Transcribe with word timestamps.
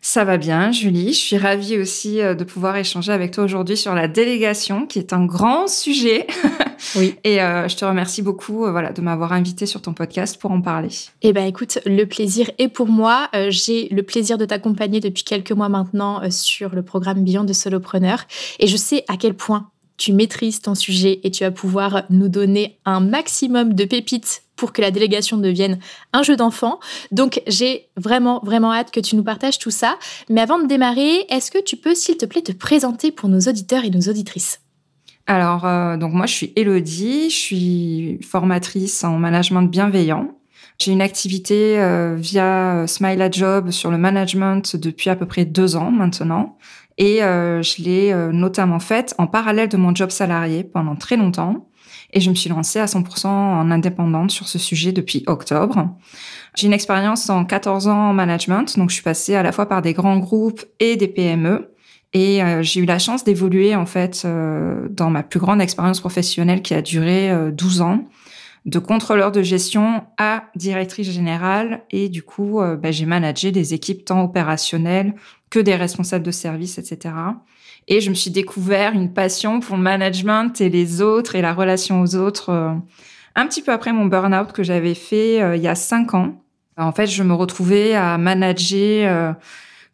Ça 0.00 0.24
va 0.24 0.36
bien, 0.36 0.72
Julie. 0.72 1.12
Je 1.12 1.18
suis 1.18 1.36
ravie 1.36 1.78
aussi 1.78 2.20
euh, 2.20 2.34
de 2.34 2.44
pouvoir 2.44 2.76
échanger 2.76 3.12
avec 3.12 3.32
toi 3.32 3.44
aujourd'hui 3.44 3.76
sur 3.76 3.94
la 3.94 4.08
délégation, 4.08 4.86
qui 4.86 4.98
est 4.98 5.12
un 5.12 5.24
grand 5.24 5.68
sujet. 5.68 6.26
Oui. 6.94 7.16
Et 7.24 7.42
euh, 7.42 7.68
je 7.68 7.76
te 7.76 7.84
remercie 7.84 8.22
beaucoup 8.22 8.64
euh, 8.64 8.70
voilà, 8.70 8.92
de 8.92 9.00
m'avoir 9.00 9.32
invité 9.32 9.66
sur 9.66 9.82
ton 9.82 9.94
podcast 9.94 10.38
pour 10.40 10.50
en 10.52 10.60
parler. 10.60 10.90
Eh 11.22 11.32
bien, 11.32 11.46
écoute, 11.46 11.78
le 11.86 12.04
plaisir 12.04 12.50
est 12.58 12.68
pour 12.68 12.86
moi. 12.86 13.28
J'ai 13.48 13.88
le 13.88 14.02
plaisir 14.02 14.38
de 14.38 14.44
t'accompagner 14.44 15.00
depuis 15.00 15.24
quelques 15.24 15.52
mois 15.52 15.68
maintenant 15.68 16.22
sur 16.30 16.74
le 16.74 16.82
programme 16.82 17.24
Beyond 17.24 17.44
de 17.44 17.52
Solopreneur. 17.52 18.24
Et 18.60 18.66
je 18.66 18.76
sais 18.76 19.04
à 19.08 19.16
quel 19.16 19.34
point 19.34 19.70
tu 19.96 20.12
maîtrises 20.12 20.60
ton 20.60 20.74
sujet 20.74 21.20
et 21.24 21.30
tu 21.30 21.44
vas 21.44 21.50
pouvoir 21.50 22.04
nous 22.10 22.28
donner 22.28 22.78
un 22.84 23.00
maximum 23.00 23.72
de 23.74 23.84
pépites 23.84 24.42
pour 24.56 24.72
que 24.72 24.80
la 24.80 24.90
délégation 24.90 25.36
devienne 25.36 25.78
un 26.12 26.22
jeu 26.22 26.36
d'enfant. 26.36 26.80
Donc 27.12 27.42
j'ai 27.46 27.88
vraiment, 27.96 28.40
vraiment 28.42 28.72
hâte 28.72 28.90
que 28.90 29.00
tu 29.00 29.14
nous 29.16 29.24
partages 29.24 29.58
tout 29.58 29.70
ça. 29.70 29.98
Mais 30.28 30.40
avant 30.40 30.58
de 30.58 30.66
démarrer, 30.66 31.26
est-ce 31.28 31.50
que 31.50 31.62
tu 31.62 31.76
peux, 31.76 31.94
s'il 31.94 32.16
te 32.16 32.26
plaît, 32.26 32.42
te 32.42 32.52
présenter 32.52 33.12
pour 33.12 33.28
nos 33.28 33.40
auditeurs 33.40 33.84
et 33.84 33.90
nos 33.90 34.00
auditrices? 34.00 34.60
Alors, 35.26 35.66
euh, 35.66 35.96
donc 35.96 36.12
moi, 36.12 36.26
je 36.26 36.32
suis 36.32 36.52
Elodie, 36.56 37.30
je 37.30 37.36
suis 37.36 38.18
formatrice 38.22 39.02
en 39.02 39.18
management 39.18 39.62
bienveillant. 39.62 40.30
J'ai 40.78 40.92
une 40.92 41.02
activité 41.02 41.80
euh, 41.80 42.16
via 42.16 42.76
euh, 42.76 42.86
Smile 42.86 43.28
Job 43.32 43.70
sur 43.70 43.90
le 43.90 43.98
management 43.98 44.76
depuis 44.76 45.10
à 45.10 45.16
peu 45.16 45.26
près 45.26 45.44
deux 45.44 45.74
ans 45.74 45.90
maintenant. 45.90 46.58
Et 46.98 47.18
je 47.18 47.82
l'ai 47.82 48.14
notamment 48.32 48.78
faite 48.78 49.14
en 49.18 49.26
parallèle 49.26 49.68
de 49.68 49.76
mon 49.76 49.94
job 49.94 50.08
salarié 50.08 50.64
pendant 50.64 50.96
très 50.96 51.18
longtemps. 51.18 51.68
Et 52.12 52.20
je 52.20 52.30
me 52.30 52.34
suis 52.34 52.48
lancée 52.48 52.78
à 52.78 52.86
100% 52.86 53.26
en 53.26 53.70
indépendante 53.70 54.30
sur 54.30 54.48
ce 54.48 54.58
sujet 54.58 54.92
depuis 54.92 55.24
octobre. 55.26 55.88
J'ai 56.56 56.66
une 56.66 56.72
expérience 56.72 57.28
en 57.28 57.44
14 57.44 57.88
ans 57.88 58.10
en 58.10 58.12
management, 58.14 58.78
donc 58.78 58.90
je 58.90 58.94
suis 58.94 59.02
passée 59.02 59.34
à 59.34 59.42
la 59.42 59.52
fois 59.52 59.66
par 59.66 59.82
des 59.82 59.92
grands 59.92 60.18
groupes 60.18 60.64
et 60.80 60.96
des 60.96 61.08
PME. 61.08 61.70
Et 62.12 62.42
euh, 62.42 62.62
j'ai 62.62 62.80
eu 62.80 62.86
la 62.86 62.98
chance 62.98 63.24
d'évoluer 63.24 63.74
en 63.74 63.84
fait 63.84 64.22
euh, 64.24 64.88
dans 64.88 65.10
ma 65.10 65.22
plus 65.22 65.38
grande 65.38 65.60
expérience 65.60 66.00
professionnelle 66.00 66.62
qui 66.62 66.72
a 66.72 66.80
duré 66.80 67.30
12 67.52 67.80
euh, 67.80 67.84
ans, 67.84 68.08
de 68.64 68.78
contrôleur 68.78 69.32
de 69.32 69.42
gestion 69.42 70.02
à 70.16 70.44
directrice 70.56 71.10
générale. 71.10 71.82
Et 71.90 72.08
du 72.08 72.22
coup, 72.22 72.60
bah, 72.82 72.90
j'ai 72.90 73.06
managé 73.06 73.52
des 73.52 73.74
équipes 73.74 74.04
tant 74.04 74.24
opérationnelles 74.24 75.14
que 75.50 75.58
des 75.58 75.76
responsables 75.76 76.24
de 76.24 76.30
service, 76.30 76.78
etc. 76.78 77.14
Et 77.88 78.00
je 78.00 78.10
me 78.10 78.14
suis 78.14 78.30
découvert 78.30 78.92
une 78.92 79.12
passion 79.12 79.60
pour 79.60 79.76
le 79.76 79.82
management 79.82 80.60
et 80.60 80.68
les 80.68 81.00
autres 81.02 81.36
et 81.36 81.42
la 81.42 81.54
relation 81.54 82.00
aux 82.02 82.16
autres 82.16 82.50
euh, 82.50 82.72
un 83.36 83.46
petit 83.46 83.62
peu 83.62 83.70
après 83.70 83.92
mon 83.92 84.06
burn-out 84.06 84.52
que 84.52 84.64
j'avais 84.64 84.94
fait 84.94 85.40
euh, 85.40 85.56
il 85.56 85.62
y 85.62 85.68
a 85.68 85.74
cinq 85.74 86.14
ans. 86.14 86.42
En 86.78 86.92
fait, 86.92 87.06
je 87.06 87.22
me 87.22 87.32
retrouvais 87.32 87.94
à 87.94 88.18
manager 88.18 89.10
euh, 89.10 89.32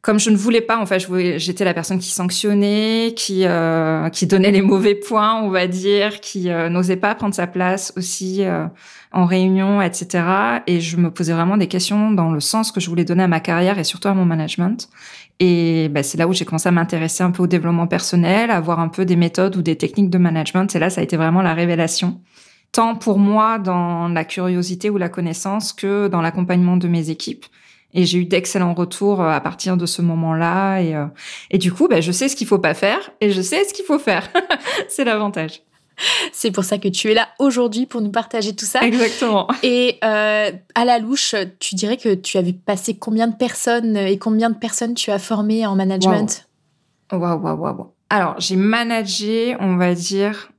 comme 0.01 0.19
je 0.19 0.31
ne 0.31 0.37
voulais 0.37 0.63
pas. 0.63 0.79
En 0.79 0.87
fait, 0.87 1.07
j'étais 1.39 1.65
la 1.65 1.75
personne 1.75 1.99
qui 1.99 2.11
sanctionnait, 2.11 3.13
qui 3.15 3.45
qui 4.13 4.27
donnait 4.27 4.51
les 4.51 4.63
mauvais 4.63 4.97
points, 4.97 5.41
on 5.41 5.49
va 5.49 5.69
dire, 5.69 6.21
qui 6.21 6.49
n'osait 6.49 6.97
pas 6.97 7.15
prendre 7.15 7.37
sa 7.37 7.47
place 7.47 7.93
aussi 7.97 8.43
en 9.13 9.27
réunion, 9.27 9.81
etc. 9.81 10.25
Et 10.67 10.81
je 10.81 10.97
me 10.97 11.11
posais 11.13 11.33
vraiment 11.33 11.57
des 11.57 11.69
questions 11.69 12.11
dans 12.11 12.33
le 12.33 12.41
sens 12.41 12.73
que 12.73 12.81
je 12.81 12.89
voulais 12.89 13.05
donner 13.05 13.23
à 13.23 13.29
ma 13.29 13.39
carrière 13.41 13.79
et 13.79 13.85
surtout 13.85 14.09
à 14.09 14.15
mon 14.15 14.25
management. 14.25 14.89
Et 15.41 15.89
bah, 15.89 16.03
c'est 16.03 16.19
là 16.19 16.29
où 16.29 16.33
j'ai 16.33 16.45
commencé 16.45 16.69
à 16.69 16.73
m'intéresser 16.73 17.23
un 17.23 17.31
peu 17.31 17.43
au 17.43 17.47
développement 17.47 17.87
personnel, 17.87 18.51
à 18.51 18.61
voir 18.61 18.81
un 18.81 18.89
peu 18.89 19.05
des 19.05 19.17
méthodes 19.17 19.57
ou 19.57 19.63
des 19.63 19.77
techniques 19.77 20.11
de 20.11 20.19
management. 20.19 20.75
Et 20.75 20.79
là, 20.79 20.91
ça 20.91 21.01
a 21.01 21.05
été 21.05 21.17
vraiment 21.17 21.43
la 21.43 21.55
révélation. 21.55 22.21
Tant 22.71 22.95
pour 22.95 23.19
moi 23.19 23.59
dans 23.59 24.09
la 24.09 24.25
curiosité 24.25 24.89
ou 24.89 24.99
la 24.99 25.09
connaissance 25.09 25.73
que 25.73 26.09
dans 26.09 26.23
l'accompagnement 26.23 26.77
de 26.77 26.89
mes 26.89 27.11
équipes. 27.11 27.45
Et 27.95 28.07
j'ai 28.07 28.19
eu 28.19 28.25
d'excellents 28.25 28.73
retours 28.73 29.21
euh, 29.21 29.29
à 29.29 29.41
partir 29.41 29.77
de 29.77 29.85
ce 29.85 30.01
moment-là. 30.01 30.79
Et, 30.81 30.95
euh, 30.95 31.07
et 31.51 31.59
du 31.59 31.73
coup, 31.73 31.89
bah, 31.89 32.01
je 32.01 32.13
sais 32.13 32.29
ce 32.29 32.37
qu'il 32.37 32.47
faut 32.47 32.59
pas 32.59 32.75
faire 32.75 33.11
et 33.21 33.31
je 33.31 33.43
sais 33.43 33.65
ce 33.65 33.75
qu'il 33.75 33.85
faut 33.85 33.99
faire. 33.99 34.31
c'est 34.89 35.05
l'avantage. 35.05 35.63
C'est 36.33 36.51
pour 36.51 36.65
ça 36.65 36.79
que 36.79 36.89
tu 36.89 37.11
es 37.11 37.15
là 37.15 37.29
aujourd'hui 37.39 37.87
pour 37.87 38.01
nous 38.01 38.11
partager 38.11 38.55
tout 38.55 38.65
ça. 38.65 38.83
Exactement. 38.83 39.49
Et 39.63 39.99
euh, 40.05 40.51
à 40.75 40.85
la 40.85 40.99
louche, 40.99 41.35
tu 41.59 41.75
dirais 41.75 41.97
que 41.97 42.15
tu 42.15 42.39
avais 42.39 42.53
passé 42.53 42.95
combien 42.95 43.29
de 43.29 43.37
personnes 43.37 43.97
et 43.97 44.19
combien 44.19 44.51
de 44.51 44.57
personnes 44.57 44.95
tu 44.95 45.11
as 45.11 45.19
formé 45.19 45.67
en 45.67 45.77
management? 45.77 46.47
Waouh, 47.13 47.41
waouh, 47.41 47.59
waouh. 47.59 47.93
Alors, 48.11 48.35
j'ai 48.39 48.57
managé, 48.57 49.57
on 49.61 49.77
va 49.77 49.95
dire, 49.95 50.51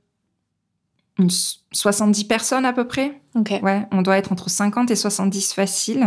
une 1.18 1.30
70 1.72 2.24
personnes 2.24 2.64
à 2.64 2.72
peu 2.72 2.86
près. 2.86 3.20
Ok. 3.34 3.52
Ouais, 3.62 3.86
on 3.92 4.02
doit 4.02 4.16
être 4.16 4.32
entre 4.32 4.48
50 4.48 4.90
et 4.90 4.96
70 4.96 5.52
facile. 5.52 6.06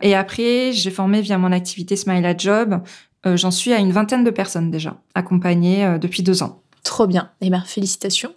Et 0.00 0.14
après, 0.14 0.72
j'ai 0.72 0.90
formé 0.90 1.20
via 1.20 1.38
mon 1.38 1.52
activité 1.52 1.96
Smile 1.96 2.24
at 2.26 2.36
Job. 2.38 2.82
Euh, 3.26 3.36
j'en 3.36 3.50
suis 3.50 3.72
à 3.72 3.78
une 3.78 3.92
vingtaine 3.92 4.24
de 4.24 4.30
personnes 4.30 4.70
déjà, 4.70 4.96
accompagnées 5.14 5.84
euh, 5.84 5.98
depuis 5.98 6.22
deux 6.22 6.42
ans. 6.42 6.62
Trop 6.84 7.06
bien. 7.06 7.30
Eh 7.40 7.48
bien, 7.48 7.62
félicitations. 7.62 8.34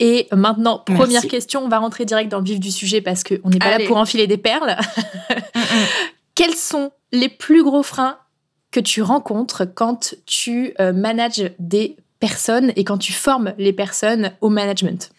Et 0.00 0.28
maintenant, 0.32 0.78
première 0.78 1.22
question, 1.22 1.64
on 1.64 1.68
va 1.68 1.78
rentrer 1.78 2.04
direct 2.04 2.30
dans 2.30 2.38
le 2.38 2.44
vif 2.44 2.58
du 2.58 2.70
sujet 2.70 3.02
parce 3.02 3.22
qu'on 3.22 3.50
n'est 3.50 3.58
pas 3.58 3.78
là 3.78 3.86
pour 3.86 3.98
enfiler 3.98 4.26
des 4.26 4.38
perles. 4.38 4.76
Mm, 5.54 5.58
mm. 5.58 5.62
Quels 6.34 6.54
sont 6.54 6.92
les 7.12 7.28
plus 7.28 7.62
gros 7.62 7.82
freins 7.82 8.16
que 8.70 8.80
tu 8.80 9.02
rencontres 9.02 9.66
quand 9.66 10.14
tu 10.24 10.72
euh, 10.80 10.94
manages 10.94 11.50
des 11.58 11.96
personnes 12.18 12.72
et 12.76 12.84
quand 12.84 12.96
tu 12.96 13.12
formes 13.12 13.52
les 13.58 13.74
personnes 13.74 14.32
au 14.40 14.48
management? 14.48 15.10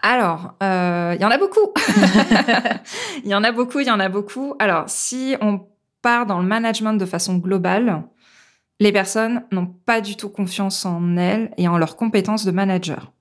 Alors, 0.00 0.54
il 0.60 0.66
euh, 0.66 1.16
y 1.18 1.24
en 1.24 1.30
a 1.30 1.38
beaucoup. 1.38 1.72
Il 3.24 3.30
y 3.30 3.34
en 3.34 3.42
a 3.44 3.52
beaucoup, 3.52 3.80
il 3.80 3.86
y 3.86 3.90
en 3.90 4.00
a 4.00 4.08
beaucoup. 4.08 4.54
Alors, 4.58 4.84
si 4.88 5.36
on 5.40 5.60
part 6.02 6.26
dans 6.26 6.40
le 6.40 6.46
management 6.46 6.94
de 6.94 7.06
façon 7.06 7.36
globale, 7.36 8.02
les 8.80 8.92
personnes 8.92 9.44
n'ont 9.52 9.66
pas 9.66 10.00
du 10.00 10.16
tout 10.16 10.28
confiance 10.28 10.84
en 10.84 11.16
elles 11.16 11.52
et 11.56 11.68
en 11.68 11.78
leurs 11.78 11.96
compétences 11.96 12.44
de 12.44 12.50
manager. 12.50 13.12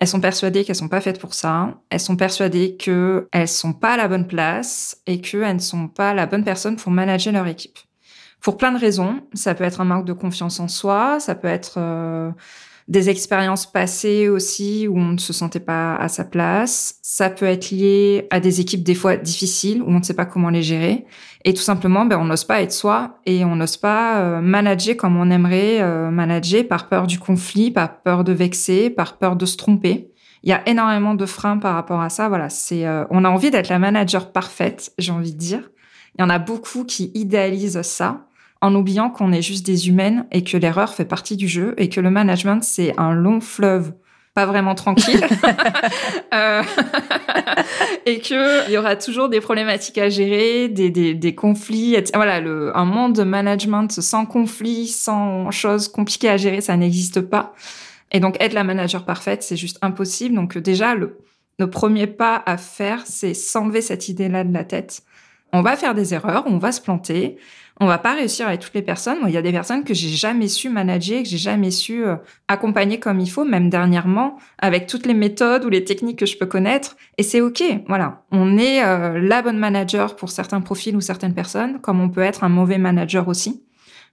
Elles 0.00 0.08
sont 0.08 0.20
persuadées 0.20 0.64
qu'elles 0.64 0.76
sont 0.76 0.88
pas 0.88 1.02
faites 1.02 1.20
pour 1.20 1.34
ça. 1.34 1.74
Elles 1.90 2.00
sont 2.00 2.16
persuadées 2.16 2.76
qu'elles 2.76 3.48
sont 3.48 3.74
pas 3.74 3.94
à 3.94 3.96
la 3.98 4.08
bonne 4.08 4.26
place 4.26 4.96
et 5.06 5.20
qu'elles 5.20 5.56
ne 5.56 5.60
sont 5.60 5.88
pas 5.88 6.14
la 6.14 6.26
bonne 6.26 6.42
personne 6.42 6.76
pour 6.76 6.90
manager 6.90 7.34
leur 7.34 7.46
équipe. 7.46 7.78
Pour 8.40 8.56
plein 8.56 8.72
de 8.72 8.78
raisons. 8.78 9.20
Ça 9.34 9.54
peut 9.54 9.64
être 9.64 9.82
un 9.82 9.84
manque 9.84 10.06
de 10.06 10.14
confiance 10.14 10.58
en 10.58 10.68
soi. 10.68 11.20
Ça 11.20 11.34
peut 11.34 11.48
être 11.48 11.74
euh, 11.76 12.30
des 12.90 13.08
expériences 13.08 13.70
passées 13.70 14.28
aussi 14.28 14.88
où 14.88 14.98
on 14.98 15.12
ne 15.12 15.18
se 15.18 15.32
sentait 15.32 15.60
pas 15.60 15.94
à 15.94 16.08
sa 16.08 16.24
place. 16.24 16.96
Ça 17.02 17.30
peut 17.30 17.46
être 17.46 17.70
lié 17.70 18.26
à 18.30 18.40
des 18.40 18.60
équipes 18.60 18.82
des 18.82 18.96
fois 18.96 19.16
difficiles 19.16 19.80
où 19.80 19.86
on 19.86 20.00
ne 20.00 20.02
sait 20.02 20.14
pas 20.14 20.26
comment 20.26 20.50
les 20.50 20.62
gérer. 20.62 21.06
Et 21.44 21.54
tout 21.54 21.62
simplement, 21.62 22.04
ben, 22.04 22.18
on 22.18 22.24
n'ose 22.24 22.42
pas 22.42 22.62
être 22.62 22.72
soi 22.72 23.20
et 23.26 23.44
on 23.44 23.54
n'ose 23.54 23.76
pas 23.76 24.18
euh, 24.22 24.40
manager 24.40 24.96
comme 24.96 25.16
on 25.16 25.30
aimerait 25.30 25.80
euh, 25.80 26.10
manager 26.10 26.66
par 26.66 26.88
peur 26.88 27.06
du 27.06 27.20
conflit, 27.20 27.70
par 27.70 28.02
peur 28.02 28.24
de 28.24 28.32
vexer, 28.32 28.90
par 28.90 29.18
peur 29.18 29.36
de 29.36 29.46
se 29.46 29.56
tromper. 29.56 30.10
Il 30.42 30.50
y 30.50 30.52
a 30.52 30.68
énormément 30.68 31.14
de 31.14 31.26
freins 31.26 31.58
par 31.58 31.74
rapport 31.76 32.00
à 32.00 32.08
ça. 32.08 32.28
Voilà, 32.28 32.48
c'est, 32.48 32.88
euh, 32.88 33.04
on 33.10 33.24
a 33.24 33.30
envie 33.30 33.52
d'être 33.52 33.68
la 33.68 33.78
manager 33.78 34.32
parfaite, 34.32 34.92
j'ai 34.98 35.12
envie 35.12 35.32
de 35.32 35.38
dire. 35.38 35.70
Il 36.18 36.22
y 36.22 36.24
en 36.24 36.30
a 36.30 36.40
beaucoup 36.40 36.84
qui 36.84 37.12
idéalisent 37.14 37.82
ça 37.82 38.26
en 38.60 38.74
oubliant 38.74 39.10
qu'on 39.10 39.32
est 39.32 39.42
juste 39.42 39.64
des 39.64 39.88
humaines 39.88 40.26
et 40.30 40.44
que 40.44 40.56
l'erreur 40.56 40.94
fait 40.94 41.04
partie 41.04 41.36
du 41.36 41.48
jeu 41.48 41.74
et 41.78 41.88
que 41.88 42.00
le 42.00 42.10
management, 42.10 42.62
c'est 42.62 42.94
un 42.98 43.12
long 43.12 43.40
fleuve 43.40 43.92
pas 44.34 44.46
vraiment 44.46 44.74
tranquille 44.74 45.20
euh, 46.34 46.62
et 48.06 48.20
que 48.20 48.68
il 48.68 48.72
y 48.72 48.78
aura 48.78 48.96
toujours 48.96 49.28
des 49.28 49.40
problématiques 49.40 49.98
à 49.98 50.08
gérer, 50.08 50.68
des, 50.68 50.90
des, 50.90 51.14
des 51.14 51.34
conflits. 51.34 51.94
Etc. 51.94 52.12
Voilà, 52.14 52.40
le, 52.40 52.76
un 52.76 52.84
monde 52.84 53.14
de 53.14 53.24
management 53.24 53.90
sans 54.00 54.26
conflit, 54.26 54.86
sans 54.86 55.50
choses 55.50 55.88
compliquées 55.88 56.28
à 56.28 56.36
gérer, 56.36 56.60
ça 56.60 56.76
n'existe 56.76 57.20
pas. 57.20 57.54
Et 58.12 58.20
donc 58.20 58.36
être 58.40 58.52
la 58.52 58.64
manager 58.64 59.04
parfaite, 59.04 59.42
c'est 59.42 59.56
juste 59.56 59.78
impossible. 59.82 60.34
Donc 60.34 60.56
déjà, 60.58 60.94
le, 60.94 61.18
le 61.58 61.68
premier 61.68 62.06
pas 62.06 62.42
à 62.46 62.56
faire, 62.56 63.02
c'est 63.06 63.34
s'enlever 63.34 63.82
cette 63.82 64.08
idée-là 64.08 64.44
de 64.44 64.52
la 64.52 64.64
tête. 64.64 65.02
On 65.52 65.62
va 65.62 65.76
faire 65.76 65.94
des 65.94 66.14
erreurs, 66.14 66.44
on 66.46 66.58
va 66.58 66.70
se 66.70 66.80
planter, 66.80 67.36
on 67.82 67.86
va 67.86 67.96
pas 67.96 68.14
réussir 68.14 68.46
avec 68.46 68.60
toutes 68.60 68.74
les 68.74 68.82
personnes. 68.82 69.18
il 69.26 69.32
y 69.32 69.38
a 69.38 69.42
des 69.42 69.52
personnes 69.52 69.84
que 69.84 69.94
j'ai 69.94 70.10
jamais 70.10 70.48
su 70.48 70.68
manager, 70.68 71.22
que 71.22 71.28
j'ai 71.28 71.38
jamais 71.38 71.70
su 71.70 72.04
euh, 72.04 72.16
accompagner 72.46 73.00
comme 73.00 73.20
il 73.20 73.30
faut, 73.30 73.44
même 73.44 73.70
dernièrement, 73.70 74.36
avec 74.58 74.86
toutes 74.86 75.06
les 75.06 75.14
méthodes 75.14 75.64
ou 75.64 75.70
les 75.70 75.82
techniques 75.82 76.18
que 76.18 76.26
je 76.26 76.36
peux 76.36 76.44
connaître. 76.44 76.96
Et 77.16 77.22
c'est 77.22 77.40
OK. 77.40 77.62
Voilà. 77.88 78.22
On 78.32 78.58
est 78.58 78.84
euh, 78.84 79.18
la 79.18 79.40
bonne 79.40 79.56
manager 79.56 80.14
pour 80.14 80.28
certains 80.28 80.60
profils 80.60 80.94
ou 80.94 81.00
certaines 81.00 81.32
personnes, 81.32 81.80
comme 81.80 82.00
on 82.00 82.10
peut 82.10 82.20
être 82.20 82.44
un 82.44 82.50
mauvais 82.50 82.78
manager 82.78 83.28
aussi. 83.28 83.62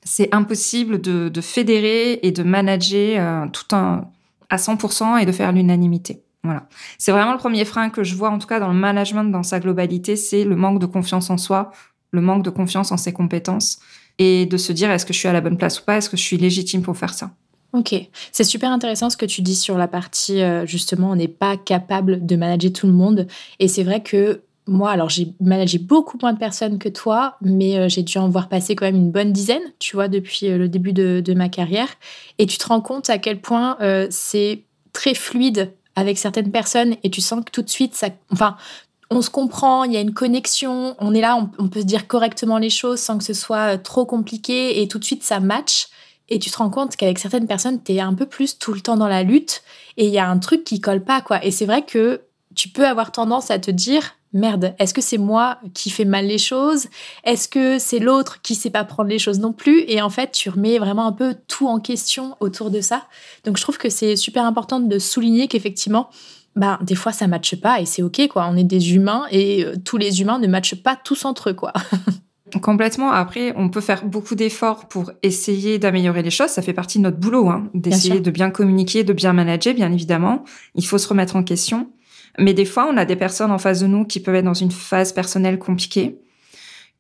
c'est 0.03 0.33
impossible 0.33 1.01
de, 1.01 1.41
fédérer 1.41 2.19
et 2.23 2.31
de 2.31 2.43
manager 2.43 3.17
euh, 3.19 3.47
tout 3.49 3.75
un 3.75 4.05
à 4.49 4.55
100% 4.55 5.21
et 5.21 5.25
de 5.25 5.31
faire 5.33 5.51
l'unanimité. 5.51 6.23
Voilà. 6.45 6.69
C'est 6.97 7.11
vraiment 7.11 7.33
le 7.33 7.37
premier 7.37 7.65
frein 7.65 7.89
que 7.89 8.05
je 8.05 8.15
vois, 8.15 8.29
en 8.29 8.37
tout 8.37 8.47
cas 8.47 8.61
dans 8.61 8.69
le 8.69 8.79
management 8.79 9.25
dans 9.25 9.43
sa 9.43 9.59
globalité, 9.59 10.15
c'est 10.15 10.45
le 10.45 10.55
manque 10.55 10.79
de 10.79 10.85
confiance 10.85 11.29
en 11.29 11.37
soi, 11.37 11.71
le 12.11 12.21
manque 12.21 12.43
de 12.43 12.49
confiance 12.49 12.91
en 12.91 12.97
ses 12.97 13.13
compétences 13.13 13.79
et 14.19 14.45
de 14.45 14.57
se 14.57 14.71
dire 14.71 14.89
est-ce 14.91 15.05
que 15.05 15.13
je 15.13 15.19
suis 15.19 15.27
à 15.27 15.33
la 15.33 15.41
bonne 15.41 15.57
place 15.57 15.79
ou 15.79 15.83
pas, 15.83 15.97
est-ce 15.97 16.09
que 16.09 16.17
je 16.17 16.23
suis 16.23 16.37
légitime 16.37 16.81
pour 16.81 16.97
faire 16.97 17.13
ça? 17.13 17.31
Ok, 17.73 17.93
c'est 18.31 18.43
super 18.43 18.71
intéressant 18.71 19.09
ce 19.09 19.17
que 19.17 19.25
tu 19.25 19.41
dis 19.41 19.55
sur 19.55 19.77
la 19.77 19.87
partie 19.87 20.41
euh, 20.41 20.65
justement 20.65 21.11
on 21.11 21.15
n'est 21.15 21.27
pas 21.27 21.57
capable 21.57 22.25
de 22.25 22.35
manager 22.35 22.71
tout 22.71 22.87
le 22.87 22.93
monde 22.93 23.27
et 23.59 23.67
c'est 23.67 23.83
vrai 23.83 24.01
que 24.01 24.41
moi, 24.69 24.91
alors 24.91 25.09
j'ai 25.09 25.33
managé 25.39 25.77
beaucoup 25.77 26.17
moins 26.21 26.33
de 26.33 26.39
personnes 26.39 26.77
que 26.77 26.89
toi, 26.89 27.37
mais 27.39 27.77
euh, 27.77 27.87
j'ai 27.87 28.03
dû 28.03 28.17
en 28.17 28.27
voir 28.27 28.49
passer 28.49 28.75
quand 28.75 28.85
même 28.85 28.97
une 28.97 29.11
bonne 29.11 29.31
dizaine, 29.31 29.61
tu 29.79 29.95
vois, 29.95 30.09
depuis 30.09 30.49
euh, 30.49 30.57
le 30.57 30.67
début 30.67 30.91
de, 30.91 31.33
ma 31.33 31.47
carrière. 31.47 31.87
Et 32.37 32.45
tu 32.47 32.57
te 32.57 32.67
rends 32.67 32.81
compte 32.81 33.09
à 33.09 33.17
quel 33.17 33.39
point 33.39 33.77
c'est 34.09 34.63
très 34.91 35.13
fluide 35.13 35.71
avec 35.95 36.17
certaines 36.19 36.51
personnes 36.51 36.95
et 37.03 37.09
tu 37.09 37.21
sens 37.21 37.43
que 37.43 37.51
tout 37.51 37.63
de 37.63 37.69
suite, 37.69 37.95
ça, 37.95 38.09
enfin, 38.31 38.55
on 39.09 39.21
se 39.21 39.29
comprend, 39.29 39.83
il 39.83 39.93
y 39.93 39.97
a 39.97 40.01
une 40.01 40.13
connexion, 40.13 40.95
on 40.99 41.13
est 41.13 41.21
là, 41.21 41.37
on, 41.57 41.67
peut 41.69 41.81
se 41.81 41.85
dire 41.85 42.07
correctement 42.07 42.57
les 42.57 42.69
choses 42.69 42.99
sans 42.99 43.17
que 43.17 43.23
ce 43.23 43.33
soit 43.33 43.77
trop 43.77 44.05
compliqué 44.05 44.81
et 44.81 44.87
tout 44.87 44.99
de 44.99 45.05
suite 45.05 45.23
ça 45.23 45.39
match. 45.39 45.87
Et 46.29 46.39
tu 46.39 46.49
te 46.49 46.57
rends 46.57 46.69
compte 46.69 46.97
qu'avec 46.97 47.19
certaines 47.19 47.47
personnes, 47.47 47.81
tu 47.81 47.93
es 47.93 48.01
un 48.01 48.13
peu 48.13 48.25
plus 48.25 48.59
tout 48.59 48.73
le 48.73 48.81
temps 48.81 48.97
dans 48.97 49.07
la 49.07 49.23
lutte 49.23 49.63
et 49.95 50.07
il 50.07 50.13
y 50.13 50.19
a 50.19 50.29
un 50.29 50.39
truc 50.39 50.65
qui 50.65 50.81
colle 50.81 51.03
pas, 51.03 51.21
quoi. 51.21 51.43
Et 51.45 51.51
c'est 51.51 51.65
vrai 51.65 51.83
que 51.83 52.21
tu 52.53 52.67
peux 52.67 52.85
avoir 52.85 53.13
tendance 53.13 53.49
à 53.49 53.59
te 53.59 53.71
dire 53.71 54.17
merde, 54.33 54.75
est-ce 54.79 54.93
que 54.93 55.01
c'est 55.01 55.17
moi 55.17 55.59
qui 55.73 55.89
fais 55.89 56.05
mal 56.05 56.27
les 56.27 56.37
choses? 56.37 56.87
Est-ce 57.23 57.47
que 57.47 57.79
c'est 57.79 57.99
l'autre 57.99 58.41
qui 58.41 58.55
sait 58.55 58.69
pas 58.69 58.83
prendre 58.83 59.09
les 59.09 59.19
choses 59.19 59.39
non 59.39 59.53
plus? 59.53 59.83
Et 59.87 60.01
en 60.01 60.09
fait, 60.09 60.31
tu 60.31 60.49
remets 60.49 60.77
vraiment 60.79 61.07
un 61.07 61.11
peu 61.11 61.35
tout 61.47 61.67
en 61.67 61.79
question 61.79 62.35
autour 62.39 62.69
de 62.69 62.81
ça. 62.81 63.07
Donc 63.45 63.57
je 63.57 63.61
trouve 63.61 63.77
que 63.77 63.89
c'est 63.89 64.15
super 64.15 64.45
important 64.45 64.79
de 64.79 64.99
souligner 64.99 65.47
qu'effectivement, 65.47 66.09
bah, 66.57 66.79
des 66.81 66.95
fois 66.95 67.11
ça 67.11 67.27
matche 67.27 67.55
pas 67.55 67.79
et 67.79 67.85
c'est 67.85 68.01
ok 68.01 68.27
quoi. 68.27 68.47
On 68.51 68.57
est 68.57 68.63
des 68.63 68.95
humains 68.95 69.23
et 69.31 69.63
euh, 69.63 69.75
tous 69.83 69.97
les 69.97 70.21
humains 70.21 70.39
ne 70.39 70.47
matchent 70.47 70.81
pas 70.81 70.95
tous 70.95 71.23
entre 71.25 71.51
eux 71.51 71.53
quoi. 71.53 71.73
Complètement. 72.61 73.11
Après, 73.11 73.53
on 73.57 73.69
peut 73.69 73.81
faire 73.81 74.05
beaucoup 74.05 74.33
d'efforts 74.33 74.87
pour 74.87 75.11
essayer 75.21 75.79
d'améliorer 75.79 76.23
les 76.23 76.29
choses. 76.29 76.49
Ça 76.49 76.61
fait 76.61 76.73
partie 76.73 76.97
de 76.97 77.03
notre 77.03 77.17
boulot, 77.17 77.49
hein, 77.49 77.69
d'essayer 77.73 78.21
de 78.21 78.31
bien 78.31 78.51
communiquer, 78.51 79.03
de 79.03 79.11
bien 79.11 79.33
manager, 79.33 79.73
bien 79.73 79.91
évidemment. 79.91 80.45
Il 80.73 80.85
faut 80.85 80.97
se 80.97 81.09
remettre 81.09 81.35
en 81.35 81.43
question. 81.43 81.91
Mais 82.39 82.53
des 82.53 82.63
fois, 82.63 82.87
on 82.89 82.95
a 82.95 83.03
des 83.03 83.17
personnes 83.17 83.51
en 83.51 83.57
face 83.57 83.81
de 83.81 83.87
nous 83.87 84.05
qui 84.05 84.21
peuvent 84.21 84.35
être 84.35 84.45
dans 84.45 84.53
une 84.53 84.71
phase 84.71 85.11
personnelle 85.11 85.59
compliquée 85.59 86.21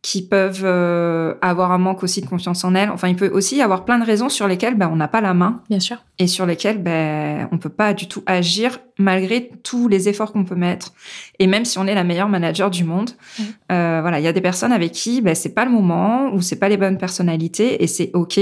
qui 0.01 0.25
peuvent 0.25 0.61
euh, 0.63 1.33
avoir 1.41 1.71
un 1.71 1.77
manque 1.77 2.03
aussi 2.03 2.21
de 2.21 2.27
confiance 2.27 2.63
en 2.63 2.75
elles. 2.75 2.89
Enfin, 2.89 3.07
il 3.07 3.15
peut 3.15 3.29
aussi 3.29 3.57
y 3.57 3.61
avoir 3.61 3.83
plein 3.83 3.99
de 3.99 4.05
raisons 4.05 4.29
sur 4.29 4.47
lesquelles 4.47 4.75
ben, 4.75 4.89
on 4.91 4.95
n'a 4.95 5.07
pas 5.07 5.21
la 5.21 5.33
main. 5.33 5.61
Bien 5.69 5.79
sûr. 5.79 5.97
Et 6.19 6.27
sur 6.27 6.45
lesquelles 6.45 6.81
ben, 6.81 7.49
on 7.51 7.57
peut 7.57 7.69
pas 7.69 7.93
du 7.93 8.07
tout 8.07 8.23
agir 8.25 8.79
malgré 8.97 9.49
tous 9.63 9.87
les 9.87 10.07
efforts 10.07 10.31
qu'on 10.31 10.45
peut 10.45 10.55
mettre. 10.55 10.93
Et 11.39 11.47
même 11.47 11.65
si 11.65 11.77
on 11.77 11.87
est 11.87 11.95
la 11.95 12.03
meilleure 12.03 12.29
manager 12.29 12.69
du 12.69 12.83
monde, 12.83 13.11
euh, 13.71 13.99
voilà, 14.01 14.19
il 14.19 14.23
y 14.23 14.27
a 14.27 14.33
des 14.33 14.41
personnes 14.41 14.71
avec 14.71 14.91
qui 14.91 15.21
ben, 15.21 15.35
c'est 15.35 15.53
pas 15.53 15.65
le 15.65 15.71
moment 15.71 16.31
ou 16.33 16.41
c'est 16.41 16.57
pas 16.57 16.69
les 16.69 16.77
bonnes 16.77 16.97
personnalités 16.97 17.83
et 17.83 17.87
c'est 17.87 18.11
OK. 18.13 18.39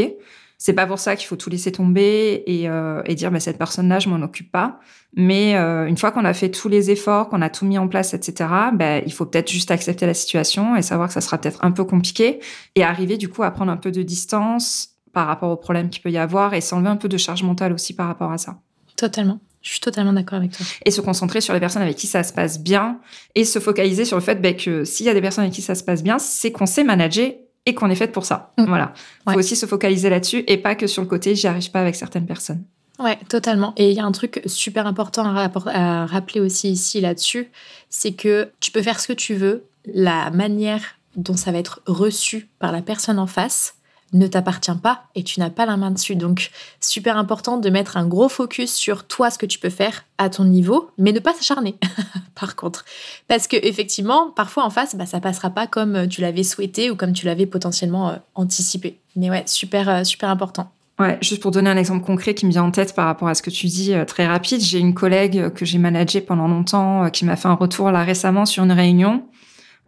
C'est 0.57 0.73
pas 0.73 0.85
pour 0.85 0.99
ça 0.99 1.15
qu'il 1.15 1.27
faut 1.27 1.35
tout 1.35 1.49
laisser 1.49 1.71
tomber 1.71 2.43
et, 2.45 2.69
euh, 2.69 3.01
et 3.05 3.15
dire 3.15 3.31
bah, 3.31 3.39
cette 3.39 3.57
personne-là, 3.57 3.99
je 3.99 4.09
m'en 4.09 4.23
occupe 4.23 4.51
pas. 4.51 4.79
Mais 5.15 5.55
euh, 5.55 5.85
une 5.85 5.97
fois 5.97 6.11
qu'on 6.11 6.25
a 6.25 6.33
fait 6.33 6.49
tous 6.49 6.69
les 6.69 6.91
efforts, 6.91 7.29
qu'on 7.29 7.41
a 7.41 7.49
tout 7.49 7.65
mis 7.65 7.77
en 7.77 7.87
place, 7.87 8.13
etc., 8.13 8.49
bah, 8.73 8.99
il 8.99 9.11
faut 9.11 9.25
peut-être 9.25 9.51
juste 9.51 9.71
accepter 9.71 10.05
la 10.05 10.13
situation 10.13 10.75
et 10.75 10.81
savoir 10.81 11.07
que 11.07 11.13
ça 11.13 11.21
sera 11.21 11.37
peut-être 11.37 11.63
un 11.63 11.71
peu 11.71 11.83
compliqué 11.83 12.39
et 12.75 12.83
arriver 12.83 13.17
du 13.17 13.29
coup 13.29 13.43
à 13.43 13.51
prendre 13.51 13.71
un 13.71 13.77
peu 13.77 13.91
de 13.91 14.01
distance 14.01 14.89
par 15.13 15.27
rapport 15.27 15.49
aux 15.49 15.57
problèmes 15.57 15.89
qu'il 15.89 16.01
peut 16.01 16.11
y 16.11 16.17
avoir 16.17 16.53
et 16.53 16.61
s'enlever 16.61 16.89
un 16.89 16.97
peu 16.97 17.07
de 17.07 17.17
charge 17.17 17.43
mentale 17.43 17.71
aussi 17.71 17.95
par 17.95 18.07
rapport 18.07 18.31
à 18.31 18.37
ça. 18.37 18.59
Totalement. 18.97 19.39
Je 19.61 19.71
suis 19.71 19.79
totalement 19.79 20.13
d'accord 20.13 20.37
avec 20.37 20.51
toi. 20.51 20.65
Et 20.85 20.91
se 20.91 21.01
concentrer 21.01 21.41
sur 21.41 21.53
les 21.53 21.59
personnes 21.59 21.81
avec 21.81 21.95
qui 21.95 22.05
ça 22.05 22.21
se 22.23 22.31
passe 22.31 22.59
bien 22.59 22.99
et 23.33 23.45
se 23.45 23.57
focaliser 23.57 24.05
sur 24.05 24.15
le 24.15 24.21
fait 24.21 24.39
bah, 24.39 24.53
que 24.53 24.83
s'il 24.83 25.07
y 25.07 25.09
a 25.09 25.13
des 25.13 25.21
personnes 25.21 25.43
avec 25.43 25.55
qui 25.55 25.63
ça 25.63 25.73
se 25.73 25.83
passe 25.83 26.03
bien, 26.03 26.19
c'est 26.19 26.51
qu'on 26.51 26.67
sait 26.67 26.83
manager 26.83 27.31
et 27.65 27.73
qu'on 27.73 27.89
est 27.89 27.95
faite 27.95 28.11
pour 28.11 28.25
ça. 28.25 28.51
Mm. 28.57 28.65
Voilà. 28.65 28.93
Il 29.27 29.33
faut 29.33 29.39
aussi 29.39 29.55
se 29.55 29.65
focaliser 29.65 30.09
là-dessus 30.09 30.43
et 30.47 30.57
pas 30.57 30.75
que 30.75 30.87
sur 30.87 31.01
le 31.01 31.07
côté 31.07 31.35
j'y 31.35 31.47
arrive 31.47 31.71
pas 31.71 31.81
avec 31.81 31.95
certaines 31.95 32.25
personnes. 32.25 32.63
Ouais, 32.99 33.17
totalement. 33.27 33.73
Et 33.75 33.91
il 33.91 33.97
y 33.97 33.99
a 33.99 34.05
un 34.05 34.11
truc 34.11 34.41
super 34.45 34.87
important 34.87 35.25
à, 35.25 35.51
à 35.65 36.05
rappeler 36.05 36.39
aussi 36.39 36.71
ici 36.71 37.01
là-dessus, 37.01 37.49
c'est 37.89 38.13
que 38.13 38.51
tu 38.61 38.71
peux 38.71 38.81
faire 38.81 38.99
ce 38.99 39.07
que 39.07 39.13
tu 39.13 39.35
veux, 39.35 39.65
la 39.85 40.31
manière 40.31 40.81
dont 41.15 41.35
ça 41.35 41.51
va 41.51 41.57
être 41.57 41.81
reçu 41.85 42.47
par 42.59 42.71
la 42.71 42.81
personne 42.81 43.19
en 43.19 43.27
face, 43.27 43.74
ne 44.13 44.27
t'appartient 44.27 44.75
pas 44.81 45.03
et 45.15 45.23
tu 45.23 45.39
n'as 45.39 45.49
pas 45.49 45.65
la 45.65 45.77
main 45.77 45.91
dessus. 45.91 46.15
Donc, 46.15 46.51
super 46.79 47.17
important 47.17 47.57
de 47.57 47.69
mettre 47.69 47.97
un 47.97 48.07
gros 48.07 48.29
focus 48.29 48.73
sur 48.73 49.05
toi, 49.05 49.29
ce 49.29 49.37
que 49.37 49.45
tu 49.45 49.59
peux 49.59 49.69
faire 49.69 50.05
à 50.17 50.29
ton 50.29 50.45
niveau, 50.45 50.89
mais 50.97 51.11
ne 51.11 51.19
pas 51.19 51.33
s'acharner, 51.33 51.75
par 52.35 52.55
contre. 52.55 52.85
Parce 53.27 53.47
que 53.47 53.57
effectivement, 53.57 54.29
parfois 54.29 54.65
en 54.65 54.69
face, 54.69 54.95
bah, 54.95 55.05
ça 55.05 55.19
passera 55.19 55.49
pas 55.49 55.67
comme 55.67 56.07
tu 56.07 56.21
l'avais 56.21 56.43
souhaité 56.43 56.89
ou 56.89 56.95
comme 56.95 57.13
tu 57.13 57.25
l'avais 57.25 57.45
potentiellement 57.45 58.09
euh, 58.09 58.15
anticipé. 58.35 58.99
Mais 59.15 59.29
ouais, 59.29 59.43
super, 59.45 59.89
euh, 59.89 60.03
super 60.03 60.29
important. 60.29 60.71
Ouais, 60.97 61.17
juste 61.21 61.41
pour 61.41 61.51
donner 61.51 61.69
un 61.69 61.75
exemple 61.75 62.05
concret 62.05 62.35
qui 62.35 62.45
me 62.45 62.51
vient 62.51 62.63
en 62.63 62.71
tête 62.71 62.95
par 62.95 63.05
rapport 63.05 63.27
à 63.27 63.35
ce 63.35 63.41
que 63.41 63.49
tu 63.49 63.67
dis 63.67 63.93
euh, 63.93 64.05
très 64.05 64.25
rapide, 64.25 64.61
j'ai 64.61 64.79
une 64.79 64.93
collègue 64.93 65.49
que 65.49 65.65
j'ai 65.65 65.77
managée 65.77 66.21
pendant 66.21 66.47
longtemps 66.47 67.09
qui 67.09 67.25
m'a 67.25 67.35
fait 67.35 67.49
un 67.49 67.55
retour 67.55 67.91
là 67.91 68.03
récemment 68.03 68.45
sur 68.45 68.63
une 68.63 68.71
réunion. 68.71 69.25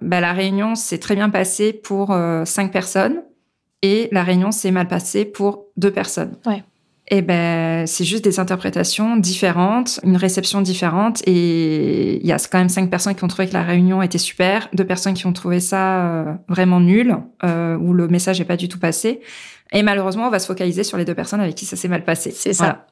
Bah, 0.01 0.19
la 0.19 0.33
réunion 0.33 0.75
s'est 0.75 0.97
très 0.97 1.15
bien 1.15 1.29
passée 1.29 1.71
pour 1.71 2.15
cinq 2.45 2.71
personnes 2.71 3.23
et 3.81 4.09
la 4.11 4.23
réunion 4.23 4.51
s'est 4.51 4.71
mal 4.71 4.87
passée 4.87 5.25
pour 5.25 5.65
deux 5.77 5.91
personnes. 5.91 6.35
Ouais. 6.45 6.63
Et 7.09 7.21
ben, 7.21 7.87
c'est 7.87 8.03
juste 8.03 8.23
des 8.23 8.39
interprétations 8.39 9.15
différentes, 9.15 9.99
une 10.03 10.17
réception 10.17 10.61
différente. 10.61 11.21
Et 11.25 12.17
il 12.17 12.27
y 12.27 12.33
a 12.33 12.37
quand 12.37 12.57
même 12.57 12.67
cinq 12.67 12.89
personnes 12.89 13.15
qui 13.15 13.23
ont 13.23 13.29
trouvé 13.29 13.47
que 13.47 13.53
la 13.53 13.63
réunion 13.63 14.01
était 14.01 14.17
super, 14.17 14.67
deux 14.73 14.85
personnes 14.85 15.13
qui 15.13 15.25
ont 15.25 15.31
trouvé 15.31 15.61
ça 15.61 16.05
euh, 16.05 16.33
vraiment 16.49 16.81
nul, 16.81 17.17
euh, 17.45 17.77
où 17.77 17.93
le 17.93 18.09
message 18.09 18.39
n'est 18.39 18.45
pas 18.45 18.57
du 18.57 18.67
tout 18.67 18.79
passé. 18.79 19.21
Et 19.71 19.83
malheureusement, 19.83 20.27
on 20.27 20.29
va 20.29 20.39
se 20.39 20.47
focaliser 20.47 20.83
sur 20.83 20.97
les 20.97 21.05
deux 21.05 21.15
personnes 21.15 21.39
avec 21.39 21.55
qui 21.55 21.65
ça 21.65 21.77
s'est 21.77 21.87
mal 21.87 22.03
passé. 22.03 22.31
C'est 22.31 22.53
ça. 22.53 22.87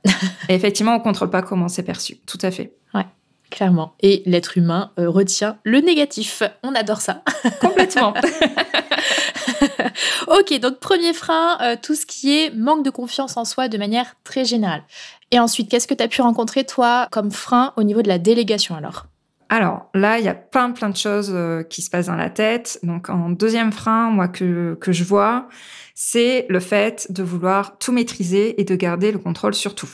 et 0.50 0.56
effectivement, 0.56 0.96
on 0.96 1.00
contrôle 1.00 1.30
pas 1.30 1.42
comment 1.42 1.68
c'est 1.68 1.84
perçu. 1.84 2.16
Tout 2.26 2.40
à 2.42 2.52
fait. 2.52 2.74
Ouais. 2.94 3.06
Clairement. 3.52 3.94
Et 4.02 4.24
l'être 4.26 4.58
humain 4.58 4.92
euh, 5.00 5.10
retient 5.10 5.58
le 5.64 5.80
négatif. 5.80 6.44
On 6.64 6.76
adore 6.76 7.02
ça. 7.02 7.24
Complètement. 7.62 8.14
ok, 10.28 10.60
donc 10.60 10.80
premier 10.80 11.14
frein, 11.14 11.58
euh, 11.62 11.76
tout 11.82 11.96
ce 11.96 12.06
qui 12.06 12.38
est 12.38 12.56
manque 12.56 12.84
de 12.84 12.90
confiance 12.90 13.38
en 13.38 13.46
soi 13.46 13.68
de 13.68 13.78
manière 13.78 14.16
très 14.24 14.46
générale. 14.46 14.84
Et 15.32 15.40
ensuite, 15.40 15.70
qu'est-ce 15.70 15.88
que 15.88 15.94
tu 15.94 16.04
as 16.04 16.08
pu 16.08 16.22
rencontrer, 16.22 16.66
toi, 16.66 17.08
comme 17.12 17.32
frein 17.32 17.74
au 17.78 17.84
niveau 17.84 18.02
de 18.02 18.08
la 18.08 18.18
délégation 18.18 18.76
alors? 18.76 19.06
Alors 19.50 19.90
là, 19.94 20.18
il 20.18 20.26
y 20.26 20.28
a 20.28 20.34
plein 20.34 20.72
plein 20.72 20.90
de 20.90 20.98
choses 20.98 21.32
euh, 21.32 21.62
qui 21.64 21.82
se 21.82 21.90
passent 21.90 22.08
dans 22.08 22.16
la 22.16 22.32
tête. 22.32 22.80
Donc 22.82 23.10
en 23.10 23.30
deuxième 23.30 23.72
frein, 23.72 24.10
moi 24.10 24.28
que 24.28 24.76
que 24.82 24.92
je 24.92 25.04
vois, 25.04 25.48
c'est 25.94 26.48
le 26.50 26.60
fait 26.60 27.12
de 27.12 27.22
vouloir 27.22 27.78
tout 27.78 27.92
maîtriser 27.92 28.60
et 28.60 28.64
de 28.64 28.76
garder 28.76 29.12
le 29.12 29.20
contrôle 29.20 29.54
sur 29.54 29.76
tout. 29.76 29.90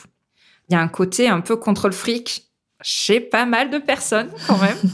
Il 0.70 0.74
y 0.74 0.76
a 0.78 0.82
un 0.82 0.88
côté 0.88 1.28
un 1.28 1.42
peu 1.42 1.58
contrôle 1.58 1.92
fric 1.92 2.51
chez 2.82 3.20
pas 3.20 3.46
mal 3.46 3.70
de 3.70 3.78
personnes 3.78 4.30
quand 4.48 4.58
même. 4.58 4.78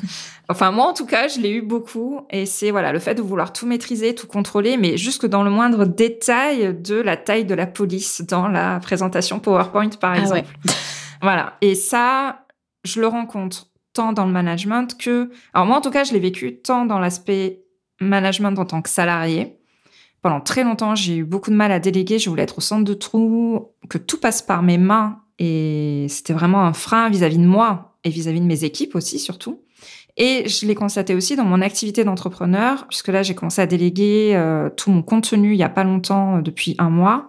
Enfin, 0.50 0.72
moi, 0.72 0.88
en 0.88 0.94
tout 0.94 1.06
cas, 1.06 1.28
je 1.28 1.40
l'ai 1.40 1.52
eu 1.52 1.62
beaucoup. 1.62 2.22
Et 2.30 2.46
c'est 2.46 2.72
voilà 2.72 2.94
le 2.94 3.00
fait 3.00 3.16
de 3.16 3.22
vouloir 3.22 3.52
tout 3.52 3.66
maîtriser, 3.66 4.16
tout 4.16 4.28
contrôler, 4.28 4.78
mais 4.78 4.98
jusque 4.98 5.26
dans 5.26 5.44
le 5.44 5.50
moindre 5.50 5.86
détail 5.86 6.74
de 6.74 6.96
la 6.96 7.18
taille 7.18 7.46
de 7.46 7.54
la 7.54 7.68
police 7.68 8.22
dans 8.22 8.48
la 8.48 8.80
présentation 8.80 9.40
PowerPoint, 9.40 9.90
par 10.00 10.14
ah 10.14 10.20
exemple. 10.20 10.48
Voilà. 11.22 11.58
Et 11.62 11.76
ça, 11.76 12.46
je 12.86 13.02
le 13.02 13.08
rencontre 13.08 13.68
tant 13.94 14.14
dans 14.14 14.26
le 14.26 14.32
management 14.32 14.98
que... 14.98 15.32
Alors 15.54 15.68
moi, 15.68 15.78
en 15.78 15.82
tout 15.82 15.92
cas, 15.92 16.04
je 16.04 16.14
l'ai 16.14 16.20
vécu 16.20 16.60
tant 16.62 16.86
dans 16.86 17.00
l'aspect 17.00 17.64
management 18.00 18.58
en 18.58 18.66
tant 18.66 18.82
que 18.82 18.90
salarié. 18.90 19.58
Pendant 20.22 20.40
très 20.40 20.64
longtemps, 20.64 20.96
j'ai 20.96 21.18
eu 21.18 21.24
beaucoup 21.24 21.50
de 21.50 21.56
mal 21.56 21.72
à 21.72 21.80
déléguer. 21.80 22.20
Je 22.20 22.30
voulais 22.30 22.44
être 22.44 22.60
au 22.60 22.62
centre 22.62 22.84
de 22.84 22.94
trou, 22.94 23.74
que 23.90 23.98
tout 23.98 24.20
passe 24.20 24.42
par 24.42 24.64
mes 24.64 24.78
mains. 24.78 25.20
Et 25.40 26.08
c'était 26.10 26.34
vraiment 26.34 26.64
un 26.64 26.74
frein 26.74 27.10
vis-à-vis 27.10 27.38
-vis 27.38 27.42
de 27.42 27.48
moi 27.48 27.96
et 28.04 28.10
vis-à-vis 28.10 28.40
-vis 28.40 28.44
de 28.44 28.48
mes 28.48 28.64
équipes 28.64 28.96
aussi, 28.96 29.20
surtout. 29.20 29.60
Et 30.20 30.50
je 30.50 30.66
l'ai 30.66 30.74
constaté 30.74 31.14
aussi 31.14 31.36
dans 31.36 31.44
mon 31.44 31.62
activité 31.62 32.04
d'entrepreneur, 32.04 32.88
puisque 32.88 33.10
là, 33.10 33.22
j'ai 33.22 33.36
commencé 33.36 33.62
à 33.62 33.68
déléguer 33.68 34.34
euh, 34.36 34.68
tout 34.70 34.90
mon 34.90 35.04
contenu 35.04 35.54
il 35.54 35.58
y 35.58 35.64
a 35.64 35.70
pas 35.70 35.84
longtemps, 35.84 36.38
euh, 36.38 36.42
depuis 36.42 36.76
un 36.80 36.90
mois. 36.90 37.28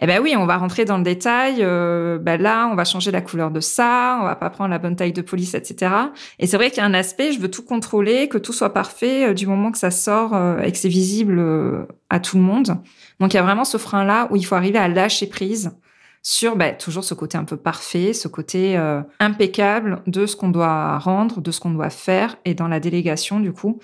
Eh 0.00 0.06
ben 0.06 0.22
oui, 0.22 0.34
on 0.36 0.46
va 0.46 0.56
rentrer 0.56 0.86
dans 0.86 0.96
le 0.96 1.02
détail. 1.02 1.56
Euh, 1.60 2.18
ben 2.18 2.40
là, 2.40 2.66
on 2.72 2.76
va 2.76 2.84
changer 2.84 3.10
la 3.10 3.20
couleur 3.20 3.50
de 3.50 3.60
ça, 3.60 4.18
on 4.22 4.24
va 4.24 4.36
pas 4.36 4.48
prendre 4.48 4.70
la 4.70 4.78
bonne 4.78 4.96
taille 4.96 5.12
de 5.12 5.20
police, 5.20 5.54
etc. 5.54 5.92
Et 6.38 6.46
c'est 6.46 6.56
vrai 6.56 6.70
qu'il 6.70 6.78
y 6.78 6.80
a 6.80 6.86
un 6.86 6.94
aspect, 6.94 7.30
je 7.32 7.40
veux 7.40 7.50
tout 7.50 7.62
contrôler, 7.62 8.28
que 8.28 8.38
tout 8.38 8.54
soit 8.54 8.72
parfait 8.72 9.34
du 9.34 9.46
moment 9.46 9.70
que 9.70 9.78
ça 9.78 9.90
sort 9.90 10.34
et 10.64 10.72
que 10.72 10.78
c'est 10.78 10.88
visible 10.88 11.86
à 12.08 12.20
tout 12.20 12.38
le 12.38 12.42
monde. 12.42 12.78
Donc 13.20 13.34
il 13.34 13.36
y 13.36 13.40
a 13.40 13.42
vraiment 13.42 13.64
ce 13.64 13.76
frein-là 13.76 14.28
où 14.30 14.36
il 14.36 14.44
faut 14.44 14.54
arriver 14.54 14.78
à 14.78 14.88
lâcher 14.88 15.26
prise 15.26 15.72
sur 16.26 16.56
bah, 16.56 16.70
toujours 16.70 17.04
ce 17.04 17.12
côté 17.12 17.36
un 17.36 17.44
peu 17.44 17.58
parfait, 17.58 18.14
ce 18.14 18.28
côté 18.28 18.78
euh, 18.78 19.02
impeccable 19.20 20.00
de 20.06 20.24
ce 20.24 20.36
qu'on 20.36 20.48
doit 20.48 20.98
rendre, 20.98 21.42
de 21.42 21.50
ce 21.50 21.60
qu'on 21.60 21.70
doit 21.70 21.90
faire. 21.90 22.36
Et 22.46 22.54
dans 22.54 22.66
la 22.66 22.80
délégation, 22.80 23.38
du 23.38 23.52
coup, 23.52 23.78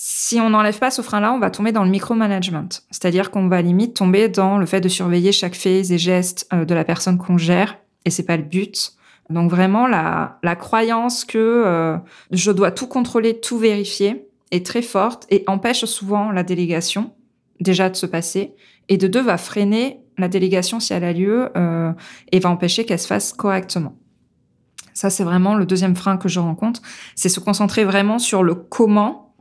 Si 0.00 0.38
on 0.40 0.50
n'enlève 0.50 0.78
pas 0.78 0.92
ce 0.92 1.02
frein-là, 1.02 1.32
on 1.32 1.40
va 1.40 1.50
tomber 1.50 1.72
dans 1.72 1.82
le 1.82 1.90
micromanagement. 1.90 2.68
C'est-à-dire 2.90 3.32
qu'on 3.32 3.48
va 3.48 3.62
limite 3.62 3.96
tomber 3.96 4.28
dans 4.28 4.56
le 4.58 4.66
fait 4.66 4.80
de 4.80 4.88
surveiller 4.88 5.32
chaque 5.32 5.56
phase 5.56 5.90
et 5.90 5.98
geste 5.98 6.48
euh, 6.52 6.64
de 6.64 6.74
la 6.74 6.84
personne 6.84 7.18
qu'on 7.18 7.38
gère. 7.38 7.78
Et 8.04 8.10
c'est 8.10 8.22
pas 8.24 8.36
le 8.36 8.44
but. 8.44 8.92
Donc 9.30 9.50
vraiment, 9.50 9.86
la, 9.86 10.38
la 10.42 10.56
croyance 10.56 11.24
que 11.24 11.38
euh, 11.38 11.96
je 12.30 12.52
dois 12.52 12.70
tout 12.70 12.86
contrôler, 12.86 13.40
tout 13.40 13.58
vérifier 13.58 14.28
est 14.50 14.64
très 14.64 14.82
forte 14.82 15.26
et 15.30 15.44
empêche 15.46 15.84
souvent 15.84 16.30
la 16.32 16.42
délégation 16.42 17.12
déjà 17.60 17.90
de 17.90 17.96
se 17.96 18.06
passer 18.06 18.54
et 18.88 18.96
de 18.96 19.08
deux 19.08 19.22
va 19.22 19.36
freiner 19.36 20.00
la 20.18 20.28
délégation 20.28 20.80
si 20.80 20.92
elle 20.92 21.04
a 21.04 21.12
lieu 21.12 21.50
euh, 21.56 21.92
et 22.32 22.40
va 22.40 22.50
empêcher 22.50 22.84
qu'elle 22.84 22.98
se 22.98 23.06
fasse 23.06 23.32
correctement. 23.32 23.96
Ça, 24.94 25.10
c'est 25.10 25.24
vraiment 25.24 25.54
le 25.54 25.64
deuxième 25.64 25.94
frein 25.94 26.16
que 26.16 26.28
je 26.28 26.40
rencontre. 26.40 26.82
C'est 27.14 27.28
se 27.28 27.38
concentrer 27.38 27.84
vraiment 27.84 28.18
sur 28.18 28.42
le 28.42 28.54
comment, 28.54 29.36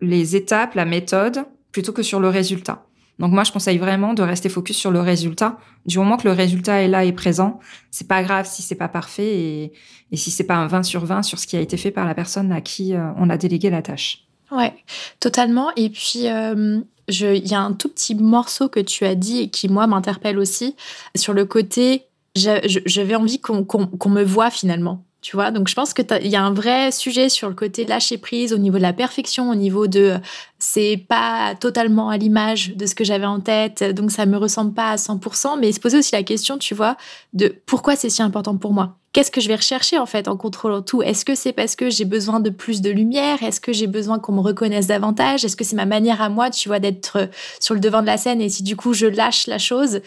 les 0.00 0.34
étapes, 0.34 0.74
la 0.74 0.86
méthode, 0.86 1.44
plutôt 1.72 1.92
que 1.92 2.02
sur 2.02 2.20
le 2.20 2.28
résultat. 2.28 2.86
Donc 3.18 3.32
moi, 3.32 3.44
je 3.44 3.52
conseille 3.52 3.78
vraiment 3.78 4.14
de 4.14 4.22
rester 4.22 4.48
focus 4.48 4.76
sur 4.76 4.90
le 4.90 5.00
résultat. 5.00 5.58
Du 5.86 5.98
moment 5.98 6.16
que 6.16 6.26
le 6.26 6.32
résultat 6.34 6.82
est 6.82 6.88
là 6.88 7.04
et 7.04 7.12
présent, 7.12 7.60
c'est 7.90 8.08
pas 8.08 8.22
grave 8.22 8.46
si 8.46 8.62
c'est 8.62 8.74
pas 8.74 8.88
parfait 8.88 9.36
et, 9.36 9.72
si 10.14 10.30
c'est 10.30 10.44
pas 10.44 10.56
un 10.56 10.66
20 10.66 10.84
sur 10.84 11.04
20 11.04 11.22
sur 11.22 11.38
ce 11.38 11.46
qui 11.46 11.56
a 11.56 11.60
été 11.60 11.76
fait 11.76 11.90
par 11.90 12.06
la 12.06 12.14
personne 12.14 12.50
à 12.50 12.60
qui 12.60 12.94
euh, 12.94 13.10
on 13.16 13.30
a 13.30 13.36
délégué 13.36 13.70
la 13.70 13.82
tâche. 13.82 14.24
Ouais, 14.50 14.72
totalement. 15.20 15.70
Et 15.76 15.90
puis, 15.90 16.28
euh, 16.28 16.80
il 17.08 17.46
y 17.46 17.54
a 17.54 17.60
un 17.60 17.72
tout 17.72 17.88
petit 17.88 18.14
morceau 18.14 18.68
que 18.68 18.80
tu 18.80 19.04
as 19.04 19.14
dit 19.14 19.40
et 19.40 19.48
qui, 19.48 19.68
moi, 19.68 19.86
m'interpelle 19.86 20.38
aussi 20.38 20.76
sur 21.14 21.32
le 21.32 21.44
côté 21.44 22.06
j'avais 22.34 23.14
envie 23.14 23.40
qu'on 23.40 24.08
me 24.08 24.22
voit 24.22 24.50
finalement. 24.50 25.04
Tu 25.24 25.36
vois, 25.36 25.50
donc 25.50 25.68
je 25.68 25.74
pense 25.74 25.94
qu'il 25.94 26.26
y 26.26 26.36
a 26.36 26.44
un 26.44 26.52
vrai 26.52 26.92
sujet 26.92 27.30
sur 27.30 27.48
le 27.48 27.54
côté 27.54 27.86
lâcher 27.86 28.18
prise 28.18 28.52
au 28.52 28.58
niveau 28.58 28.76
de 28.76 28.82
la 28.82 28.92
perfection, 28.92 29.48
au 29.48 29.54
niveau 29.54 29.86
de 29.86 30.18
c'est 30.58 31.02
pas 31.08 31.54
totalement 31.58 32.10
à 32.10 32.18
l'image 32.18 32.76
de 32.76 32.84
ce 32.84 32.94
que 32.94 33.04
j'avais 33.04 33.24
en 33.24 33.40
tête, 33.40 33.82
donc 33.82 34.10
ça 34.10 34.26
me 34.26 34.36
ressemble 34.36 34.74
pas 34.74 34.90
à 34.90 34.96
100%, 34.96 35.58
mais 35.58 35.72
se 35.72 35.80
poser 35.80 35.96
aussi 35.96 36.14
la 36.14 36.22
question, 36.24 36.58
tu 36.58 36.74
vois, 36.74 36.98
de 37.32 37.56
pourquoi 37.64 37.96
c'est 37.96 38.10
si 38.10 38.20
important 38.20 38.58
pour 38.58 38.74
moi? 38.74 38.98
Qu'est-ce 39.14 39.30
que 39.30 39.40
je 39.40 39.48
vais 39.48 39.56
rechercher 39.56 39.98
en 39.98 40.04
fait 40.04 40.28
en 40.28 40.36
contrôlant 40.36 40.82
tout? 40.82 41.00
Est-ce 41.00 41.24
que 41.24 41.34
c'est 41.34 41.54
parce 41.54 41.74
que 41.74 41.88
j'ai 41.88 42.04
besoin 42.04 42.38
de 42.38 42.50
plus 42.50 42.82
de 42.82 42.90
lumière? 42.90 43.42
Est-ce 43.42 43.62
que 43.62 43.72
j'ai 43.72 43.86
besoin 43.86 44.18
qu'on 44.18 44.32
me 44.32 44.40
reconnaisse 44.40 44.88
davantage? 44.88 45.42
Est-ce 45.42 45.56
que 45.56 45.64
c'est 45.64 45.76
ma 45.76 45.86
manière 45.86 46.20
à 46.20 46.28
moi, 46.28 46.50
tu 46.50 46.68
vois, 46.68 46.80
d'être 46.80 47.30
sur 47.60 47.72
le 47.72 47.80
devant 47.80 48.02
de 48.02 48.06
la 48.06 48.18
scène 48.18 48.42
et 48.42 48.50
si 48.50 48.62
du 48.62 48.76
coup 48.76 48.92
je 48.92 49.06
lâche 49.06 49.46
la 49.46 49.56
chose, 49.56 50.02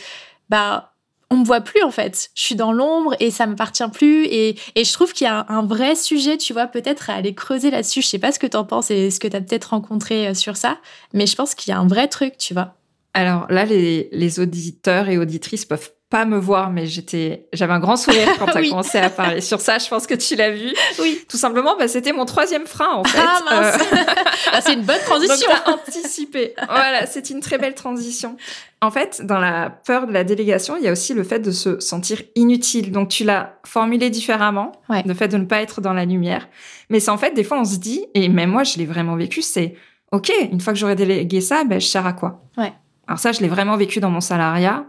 bah 0.49 0.91
on 1.29 1.37
me 1.37 1.45
voit 1.45 1.61
plus 1.61 1.83
en 1.83 1.91
fait. 1.91 2.29
Je 2.35 2.43
suis 2.43 2.55
dans 2.55 2.71
l'ombre 2.71 3.15
et 3.19 3.31
ça 3.31 3.47
m'appartient 3.47 3.87
plus. 3.91 4.25
Et, 4.25 4.55
je 4.75 4.93
trouve 4.93 5.13
qu'il 5.13 5.25
y 5.25 5.29
a 5.29 5.45
un, 5.49 5.65
vrai 5.65 5.95
sujet, 5.95 6.37
tu 6.37 6.53
vois, 6.53 6.67
peut-être 6.67 7.09
à 7.09 7.15
aller 7.15 7.33
creuser 7.33 7.71
là-dessus. 7.71 8.01
Je 8.01 8.07
sais 8.07 8.19
pas 8.19 8.31
ce 8.31 8.39
que 8.39 8.47
tu 8.47 8.57
en 8.57 8.63
penses 8.65 8.91
et 8.91 9.11
ce 9.11 9.19
que 9.19 9.27
tu 9.27 9.35
as 9.35 9.41
peut-être 9.41 9.71
rencontré 9.71 10.27
euh, 10.27 10.33
sur 10.33 10.55
ça, 10.55 10.79
mais 11.13 11.25
je 11.25 11.35
pense 11.35 11.55
qu'il 11.55 11.71
y 11.71 11.73
a 11.73 11.79
un 11.79 11.87
vrai 11.87 12.07
truc, 12.07 12.37
tu 12.37 12.53
vois. 12.53 12.75
Alors 13.13 13.47
là, 13.49 13.65
les, 13.65 14.09
les 14.11 14.39
auditeurs 14.39 15.09
et 15.09 15.17
auditrices 15.17 15.65
peuvent 15.65 15.91
pas 16.09 16.23
me 16.23 16.37
voir, 16.37 16.71
mais 16.71 16.85
j'étais, 16.85 17.47
j'avais 17.51 17.73
un 17.73 17.79
grand 17.79 17.97
sourire 17.97 18.29
quand 18.39 18.45
tu 18.45 18.57
as 18.57 18.61
commencé 18.69 18.97
à 18.97 19.09
parler 19.09 19.41
sur 19.41 19.59
ça. 19.59 19.77
Je 19.77 19.89
pense 19.89 20.07
que 20.07 20.13
tu 20.13 20.35
l'as 20.35 20.51
vu. 20.51 20.73
Oui. 20.99 21.19
Tout 21.27 21.35
simplement, 21.35 21.75
bah, 21.77 21.89
c'était 21.89 22.13
mon 22.13 22.23
troisième 22.23 22.65
frein, 22.65 22.93
en 22.93 23.03
fait. 23.03 23.19
Ah 23.21 23.39
mince. 23.43 23.75
Euh, 23.75 23.95
ah, 24.53 24.61
c'est 24.61 24.73
une 24.73 24.83
bonne 24.83 25.01
transition. 25.05 25.51
Donc, 25.65 25.79
anticipé. 25.79 26.53
voilà, 26.65 27.05
c'est 27.07 27.29
une 27.29 27.41
très 27.41 27.57
belle 27.57 27.75
transition. 27.75 28.37
En 28.81 28.89
fait, 28.89 29.21
dans 29.25 29.39
la 29.39 29.69
peur 29.69 30.07
de 30.07 30.13
la 30.13 30.23
délégation, 30.23 30.77
il 30.77 30.83
y 30.83 30.87
a 30.87 30.93
aussi 30.93 31.13
le 31.13 31.23
fait 31.23 31.39
de 31.39 31.51
se 31.51 31.79
sentir 31.81 32.21
inutile. 32.35 32.93
Donc, 32.93 33.09
tu 33.09 33.25
l'as 33.25 33.59
formulé 33.65 34.09
différemment, 34.09 34.71
le 34.89 35.13
fait 35.13 35.27
de 35.27 35.37
ne 35.37 35.45
pas 35.45 35.61
être 35.61 35.81
dans 35.81 35.93
la 35.93 36.05
lumière. 36.05 36.47
Mais 36.89 37.01
c'est 37.01 37.11
en 37.11 37.17
fait, 37.17 37.31
des 37.33 37.43
fois, 37.43 37.59
on 37.59 37.65
se 37.65 37.77
dit, 37.77 38.05
et 38.13 38.29
même 38.29 38.51
moi, 38.51 38.63
je 38.63 38.77
l'ai 38.77 38.85
vraiment 38.85 39.17
vécu, 39.17 39.41
c'est, 39.41 39.75
OK, 40.13 40.31
une 40.51 40.61
fois 40.61 40.71
que 40.71 40.79
j'aurai 40.79 40.95
délégué 40.95 41.41
ça, 41.41 41.65
ben, 41.65 41.81
je 41.81 41.87
sers 41.87 42.05
à 42.05 42.13
quoi? 42.13 42.43
Ouais. 42.57 42.71
Alors 43.07 43.19
ça, 43.19 43.31
je 43.33 43.41
l'ai 43.41 43.49
vraiment 43.49 43.75
vécu 43.75 43.99
dans 43.99 44.09
mon 44.09 44.21
salariat. 44.21 44.85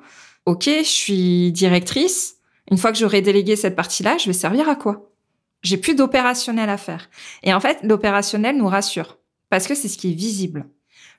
OK, 0.49 0.65
je 0.65 0.83
suis 0.83 1.53
directrice. 1.53 2.37
Une 2.71 2.79
fois 2.79 2.91
que 2.91 2.97
j'aurai 2.97 3.21
délégué 3.21 3.55
cette 3.55 3.77
partie-là, 3.77 4.17
je 4.17 4.25
vais 4.25 4.33
servir 4.33 4.67
à 4.67 4.77
quoi? 4.77 5.11
J'ai 5.63 5.77
plus 5.77 5.95
d'opérationnel 5.95 6.71
à 6.71 6.79
faire. 6.79 7.11
Et 7.43 7.53
en 7.53 7.61
fait, 7.61 7.81
l'opérationnel 7.83 8.57
nous 8.57 8.67
rassure 8.67 9.19
parce 9.51 9.67
que 9.67 9.75
c'est 9.75 9.89
ce 9.89 9.99
qui 9.99 10.13
est 10.13 10.15
visible. 10.15 10.65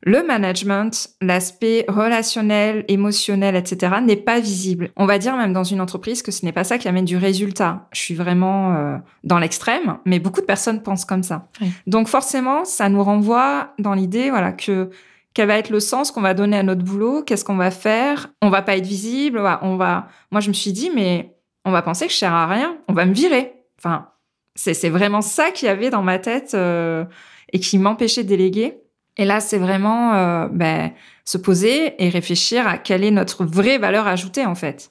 Le 0.02 0.24
management, 0.24 1.10
l'aspect 1.22 1.86
relationnel, 1.88 2.86
émotionnel, 2.88 3.56
etc., 3.56 3.98
n'est 4.02 4.16
pas 4.16 4.40
visible. 4.40 4.90
On 4.96 5.06
va 5.06 5.20
dire 5.20 5.38
même 5.38 5.54
dans 5.54 5.64
une 5.64 5.82
entreprise 5.82 6.24
que 6.24 6.32
ce 6.32 6.44
n'est 6.44 6.52
pas 6.52 6.64
ça 6.64 6.80
qui 6.80 6.88
amène 6.88 7.06
du 7.06 7.18
résultat. 7.18 7.88
Je 7.92 8.00
suis 8.00 8.16
vraiment 8.16 8.78
euh, 8.78 8.98
dans 9.24 9.38
l'extrême, 9.38 10.00
mais 10.06 10.18
beaucoup 10.18 10.42
de 10.42 10.48
personnes 10.48 10.82
pensent 10.82 11.06
comme 11.06 11.22
ça. 11.22 11.50
Donc 11.86 12.08
forcément, 12.08 12.66
ça 12.66 12.90
nous 12.90 13.04
renvoie 13.04 13.76
dans 13.78 13.94
l'idée, 13.94 14.32
voilà, 14.32 14.54
que 14.54 14.90
quel 15.34 15.48
va 15.48 15.58
être 15.58 15.70
le 15.70 15.80
sens 15.80 16.12
qu'on 16.12 16.22
va 16.22 16.34
donner 16.34 16.58
à 16.58 16.64
notre 16.64 16.84
boulot, 16.84 17.24
qu'est-ce 17.24 17.46
qu'on 17.46 17.56
va 17.56 17.72
faire, 17.72 18.30
on 18.42 18.50
va 18.50 18.62
pas 18.62 18.78
être 18.78 18.86
visible, 18.86 19.42
on 19.62 19.76
va, 19.78 20.08
Moi, 20.32 20.42
je 20.42 20.50
me 20.50 20.54
suis 20.54 20.74
dit, 20.74 20.92
mais 20.94 21.36
on 21.66 21.72
va 21.72 21.82
penser 21.82 22.08
que 22.08 22.14
je 22.14 22.18
sers 22.18 22.34
à 22.34 22.48
rien, 22.48 22.78
on 22.88 22.94
va 22.94 23.06
me 23.06 23.14
virer. 23.14 23.54
Enfin, 23.80 24.10
c'est 24.56 24.90
vraiment 24.90 25.22
ça 25.22 25.52
qu'il 25.52 25.68
y 25.68 25.70
avait 25.70 25.90
dans 25.90 26.02
ma 26.02 26.20
tête 26.20 26.54
euh, 26.54 27.06
et 27.54 27.60
qui 27.60 27.78
m'empêchait 27.78 28.24
de 28.24 28.30
déléguer. 28.30 28.80
Et 29.18 29.26
là, 29.26 29.40
c'est 29.42 29.58
vraiment 29.58 30.14
euh, 30.14 30.48
ben, 30.50 30.92
se 31.26 31.38
poser 31.38 32.02
et 32.04 32.10
réfléchir 32.10 32.66
à 32.68 32.78
quelle 32.78 33.04
est 33.04 33.12
notre 33.12 33.44
vraie 33.44 33.78
valeur 33.78 34.08
ajoutée 34.08 34.46
en 34.46 34.56
fait. 34.56 34.90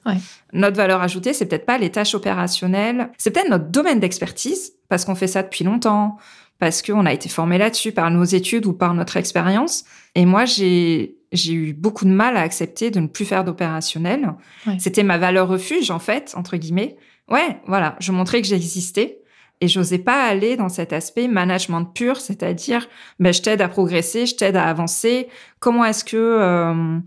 Notre 0.53 0.77
valeur 0.77 1.01
ajoutée, 1.01 1.33
c'est 1.33 1.47
peut-être 1.47 1.65
pas 1.65 1.77
les 1.77 1.89
tâches 1.89 2.13
opérationnelles, 2.13 3.11
c'est 3.17 3.31
peut-être 3.31 3.49
notre 3.49 3.65
domaine 3.65 3.99
d'expertise 3.99 4.73
parce 4.87 5.03
qu'on 5.03 5.15
fait 5.15 5.27
ça 5.27 5.41
depuis 5.41 5.63
longtemps, 5.63 6.17
parce 6.59 6.81
qu'on 6.81 7.05
a 7.05 7.13
été 7.13 7.27
formé 7.27 7.57
là-dessus 7.57 7.91
par 7.91 8.11
nos 8.11 8.23
études 8.23 8.65
ou 8.65 8.73
par 8.73 8.93
notre 8.93 9.17
expérience. 9.17 9.83
Et 10.15 10.25
moi, 10.25 10.45
j'ai 10.45 11.15
j'ai 11.31 11.53
eu 11.53 11.73
beaucoup 11.73 12.05
de 12.05 12.09
mal 12.09 12.37
à 12.37 12.41
accepter 12.41 12.89
de 12.91 12.99
ne 12.99 13.07
plus 13.07 13.25
faire 13.25 13.43
d'opérationnel. 13.43 14.33
C'était 14.79 15.03
ma 15.03 15.17
valeur 15.17 15.47
refuge, 15.47 15.91
en 15.91 15.99
fait, 15.99 16.33
entre 16.35 16.57
guillemets. 16.57 16.97
Ouais, 17.29 17.61
voilà, 17.67 17.95
je 17.99 18.11
montrais 18.11 18.41
que 18.41 18.47
j'existais 18.47 19.21
et 19.61 19.67
j'osais 19.67 19.99
pas 19.99 20.23
aller 20.23 20.55
dans 20.55 20.69
cet 20.69 20.93
aspect 20.93 21.27
management 21.27 21.85
pur, 21.85 22.21
c'est-à-dire, 22.21 22.87
ben, 23.19 23.33
je 23.33 23.41
t'aide 23.41 23.61
à 23.61 23.67
progresser, 23.67 24.25
je 24.25 24.35
t'aide 24.35 24.55
à 24.55 24.67
avancer. 24.67 25.27
Comment 25.59 25.85
est-ce 25.85 26.03
que 26.05 26.17
euh, 26.17 26.99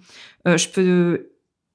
euh, 0.47 0.57
je 0.57 0.69
peux 0.69 1.31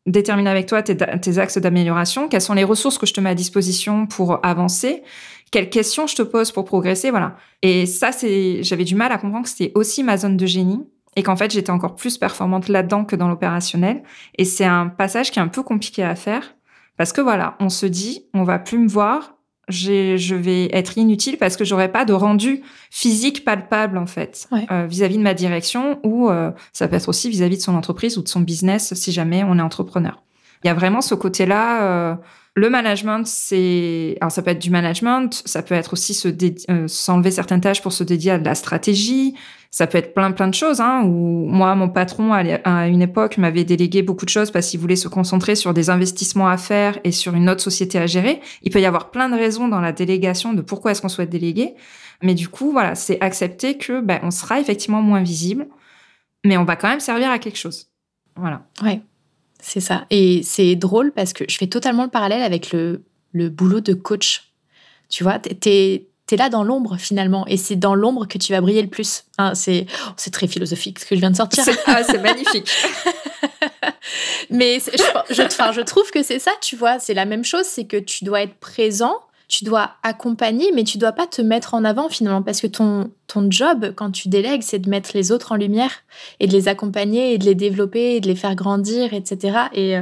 déterminer 0.06 0.50
avec 0.50 0.68
toi 0.68 0.84
tes, 0.84 0.96
tes 0.96 1.38
axes 1.40 1.58
d'amélioration? 1.58 2.30
Quelles 2.30 2.42
sont 2.42 2.54
les 2.54 2.64
ressources 2.64 2.98
que 2.98 3.06
je 3.06 3.14
te 3.14 3.20
mets 3.20 3.32
à 3.32 3.36
disposition 3.36 4.06
pour 4.06 4.40
avancer? 4.46 5.04
Quelles 5.52 5.70
questions 5.70 6.08
je 6.08 6.16
te 6.16 6.22
pose 6.22 6.52
pour 6.52 6.64
progresser, 6.64 7.10
voilà. 7.10 7.36
Et 7.62 7.86
ça, 7.86 8.12
c'est, 8.12 8.64
j'avais 8.64 8.84
du 8.84 8.96
mal 8.96 9.12
à 9.12 9.18
comprendre 9.18 9.46
que 9.46 9.50
c'était 9.50 9.72
aussi 9.76 10.04
ma 10.04 10.18
zone 10.18 10.38
de 10.38 10.46
génie 10.46 10.86
et 11.18 11.24
qu'en 11.24 11.36
fait, 11.36 11.52
j'étais 11.52 11.72
encore 11.72 11.96
plus 11.96 12.18
performante 12.18 12.70
là-dedans 12.70 13.04
que 13.04 13.16
dans 13.16 13.28
l'opérationnel. 13.28 14.04
Et 14.38 14.46
c'est 14.46 14.66
un 14.66 14.88
passage 14.88 15.32
qui 15.32 15.40
est 15.40 15.42
un 15.42 15.48
peu 15.48 15.64
compliqué 15.64 16.04
à 16.04 16.16
faire 16.16 16.54
parce 16.96 17.12
que 17.12 17.22
voilà, 17.22 17.58
on 17.60 17.70
se 17.70 17.88
dit, 17.88 18.26
on 18.34 18.44
va 18.44 18.60
plus 18.60 18.78
me 18.78 18.88
voir, 18.88 19.34
je 19.68 20.36
vais 20.36 20.70
être 20.72 20.98
inutile 20.98 21.38
parce 21.38 21.58
que 21.58 21.66
j'aurai 21.66 21.92
pas 21.92 22.06
de 22.06 22.14
rendu 22.14 22.62
physique 22.90 23.44
palpable 23.44 23.98
en 23.98 24.06
fait 24.06 24.48
euh, 24.72 24.86
vis-à-vis 24.88 25.18
de 25.18 25.24
ma 25.24 25.34
direction 25.34 26.00
ou 26.04 26.30
euh, 26.30 26.52
ça 26.72 26.88
peut 26.88 26.96
être 26.96 27.10
aussi 27.10 27.30
vis-à-vis 27.30 27.58
de 27.58 27.62
son 27.62 27.76
entreprise 27.76 28.18
ou 28.18 28.22
de 28.22 28.30
son 28.30 28.40
business 28.40 28.94
si 28.94 29.12
jamais 29.12 29.44
on 29.44 29.58
est 29.58 29.62
entrepreneur. 29.62 30.24
Il 30.64 30.68
y 30.68 30.70
a 30.70 30.74
vraiment 30.74 31.02
ce 31.02 31.16
côté-là. 31.16 31.84
Euh, 31.84 32.16
le 32.56 32.70
management, 32.70 33.28
c'est, 33.28 34.18
alors 34.20 34.32
ça 34.32 34.42
peut 34.42 34.50
être 34.50 34.62
du 34.62 34.72
management, 34.72 35.44
ça 35.46 35.62
peut 35.62 35.76
être 35.76 35.94
aussi 35.94 36.16
se 36.16 36.30
s'enlever 36.88 37.30
certaines 37.30 37.62
tâches 37.62 37.84
pour 37.84 37.94
se 37.94 38.04
dédier 38.04 38.32
à 38.32 38.40
de 38.40 38.46
la 38.46 38.56
stratégie. 38.56 39.36
Ça 39.72 39.86
peut 39.88 39.98
être 39.98 40.14
plein 40.14 40.32
plein 40.32 40.48
de 40.48 40.54
choses. 40.54 40.82
Hein, 40.82 41.04
où 41.04 41.46
moi, 41.48 41.76
mon 41.76 41.90
patron 41.90 42.34
à 42.34 42.88
une 42.88 43.02
époque 43.02 43.38
m'avait 43.38 43.64
délégué 43.64 44.02
beaucoup 44.02 44.26
de 44.26 44.30
choses 44.30 44.52
parce 44.52 44.70
qu'il 44.70 44.80
voulait 44.80 44.96
se 44.96 45.08
concentrer 45.08 45.56
sur 45.56 45.74
des 45.74 45.90
investissements 45.90 46.48
à 46.48 46.58
faire 46.58 47.00
et 47.04 47.12
sur 47.12 47.34
une 47.36 47.50
autre 47.50 47.62
société 47.62 47.98
à 47.98 48.08
gérer. 48.08 48.42
Il 48.64 48.72
peut 48.72 48.82
y 48.82 48.86
avoir 48.86 49.12
plein 49.12 49.30
de 49.30 49.36
raisons 49.36 49.68
dans 49.68 49.82
la 49.82 49.92
délégation 49.92 50.54
de 50.54 50.62
pourquoi 50.62 50.92
est-ce 50.92 51.02
qu'on 51.02 51.10
souhaite 51.10 51.30
déléguer. 51.30 51.76
Mais 52.24 52.34
du 52.34 52.50
coup, 52.50 52.72
voilà, 52.72 52.96
c'est 52.96 53.22
accepter 53.22 53.78
que 53.78 54.02
ben, 54.02 54.20
on 54.24 54.32
sera 54.32 54.60
effectivement 54.60 55.02
moins 55.02 55.22
visible, 55.22 55.68
mais 56.46 56.58
on 56.58 56.64
va 56.64 56.76
quand 56.76 56.90
même 56.90 57.00
servir 57.00 57.30
à 57.30 57.40
quelque 57.40 57.58
chose. 57.58 57.88
Voilà. 58.36 58.66
Ouais. 58.82 59.02
C'est 59.60 59.80
ça. 59.80 60.06
Et 60.10 60.42
c'est 60.44 60.76
drôle 60.76 61.12
parce 61.12 61.34
que 61.34 61.44
je 61.50 61.58
fais 61.58 61.68
totalement 61.68 62.04
le 62.04 62.10
parallèle 62.10 62.44
avec 62.44 62.72
le, 62.72 63.04
le 63.32 63.50
boulot 63.50 63.82
de 63.82 63.94
coach. 63.94 64.54
Tu 65.10 65.24
vois, 65.24 65.40
tu 66.28 66.36
es, 66.36 66.38
là 66.38 66.50
dans 66.50 66.64
l'ombre 66.64 66.98
finalement. 66.98 67.46
Et 67.48 67.58
c'est 67.58 67.76
dans 67.76 67.96
l'ombre 67.96 68.28
que 68.28 68.38
tu 68.38 68.52
vas 68.54 68.62
briller 68.62 68.82
le 68.82 68.90
plus. 68.90 69.24
Hein, 69.38 69.54
c'est 69.56 69.88
très 70.32 70.48
philosophique 70.48 71.00
ce 71.00 71.06
que 71.06 71.16
je 71.16 71.20
viens 71.20 71.32
de 71.32 71.36
sortir. 71.36 71.64
C'est 71.64 71.78
ah, 71.88 72.02
magnifique. 72.22 72.70
Mais 74.50 74.80
je, 74.80 75.34
je, 75.34 75.42
je 75.42 75.82
trouve 75.82 76.10
que 76.12 76.24
c'est 76.24 76.40
ça, 76.40 76.52
tu 76.62 76.76
vois. 76.76 77.00
C'est 77.00 77.14
la 77.14 77.26
même 77.26 77.44
chose, 77.44 77.66
c'est 77.66 77.86
que 77.86 77.98
tu 77.98 78.24
dois 78.24 78.42
être 78.42 78.56
présent 78.56 79.16
tu 79.48 79.64
dois 79.64 79.92
accompagner, 80.04 80.72
mais 80.74 80.84
tu 80.84 80.98
dois 80.98 81.14
pas 81.14 81.26
te 81.26 81.42
mettre 81.42 81.74
en 81.74 81.86
avant 81.86 82.10
finalement, 82.10 82.42
parce 82.42 82.60
que 82.60 82.68
ton, 82.68 83.10
ton 83.28 83.50
job, 83.50 83.94
quand 83.96 84.12
tu 84.12 84.28
délègues, 84.28 84.62
c'est 84.62 84.80
de 84.80 84.90
mettre 84.90 85.12
les 85.14 85.32
autres 85.32 85.54
en 85.54 85.56
lumière 85.56 85.92
et 86.40 86.48
de 86.48 86.52
les 86.52 86.68
accompagner 86.68 87.34
et 87.34 87.38
de 87.38 87.46
les 87.46 87.56
développer 87.56 88.16
et 88.16 88.20
de 88.20 88.28
les 88.28 88.36
faire 88.36 88.56
grandir, 88.56 89.14
etc. 89.14 89.58
Et, 89.74 89.96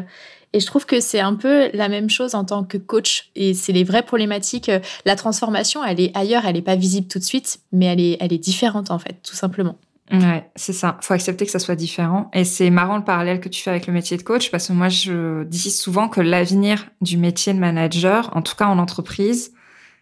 et 0.55 0.61
je 0.61 0.65
trouve 0.67 0.85
que 0.85 1.01
c'est 1.01 1.19
un 1.19 1.35
peu 1.35 1.69
la 1.73 1.89
même 1.89 2.09
chose 2.09 2.33
en 2.33 2.45
tant 2.45 2.63
que 2.63 2.77
coach. 2.77 3.29
Et 3.35 3.53
c'est 3.53 3.73
les 3.73 3.83
vraies 3.83 4.03
problématiques. 4.03 4.71
La 5.03 5.17
transformation, 5.17 5.83
elle 5.83 5.99
est 5.99 6.15
ailleurs, 6.15 6.45
elle 6.45 6.55
n'est 6.55 6.61
pas 6.61 6.77
visible 6.77 7.07
tout 7.07 7.19
de 7.19 7.25
suite, 7.25 7.59
mais 7.73 7.87
elle 7.87 7.99
est, 7.99 8.15
elle 8.21 8.31
est 8.31 8.37
différente 8.37 8.89
en 8.89 8.97
fait, 8.97 9.17
tout 9.21 9.35
simplement. 9.35 9.75
Ouais, 10.13 10.49
c'est 10.55 10.71
ça. 10.71 10.97
Faut 11.01 11.13
accepter 11.13 11.45
que 11.45 11.51
ça 11.51 11.59
soit 11.59 11.75
différent. 11.75 12.31
Et 12.33 12.45
c'est 12.45 12.69
marrant 12.69 12.95
le 12.95 13.03
parallèle 13.03 13.41
que 13.41 13.49
tu 13.49 13.61
fais 13.61 13.69
avec 13.69 13.85
le 13.85 13.91
métier 13.91 14.15
de 14.15 14.21
coach 14.21 14.49
parce 14.49 14.69
que 14.69 14.73
moi, 14.73 14.87
je 14.87 15.43
dis 15.43 15.71
souvent 15.71 16.07
que 16.07 16.21
l'avenir 16.21 16.85
du 17.01 17.17
métier 17.17 17.53
de 17.53 17.59
manager, 17.59 18.29
en 18.33 18.41
tout 18.41 18.55
cas 18.55 18.67
en 18.67 18.79
entreprise, 18.79 19.51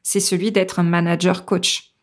c'est 0.04 0.20
celui 0.20 0.52
d'être 0.52 0.78
un 0.78 0.84
manager 0.84 1.46
coach. 1.46 1.96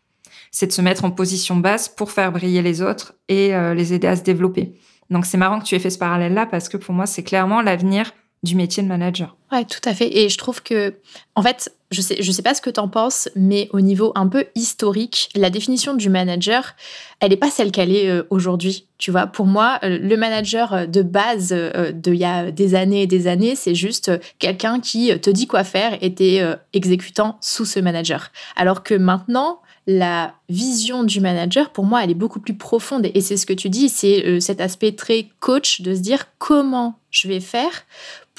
C'est 0.50 0.66
de 0.66 0.72
se 0.72 0.82
mettre 0.82 1.04
en 1.04 1.12
position 1.12 1.54
basse 1.54 1.88
pour 1.88 2.10
faire 2.10 2.32
briller 2.32 2.62
les 2.62 2.82
autres 2.82 3.14
et 3.28 3.54
euh, 3.54 3.74
les 3.74 3.92
aider 3.92 4.08
à 4.08 4.16
se 4.16 4.22
développer. 4.22 4.74
Donc 5.08 5.24
c'est 5.24 5.38
marrant 5.38 5.60
que 5.60 5.64
tu 5.64 5.76
aies 5.76 5.80
fait 5.80 5.90
ce 5.90 5.98
parallèle-là 5.98 6.46
parce 6.46 6.68
que 6.68 6.76
pour 6.76 6.94
moi, 6.94 7.06
c'est 7.06 7.22
clairement 7.22 7.62
l'avenir 7.62 8.12
du 8.42 8.56
métier 8.56 8.82
de 8.82 8.88
manager. 8.88 9.36
Ouais, 9.52 9.64
tout 9.64 9.80
à 9.84 9.94
fait. 9.94 10.16
Et 10.16 10.28
je 10.28 10.38
trouve 10.38 10.62
que, 10.62 10.94
en 11.34 11.42
fait, 11.42 11.74
je 11.90 12.00
sais, 12.00 12.22
je 12.22 12.32
sais 12.32 12.42
pas 12.42 12.54
ce 12.54 12.60
que 12.60 12.70
tu 12.70 12.78
en 12.78 12.88
penses, 12.88 13.28
mais 13.34 13.68
au 13.72 13.80
niveau 13.80 14.12
un 14.14 14.28
peu 14.28 14.46
historique, 14.54 15.28
la 15.34 15.50
définition 15.50 15.94
du 15.94 16.08
manager, 16.08 16.74
elle 17.18 17.30
n'est 17.30 17.36
pas 17.36 17.50
celle 17.50 17.72
qu'elle 17.72 17.90
est 17.90 18.08
euh, 18.08 18.22
aujourd'hui. 18.30 18.86
Tu 18.96 19.10
vois, 19.10 19.26
pour 19.26 19.46
moi, 19.46 19.80
euh, 19.82 19.98
le 19.98 20.16
manager 20.16 20.72
euh, 20.72 20.86
de 20.86 21.02
base 21.02 21.48
de 21.48 22.12
il 22.12 22.14
y 22.14 22.24
a 22.24 22.52
des 22.52 22.74
années 22.76 23.02
et 23.02 23.06
des 23.06 23.26
années, 23.26 23.56
c'est 23.56 23.74
juste 23.74 24.12
quelqu'un 24.38 24.78
qui 24.80 25.18
te 25.20 25.30
dit 25.30 25.46
quoi 25.46 25.64
faire 25.64 25.98
et 26.00 26.14
t'es 26.14 26.42
exécutant 26.72 27.38
sous 27.40 27.64
ce 27.64 27.80
manager. 27.80 28.30
Alors 28.56 28.82
que 28.82 28.94
maintenant, 28.94 29.60
la 29.86 30.34
vision 30.48 31.02
du 31.04 31.20
manager, 31.20 31.70
pour 31.70 31.84
moi, 31.84 32.04
elle 32.04 32.10
est 32.10 32.14
beaucoup 32.14 32.40
plus 32.40 32.56
profonde. 32.56 33.10
Et 33.14 33.20
c'est 33.20 33.36
ce 33.36 33.46
que 33.46 33.52
tu 33.52 33.68
dis, 33.68 33.88
c'est 33.88 34.40
cet 34.40 34.60
aspect 34.60 34.92
très 34.92 35.28
coach 35.40 35.80
de 35.80 35.94
se 35.94 36.00
dire 36.00 36.26
comment 36.38 36.98
je 37.10 37.28
vais 37.28 37.40
faire 37.40 37.84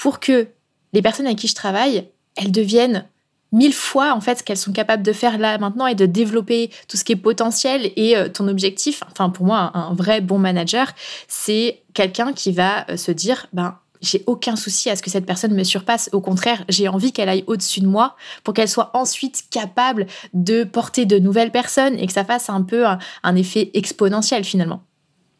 pour 0.02 0.18
que 0.18 0.48
les 0.92 1.00
personnes 1.00 1.26
avec 1.26 1.38
qui 1.38 1.46
je 1.46 1.54
travaille, 1.54 2.08
elles 2.34 2.50
deviennent 2.50 3.06
mille 3.52 3.72
fois 3.72 4.14
en 4.14 4.20
fait 4.20 4.40
ce 4.40 4.42
qu'elles 4.42 4.56
sont 4.56 4.72
capables 4.72 5.04
de 5.04 5.12
faire 5.12 5.38
là 5.38 5.58
maintenant 5.58 5.86
et 5.86 5.94
de 5.94 6.06
développer 6.06 6.70
tout 6.88 6.96
ce 6.96 7.04
qui 7.04 7.12
est 7.12 7.16
potentiel 7.16 7.92
et 7.94 8.16
euh, 8.16 8.28
ton 8.28 8.48
objectif 8.48 9.02
enfin 9.10 9.28
pour 9.30 9.46
moi 9.46 9.70
un, 9.74 9.94
vrai 9.94 10.22
bon 10.22 10.38
manager 10.38 10.92
c'est 11.28 11.82
quelqu'un 11.92 12.32
qui 12.32 12.50
va 12.50 12.90
euh, 12.90 12.96
se 12.96 13.12
dire 13.12 13.46
ben 13.52 13.78
j'ai 14.00 14.24
aucun 14.26 14.56
souci 14.56 14.90
à 14.90 14.96
ce 14.96 15.02
que 15.02 15.10
cette 15.10 15.26
personne 15.26 15.54
me 15.54 15.62
surpasse. 15.62 16.10
Au 16.12 16.20
contraire, 16.20 16.64
j'ai 16.68 16.88
envie 16.88 17.12
qu'elle 17.12 17.28
aille 17.28 17.44
au-dessus 17.46 17.78
de 17.78 17.86
moi 17.86 18.16
pour 18.42 18.52
qu'elle 18.52 18.68
soit 18.68 18.90
ensuite 18.94 19.44
capable 19.48 20.08
de 20.34 20.64
porter 20.64 21.06
de 21.06 21.20
nouvelles 21.20 21.52
personnes 21.52 21.96
et 22.00 22.08
que 22.08 22.12
ça 22.12 22.24
fasse 22.24 22.50
un 22.50 22.62
peu 22.62 22.84
un, 22.84 23.36
effet 23.36 23.70
exponentiel 23.74 24.42
finalement. 24.42 24.82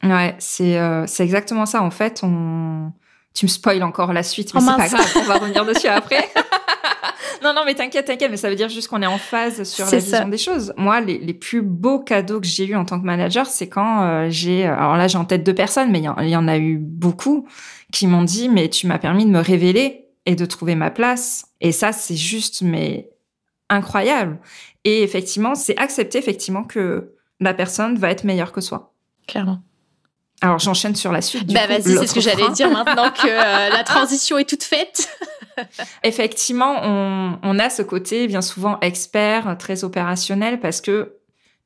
Ouais, 0.04 0.36
c'est 0.38 0.78
euh, 0.78 1.04
c'est 1.08 1.24
exactement 1.24 1.66
ça. 1.66 1.82
En 1.82 1.90
fait, 1.90 2.20
on 2.22 2.92
tu 3.34 3.46
me 3.46 3.48
spoil 3.48 3.82
encore 3.82 4.12
la 4.12 4.22
suite, 4.22 4.52
mais 4.54 4.60
oh, 4.62 4.66
c'est 4.68 4.76
pas 4.76 4.88
grave, 4.88 5.12
on 5.16 5.22
va 5.22 5.34
revenir 5.38 5.64
dessus 5.64 5.88
après. 5.88 6.28
non, 7.42 7.54
non, 7.54 7.62
mais 7.64 7.74
t'inquiète, 7.74 8.06
t'inquiète, 8.06 8.30
mais 8.30 8.36
ça 8.36 8.50
veut 8.50 8.56
dire 8.56 8.68
juste 8.68 8.88
qu'on 8.88 9.02
est 9.02 9.06
en 9.06 9.18
phase 9.18 9.62
sur 9.64 9.86
la 9.86 9.98
vision 9.98 10.28
des 10.28 10.38
choses. 10.38 10.74
Moi, 10.76 11.00
les, 11.00 11.18
les 11.18 11.34
plus 11.34 11.62
beaux 11.62 11.98
cadeaux 11.98 12.40
que 12.40 12.46
j'ai 12.46 12.66
eu 12.66 12.76
en 12.76 12.84
tant 12.84 13.00
que 13.00 13.06
manager, 13.06 13.46
c'est 13.46 13.68
quand 13.68 14.02
euh, 14.02 14.26
j'ai, 14.28 14.66
euh, 14.66 14.76
alors 14.76 14.96
là, 14.96 15.08
j'ai 15.08 15.18
en 15.18 15.24
tête 15.24 15.44
deux 15.44 15.54
personnes, 15.54 15.90
mais 15.90 16.00
il 16.00 16.28
y, 16.28 16.36
en 16.36 16.48
a 16.48 16.58
eu 16.58 16.76
beaucoup 16.76 17.46
qui 17.90 18.06
m'ont 18.06 18.22
dit, 18.22 18.48
mais 18.48 18.68
tu 18.68 18.86
m'as 18.86 18.98
permis 18.98 19.24
de 19.24 19.30
me 19.30 19.40
révéler 19.40 20.06
et 20.26 20.36
de 20.36 20.44
trouver 20.44 20.74
ma 20.74 20.90
place. 20.90 21.46
Et 21.60 21.72
ça, 21.72 21.92
c'est 21.92 22.16
juste, 22.16 22.62
mais 22.62 23.10
incroyable. 23.70 24.38
Et 24.84 25.02
effectivement, 25.02 25.54
c'est 25.54 25.76
accepter 25.78 26.18
effectivement 26.18 26.64
que 26.64 27.14
la 27.40 27.54
personne 27.54 27.96
va 27.96 28.10
être 28.10 28.24
meilleure 28.24 28.52
que 28.52 28.60
soi. 28.60 28.94
Clairement. 29.26 29.62
Alors 30.42 30.58
j'enchaîne 30.58 30.96
sur 30.96 31.12
la 31.12 31.22
suite. 31.22 31.52
bah 31.52 31.68
vas-y, 31.68 31.82
c'est 31.96 32.06
ce 32.06 32.14
que 32.14 32.20
j'allais 32.20 32.50
dire 32.50 32.68
maintenant 32.68 33.10
que 33.10 33.28
euh, 33.28 33.68
la 33.72 33.84
transition 33.84 34.38
est 34.38 34.48
toute 34.48 34.64
faite. 34.64 35.08
Effectivement, 36.02 36.80
on, 36.82 37.38
on, 37.42 37.58
a 37.60 37.70
ce 37.70 37.82
côté 37.82 38.26
bien 38.26 38.42
souvent 38.42 38.80
expert, 38.80 39.56
très 39.56 39.84
opérationnel, 39.84 40.58
parce 40.58 40.80
que 40.80 41.16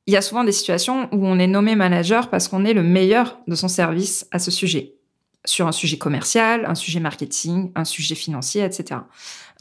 il 0.05 0.13
y 0.13 0.15
a 0.17 0.21
souvent 0.21 0.43
des 0.43 0.51
situations 0.51 1.09
où 1.11 1.27
on 1.27 1.39
est 1.39 1.47
nommé 1.47 1.75
manager 1.75 2.29
parce 2.29 2.47
qu'on 2.47 2.65
est 2.65 2.73
le 2.73 2.83
meilleur 2.83 3.39
de 3.47 3.55
son 3.55 3.67
service 3.67 4.25
à 4.31 4.39
ce 4.39 4.51
sujet, 4.51 4.93
sur 5.43 5.67
un 5.67 5.73
sujet 5.73 5.97
commercial, 5.97 6.65
un 6.65 6.75
sujet 6.75 6.99
marketing, 6.99 7.71
un 7.75 7.83
sujet 7.83 8.15
financier, 8.15 8.63
etc. 8.63 9.01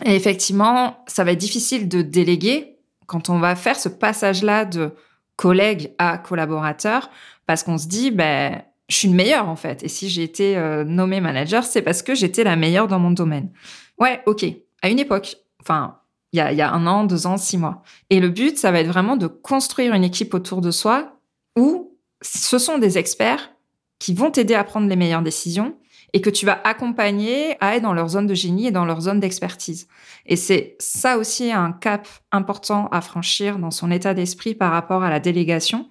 Et 0.05 0.15
effectivement, 0.15 1.03
ça 1.09 1.25
va 1.25 1.33
être 1.33 1.39
difficile 1.39 1.89
de 1.89 2.03
déléguer 2.03 2.77
quand 3.07 3.31
on 3.31 3.39
va 3.39 3.57
faire 3.57 3.79
ce 3.79 3.89
passage-là 3.89 4.67
de 4.67 4.95
collègue 5.37 5.95
à 5.99 6.19
collaborateur, 6.19 7.11
parce 7.47 7.63
qu'on 7.63 7.79
se 7.79 7.87
dit, 7.89 8.11
ben 8.11 8.63
je 8.89 8.97
suis 8.97 9.09
le 9.09 9.15
meilleur 9.15 9.49
en 9.49 9.57
fait. 9.57 9.83
Et 9.83 9.89
si 9.89 10.09
j'ai 10.09 10.23
été 10.23 10.57
euh, 10.57 10.85
nommé 10.85 11.21
manager, 11.21 11.65
c'est 11.65 11.83
parce 11.83 12.03
que 12.03 12.15
j'étais 12.15 12.45
la 12.45 12.57
meilleure 12.57 12.89
dans 12.89 12.99
mon 12.99 13.11
domaine. 13.11 13.51
Ouais, 13.99 14.23
ok. 14.27 14.45
À 14.83 14.89
une 14.89 14.99
époque, 14.99 15.37
enfin, 15.61 15.99
il 16.33 16.39
y 16.39 16.63
a 16.63 16.73
un 16.73 16.87
an, 16.87 17.05
deux 17.05 17.27
ans, 17.27 17.37
six 17.37 17.57
mois. 17.57 17.83
Et 18.11 18.21
le 18.21 18.29
but, 18.29 18.59
ça 18.59 18.71
va 18.71 18.81
être 18.81 18.89
vraiment 18.89 19.17
de 19.17 19.27
construire 19.27 19.95
une 19.95 20.05
équipe 20.05 20.35
autour 20.35 20.61
de 20.61 20.71
soi 20.71 21.19
où 21.57 21.97
ce 22.23 22.59
sont 22.59 22.79
des 22.79 22.99
experts 22.99 23.53
qui 23.99 24.13
vont 24.13 24.31
t'aider 24.31 24.55
à 24.55 24.65
prendre 24.65 24.89
les 24.89 24.97
meilleures 24.97 25.23
décisions 25.23 25.77
et 26.13 26.21
que 26.21 26.31
tu 26.31 26.47
vas 26.47 26.61
accompagner 26.65 27.57
à 27.61 27.77
être 27.77 27.83
dans 27.83 27.93
leur 27.93 28.09
zone 28.09 28.27
de 28.27 28.35
génie 28.35 28.69
et 28.69 28.71
dans 28.71 28.85
leur 28.85 29.01
zone 29.01 29.21
d'expertise. 29.21 29.89
Et 30.27 30.37
c'est 30.37 30.77
ça 30.79 31.19
aussi 31.19 31.53
un 31.53 31.73
cap 31.73 32.07
important 32.33 32.89
à 32.93 33.01
franchir 33.01 33.59
dans 33.59 33.71
son 33.71 33.91
état 33.91 34.15
d'esprit 34.15 34.55
par 34.55 34.73
rapport 34.73 35.03
à 35.03 35.11
la 35.11 35.21
délégation. 35.21 35.89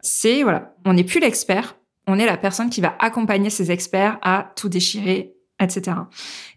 C'est, 0.00 0.42
voilà, 0.42 0.74
on 0.84 0.94
n'est 0.94 1.04
plus 1.04 1.20
l'expert, 1.20 1.76
on 2.06 2.18
est 2.18 2.26
la 2.26 2.36
personne 2.36 2.70
qui 2.70 2.80
va 2.80 2.94
accompagner 2.98 3.50
ses 3.50 3.70
experts 3.70 4.18
à 4.22 4.52
tout 4.56 4.68
déchirer, 4.68 5.34
etc. 5.60 5.96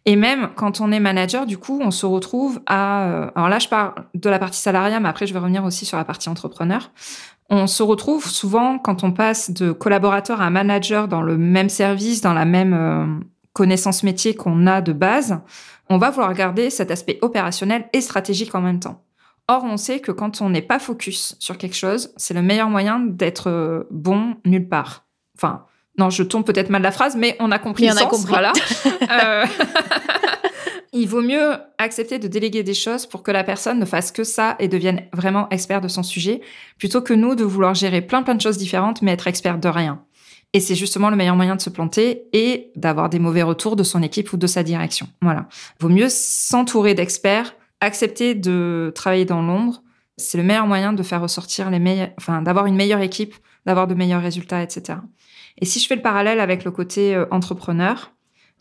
Et 0.06 0.16
même 0.16 0.50
quand 0.56 0.82
on 0.82 0.92
est 0.92 1.00
manager, 1.00 1.46
du 1.46 1.58
coup, 1.58 1.80
on 1.82 1.92
se 1.92 2.06
retrouve 2.06 2.60
à... 2.66 3.08
Euh, 3.08 3.32
alors 3.36 3.50
là, 3.50 3.60
je 3.60 3.68
parle 3.68 3.94
de 4.14 4.30
la 4.30 4.40
partie 4.40 4.60
salariat, 4.60 5.00
mais 5.00 5.10
après, 5.10 5.28
je 5.28 5.34
vais 5.34 5.40
revenir 5.40 5.64
aussi 5.64 5.86
sur 5.86 5.98
la 5.98 6.06
partie 6.06 6.30
entrepreneur. 6.30 6.92
On 7.50 7.68
se 7.68 7.82
retrouve 7.82 8.28
souvent 8.28 8.78
quand 8.78 9.04
on 9.04 9.12
passe 9.12 9.52
de 9.52 9.72
collaborateur 9.72 10.42
à 10.42 10.50
manager 10.50 11.08
dans 11.08 11.22
le 11.22 11.38
même 11.38 11.70
service, 11.70 12.22
dans 12.22 12.34
la 12.34 12.46
même 12.46 12.74
euh, 12.74 13.06
connaissance 13.54 14.04
métier 14.04 14.36
qu'on 14.36 14.68
a 14.68 14.82
de 14.82 14.92
base, 14.92 15.40
on 15.90 15.98
va 15.98 16.10
vouloir 16.10 16.34
garder 16.34 16.70
cet 16.70 16.92
aspect 16.92 17.20
opérationnel 17.22 17.88
et 17.94 18.02
stratégique 18.02 18.54
en 18.54 18.62
même 18.62 18.80
temps. 18.80 19.04
Or, 19.48 19.64
on 19.64 19.78
sait 19.78 20.02
que 20.02 20.12
quand 20.12 20.42
on 20.42 20.50
n'est 20.50 20.62
pas 20.62 20.78
focus 20.78 21.38
sur 21.40 21.58
quelque 21.58 21.76
chose, 21.76 22.14
c'est 22.18 22.34
le 22.34 22.42
meilleur 22.42 22.70
moyen 22.70 23.00
d'être 23.00 23.50
euh, 23.50 23.84
bon 23.92 24.36
nulle 24.44 24.68
part. 24.68 25.07
Enfin, 25.38 25.66
non, 25.98 26.10
je 26.10 26.24
tombe 26.24 26.46
peut-être 26.46 26.70
mal 26.70 26.82
la 26.82 26.92
phrase, 26.92 27.16
mais 27.16 27.36
on 27.40 27.52
a 27.52 27.60
compris 27.60 27.86
le 27.86 27.92
sens. 27.92 28.02
A 28.02 28.06
compris. 28.06 28.30
Voilà. 28.30 28.54
Euh, 29.10 29.46
il 30.94 31.08
vaut 31.08 31.22
mieux 31.22 31.54
accepter 31.78 32.20
de 32.20 32.28
déléguer 32.28 32.64
des 32.64 32.74
choses 32.74 33.06
pour 33.06 33.24
que 33.24 33.32
la 33.32 33.44
personne 33.44 33.80
ne 33.80 33.86
fasse 33.86 34.12
que 34.12 34.24
ça 34.24 34.56
et 34.60 34.68
devienne 34.68 35.04
vraiment 35.14 35.48
expert 35.50 35.82
de 35.82 35.88
son 35.88 36.04
sujet, 36.04 36.42
plutôt 36.78 37.02
que 37.02 37.14
nous 37.14 37.36
de 37.36 37.44
vouloir 37.44 37.74
gérer 37.74 38.02
plein 38.02 38.24
plein 38.24 38.36
de 38.36 38.42
choses 38.42 38.58
différentes 38.58 39.02
mais 39.02 39.12
être 39.12 39.28
expert 39.28 39.60
de 39.60 39.70
rien. 39.70 40.04
Et 40.54 40.60
c'est 40.60 40.76
justement 40.76 41.10
le 41.10 41.16
meilleur 41.16 41.36
moyen 41.36 41.56
de 41.56 41.62
se 41.62 41.70
planter 41.70 42.24
et 42.34 42.72
d'avoir 42.76 43.10
des 43.10 43.20
mauvais 43.20 43.44
retours 43.44 43.76
de 43.76 43.84
son 43.84 44.02
équipe 44.02 44.32
ou 44.34 44.38
de 44.38 44.48
sa 44.48 44.64
direction. 44.64 45.08
Voilà. 45.22 45.48
Vaut 45.80 45.90
mieux 45.90 46.10
s'entourer 46.10 46.94
d'experts, 46.94 47.54
accepter 47.82 48.34
de 48.34 48.92
travailler 48.96 49.26
dans 49.26 49.42
l'ombre. 49.42 49.84
C'est 50.18 50.38
le 50.38 50.44
meilleur 50.44 50.66
moyen 50.66 50.94
de 50.94 51.04
faire 51.04 51.22
ressortir 51.22 51.70
les 51.70 51.80
meilleurs, 51.80 52.10
enfin, 52.18 52.42
d'avoir 52.42 52.66
une 52.66 52.76
meilleure 52.76 53.02
équipe, 53.02 53.36
d'avoir 53.68 53.86
de 53.86 53.94
meilleurs 53.94 54.22
résultats, 54.22 54.64
etc. 54.64 55.00
Et 55.60 55.66
si 55.66 55.80
je 55.80 55.88
fais 55.88 55.96
le 55.96 56.02
parallèle 56.02 56.40
avec 56.40 56.64
le 56.64 56.72
côté 56.72 57.14
euh, 57.14 57.26
entrepreneur, 57.32 58.14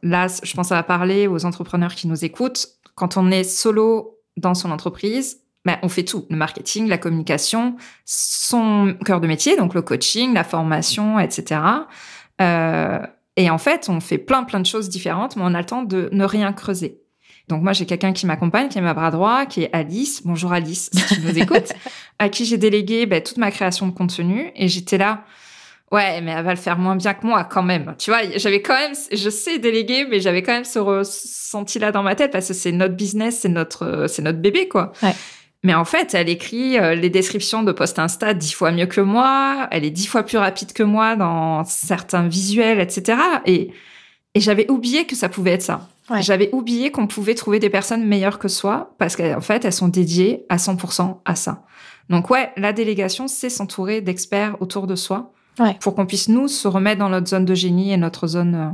là, 0.03 0.27
je 0.43 0.53
pense 0.55 0.73
à 0.73 0.83
parler 0.83 1.29
aux 1.29 1.47
entrepreneurs 1.47 1.95
qui 1.95 2.09
nous 2.09 2.25
écoutent. 2.25 2.67
Quand 2.97 3.17
on 3.17 3.31
est 3.31 3.45
solo 3.45 4.19
dans 4.37 4.55
son 4.55 4.71
entreprise, 4.73 5.43
ben, 5.65 5.79
on 5.83 5.89
fait 5.89 6.03
tout, 6.03 6.27
le 6.29 6.37
marketing, 6.37 6.89
la 6.89 6.99
communication, 6.99 7.77
son 8.05 8.97
cœur 9.05 9.21
de 9.21 9.29
métier, 9.29 9.57
donc 9.57 9.75
le 9.75 9.83
coaching, 9.83 10.35
la 10.35 10.45
formation, 10.45 11.21
etc. 11.21 11.61
Euh, 12.41 12.99
et 13.37 13.49
en 13.49 13.59
fait, 13.59 13.89
on 13.89 14.01
fait 14.01 14.19
plein 14.19 14.43
plein 14.43 14.61
de 14.61 14.67
choses 14.67 14.89
différentes, 14.89 15.37
mais 15.37 15.43
on 15.45 15.55
a 15.55 15.61
le 15.61 15.67
temps 15.67 15.83
de 15.83 16.09
ne 16.13 16.25
rien 16.25 16.53
creuser. 16.53 17.01
Donc 17.49 17.63
moi, 17.63 17.73
j'ai 17.73 17.87
quelqu'un 17.87 18.13
qui 18.13 18.27
m'accompagne, 18.27 18.69
qui 18.69 18.79
est 18.79 18.83
ma 18.83 18.95
bras 18.95 19.11
droit, 19.11 19.47
qui 19.47 19.63
est 19.63 19.71
Alice. 19.73 20.23
Bonjour 20.25 20.53
Alice, 20.53 20.91
si 20.93 21.15
tu 21.15 21.21
nous 21.21 21.39
écoutes, 21.39 21.73
à 22.19 22.29
qui 22.29 22.45
j'ai 22.45 22.59
délégué 22.59 23.07
ben, 23.07 23.23
toute 23.23 23.37
ma 23.37 23.51
création 23.51 23.87
de 23.87 23.93
contenu. 23.93 24.51
Et 24.57 24.69
j'étais 24.69 24.99
là, 24.99 25.25
Ouais, 25.93 26.21
mais 26.21 26.33
elle 26.33 26.45
va 26.45 26.51
le 26.51 26.59
faire 26.59 26.79
moins 26.79 26.97
bien 26.97 27.15
que 27.15 27.25
moi 27.25 27.45
quand 27.45 27.63
même. 27.63 27.95
Tu 27.99 28.11
vois, 28.11 28.21
j'avais 28.37 28.61
quand 28.61 28.75
même, 28.75 28.95
je 29.13 29.31
sais 29.31 29.59
déléguer, 29.59 30.05
mais 30.05 30.19
j'avais 30.19 30.43
quand 30.43 30.53
même 30.53 30.65
ce 30.65 30.81
ressenti 30.81 31.79
là 31.79 31.93
dans 31.93 32.03
ma 32.03 32.17
tête 32.17 32.33
parce 32.33 32.49
que 32.49 32.55
c'est 32.55 32.73
notre 32.73 32.95
business, 32.97 33.41
c'est 33.43 33.49
notre, 33.49 34.07
c'est 34.09 34.23
notre 34.23 34.41
bébé 34.41 34.67
quoi. 34.67 34.91
Ouais. 35.03 35.15
Mais 35.63 35.75
en 35.75 35.85
fait, 35.85 36.15
elle 36.15 36.29
écrit 36.29 36.79
euh, 36.79 36.95
les 36.95 37.09
descriptions 37.09 37.63
de 37.63 37.73
post 37.73 37.99
Insta 37.99 38.35
dix 38.35 38.53
fois 38.53 38.73
mieux 38.73 38.87
que 38.87 39.01
moi. 39.01 39.69
Elle 39.71 39.85
est 39.85 39.91
dix 39.91 40.07
fois 40.07 40.25
plus 40.25 40.39
rapide 40.39 40.73
que 40.73 40.83
moi 40.83 41.15
dans 41.15 41.65
certains 41.65 42.27
visuels, 42.27 42.81
etc. 42.81 43.19
Et, 43.47 43.71
et 44.35 44.41
j'avais 44.41 44.69
oublié 44.71 45.07
que 45.07 45.15
ça 45.15 45.29
pouvait 45.29 45.53
être 45.53 45.63
ça. 45.63 45.89
Ouais. 46.11 46.23
J'avais 46.23 46.51
oublié 46.53 46.91
qu'on 46.91 47.07
pouvait 47.07 47.35
trouver 47.35 47.59
des 47.59 47.71
personnes 47.71 48.05
meilleures 48.05 48.39
que 48.39 48.49
soi 48.49 48.95
parce 48.99 49.17
qu'en 49.17 49.41
fait, 49.41 49.65
elles 49.65 49.73
sont 49.73 49.89
dédiées 49.89 50.45
à 50.49 50.57
100% 50.57 51.19
à 51.25 51.35
ça. 51.35 51.65
Donc 52.09 52.31
ouais, 52.31 52.53
la 52.57 52.73
délégation, 52.73 53.27
c'est 53.27 53.51
s'entourer 53.51 54.01
d'experts 54.01 54.57
autour 54.61 54.87
de 54.87 54.95
soi 54.95 55.33
pour 55.81 55.95
qu'on 55.95 56.07
puisse 56.07 56.29
nous 56.29 56.49
se 56.49 56.69
remettre 56.69 56.99
dans 56.99 57.09
notre 57.09 57.29
zone 57.29 57.45
de 57.45 57.55
génie 57.55 57.93
et 57.93 57.97
notre 57.97 58.27
zone 58.27 58.55
euh, 58.55 58.71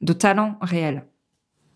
de 0.00 0.12
talent 0.12 0.56
réel. 0.60 1.04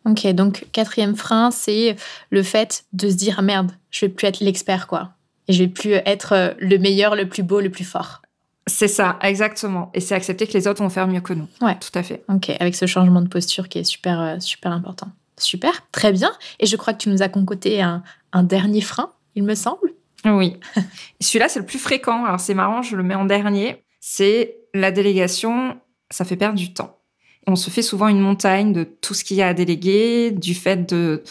Ok, 0.06 0.26
donc 0.28 0.66
quatrième 0.72 1.16
frein, 1.16 1.50
c'est 1.50 1.96
le 2.30 2.42
fait 2.42 2.84
de 2.92 3.10
se 3.10 3.14
dire 3.14 3.42
merde, 3.42 3.72
je 3.90 4.06
vais 4.06 4.12
plus 4.12 4.26
être 4.26 4.40
l'expert 4.40 4.86
quoi, 4.86 5.10
et 5.48 5.52
je 5.52 5.62
vais 5.62 5.68
plus 5.68 5.92
être 5.92 6.32
euh, 6.32 6.50
le 6.58 6.78
meilleur, 6.78 7.16
le 7.16 7.28
plus 7.28 7.42
beau, 7.42 7.60
le 7.60 7.70
plus 7.70 7.84
fort. 7.84 8.22
C'est 8.68 8.88
ça, 8.88 9.18
exactement. 9.22 9.90
Et 9.94 10.00
c'est 10.00 10.14
accepter 10.14 10.46
que 10.46 10.52
les 10.52 10.66
autres 10.66 10.82
vont 10.82 10.88
faire 10.88 11.06
mieux 11.06 11.20
que 11.20 11.32
nous. 11.32 11.46
Ouais. 11.60 11.78
Tout 11.78 11.96
à 11.96 12.02
fait. 12.02 12.24
Ok, 12.28 12.50
avec 12.58 12.74
ce 12.74 12.86
changement 12.86 13.20
de 13.20 13.28
posture 13.28 13.68
qui 13.68 13.78
est 13.78 13.84
super, 13.84 14.20
euh, 14.20 14.40
super 14.40 14.72
important. 14.72 15.08
Super, 15.38 15.88
très 15.92 16.12
bien. 16.12 16.32
Et 16.58 16.66
je 16.66 16.76
crois 16.76 16.92
que 16.92 16.98
tu 16.98 17.08
nous 17.08 17.22
as 17.22 17.28
concocté 17.28 17.80
un, 17.80 18.02
un 18.32 18.42
dernier 18.42 18.80
frein, 18.80 19.12
il 19.34 19.44
me 19.44 19.54
semble. 19.54 19.92
Oui. 20.24 20.56
Celui-là, 21.20 21.48
c'est 21.48 21.60
le 21.60 21.66
plus 21.66 21.78
fréquent. 21.78 22.24
Alors, 22.24 22.40
c'est 22.40 22.54
marrant, 22.54 22.82
je 22.82 22.96
le 22.96 23.02
mets 23.02 23.14
en 23.14 23.24
dernier. 23.24 23.84
C'est 24.00 24.56
la 24.74 24.90
délégation, 24.90 25.78
ça 26.10 26.24
fait 26.24 26.36
perdre 26.36 26.58
du 26.58 26.72
temps. 26.72 26.98
On 27.46 27.54
se 27.54 27.70
fait 27.70 27.82
souvent 27.82 28.08
une 28.08 28.20
montagne 28.20 28.72
de 28.72 28.82
tout 28.82 29.14
ce 29.14 29.22
qu'il 29.22 29.36
y 29.36 29.42
a 29.42 29.48
à 29.48 29.54
déléguer, 29.54 30.32
du 30.32 30.54
fait 30.54 30.88
de 30.88 31.22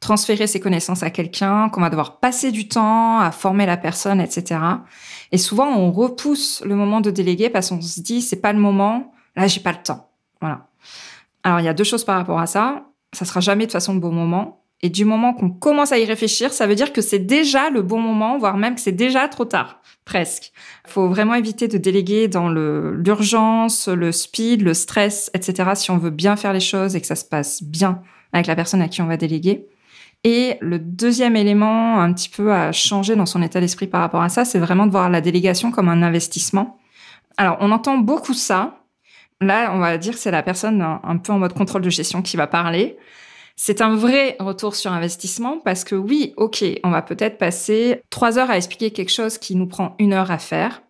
transférer 0.00 0.46
ses 0.46 0.60
connaissances 0.60 1.02
à 1.02 1.10
quelqu'un, 1.10 1.68
qu'on 1.68 1.80
va 1.80 1.90
devoir 1.90 2.20
passer 2.20 2.52
du 2.52 2.68
temps 2.68 3.18
à 3.18 3.30
former 3.30 3.66
la 3.66 3.76
personne, 3.76 4.20
etc. 4.20 4.60
Et 5.32 5.38
souvent, 5.38 5.68
on 5.68 5.90
repousse 5.90 6.62
le 6.64 6.74
moment 6.74 7.00
de 7.00 7.10
déléguer 7.10 7.50
parce 7.50 7.70
qu'on 7.70 7.80
se 7.80 8.00
dit, 8.00 8.22
c'est 8.22 8.40
pas 8.40 8.52
le 8.52 8.60
moment, 8.60 9.12
là, 9.36 9.46
j'ai 9.46 9.60
pas 9.60 9.72
le 9.72 9.82
temps. 9.82 10.10
Voilà. 10.40 10.68
Alors, 11.42 11.60
il 11.60 11.64
y 11.64 11.68
a 11.68 11.74
deux 11.74 11.84
choses 11.84 12.04
par 12.04 12.16
rapport 12.16 12.38
à 12.38 12.46
ça. 12.46 12.84
Ça 13.12 13.24
sera 13.24 13.40
jamais 13.40 13.66
de 13.66 13.72
façon 13.72 13.94
le 13.94 14.00
bon 14.00 14.12
moment. 14.12 14.62
Et 14.80 14.90
du 14.90 15.04
moment 15.04 15.34
qu'on 15.34 15.50
commence 15.50 15.90
à 15.90 15.98
y 15.98 16.04
réfléchir, 16.04 16.52
ça 16.52 16.68
veut 16.68 16.76
dire 16.76 16.92
que 16.92 17.00
c'est 17.00 17.18
déjà 17.18 17.68
le 17.68 17.82
bon 17.82 18.00
moment, 18.00 18.38
voire 18.38 18.56
même 18.56 18.76
que 18.76 18.80
c'est 18.80 18.92
déjà 18.92 19.26
trop 19.26 19.44
tard, 19.44 19.80
presque. 20.04 20.52
Faut 20.86 21.08
vraiment 21.08 21.34
éviter 21.34 21.66
de 21.66 21.78
déléguer 21.78 22.28
dans 22.28 22.48
l'urgence, 22.48 23.88
le 23.88 24.12
speed, 24.12 24.62
le 24.62 24.74
stress, 24.74 25.32
etc. 25.34 25.70
si 25.74 25.90
on 25.90 25.98
veut 25.98 26.10
bien 26.10 26.36
faire 26.36 26.52
les 26.52 26.60
choses 26.60 26.94
et 26.94 27.00
que 27.00 27.08
ça 27.08 27.16
se 27.16 27.24
passe 27.24 27.60
bien 27.62 28.02
avec 28.32 28.46
la 28.46 28.54
personne 28.54 28.80
à 28.80 28.88
qui 28.88 29.02
on 29.02 29.06
va 29.06 29.16
déléguer. 29.16 29.66
Et 30.24 30.56
le 30.60 30.78
deuxième 30.78 31.36
élément 31.36 32.00
un 32.00 32.12
petit 32.12 32.28
peu 32.28 32.52
à 32.52 32.72
changer 32.72 33.14
dans 33.14 33.26
son 33.26 33.42
état 33.42 33.60
d'esprit 33.60 33.86
par 33.86 34.00
rapport 34.00 34.22
à 34.22 34.28
ça, 34.28 34.44
c'est 34.44 34.58
vraiment 34.58 34.86
de 34.86 34.90
voir 34.90 35.10
la 35.10 35.20
délégation 35.20 35.70
comme 35.70 35.88
un 35.88 36.02
investissement. 36.02 36.78
Alors, 37.36 37.56
on 37.60 37.70
entend 37.70 37.98
beaucoup 37.98 38.34
ça. 38.34 38.80
Là, 39.40 39.70
on 39.72 39.78
va 39.78 39.96
dire 39.98 40.18
c'est 40.18 40.32
la 40.32 40.42
personne 40.42 40.82
un, 40.82 41.16
peu 41.18 41.32
en 41.32 41.38
mode 41.38 41.52
contrôle 41.52 41.82
de 41.82 41.90
gestion 41.90 42.22
qui 42.22 42.36
va 42.36 42.48
parler. 42.48 42.98
C'est 43.54 43.80
un 43.80 43.94
vrai 43.94 44.36
retour 44.40 44.74
sur 44.74 44.92
investissement 44.92 45.58
parce 45.58 45.84
que 45.84 45.94
oui, 45.94 46.34
ok, 46.36 46.64
on 46.82 46.90
va 46.90 47.02
peut-être 47.02 47.38
passer 47.38 48.02
trois 48.10 48.38
heures 48.38 48.50
à 48.50 48.56
expliquer 48.56 48.90
quelque 48.90 49.12
chose 49.12 49.38
qui 49.38 49.54
nous 49.54 49.66
prend 49.66 49.94
une 49.98 50.12
heure 50.12 50.30
à 50.30 50.38
faire. 50.38 50.82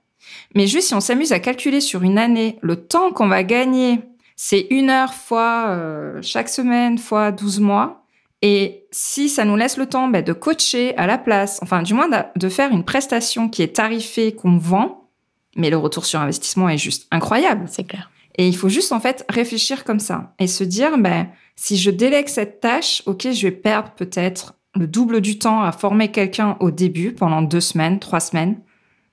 Mais 0.55 0.67
juste 0.67 0.89
si 0.89 0.95
on 0.95 1.01
s'amuse 1.01 1.33
à 1.33 1.41
calculer 1.41 1.81
sur 1.81 2.03
une 2.03 2.19
année 2.19 2.59
le 2.63 2.77
temps 2.77 3.13
qu'on 3.13 3.29
va 3.29 3.43
gagner, 3.43 4.01
c'est 4.37 4.67
une 4.71 4.91
heure 4.91 5.15
fois 5.15 5.67
euh, 5.69 6.21
chaque 6.23 6.49
semaine 6.49 6.99
fois 6.99 7.33
12 7.33 7.61
mois, 7.61 8.05
et 8.43 8.87
si 8.93 9.29
ça 9.29 9.45
nous 9.45 9.57
laisse 9.57 9.77
le 9.77 9.87
temps 9.87 10.09
ben, 10.09 10.23
de 10.23 10.33
coacher 10.33 10.97
à 10.97 11.07
la 11.07 11.19
place, 11.19 11.59
enfin 11.63 11.83
du 11.83 11.95
moins 11.95 12.09
de 12.37 12.49
faire 12.49 12.71
une 12.71 12.85
prestation 12.85 13.49
qui 13.49 13.63
est 13.63 13.77
tarifée, 13.77 14.33
qu'on 14.33 14.59
vend, 14.59 15.11
mais 15.57 15.71
le 15.71 15.77
retour 15.77 16.07
sur 16.07 16.21
investissement 16.21 16.69
est 16.69 16.79
juste 16.79 17.09
incroyable. 17.11 17.65
C'est 17.69 17.85
clair. 17.85 18.11
Et 18.37 18.47
il 18.47 18.57
faut 18.57 18.69
juste 18.69 18.93
en 18.93 19.01
fait 19.01 19.25
réfléchir 19.29 19.83
comme 19.85 19.99
ça 19.99 20.35
et 20.39 20.47
se 20.47 20.63
dire, 20.63 20.97
ben, 20.99 21.29
si 21.57 21.77
je 21.77 21.91
délègue 21.91 22.29
cette 22.29 22.61
tâche, 22.61 23.03
ok, 23.07 23.33
je 23.33 23.49
vais 23.49 23.53
perdre 23.53 23.91
peut-être 23.91 24.55
le 24.77 24.87
double 24.87 25.21
du 25.21 25.39
temps 25.39 25.63
à 25.63 25.73
former 25.73 26.13
quelqu'un 26.13 26.57
au 26.61 26.71
début 26.71 27.13
pendant 27.13 27.43
deux 27.43 27.61
semaines, 27.61 27.99
trois 27.99 28.21
semaines, 28.21 28.61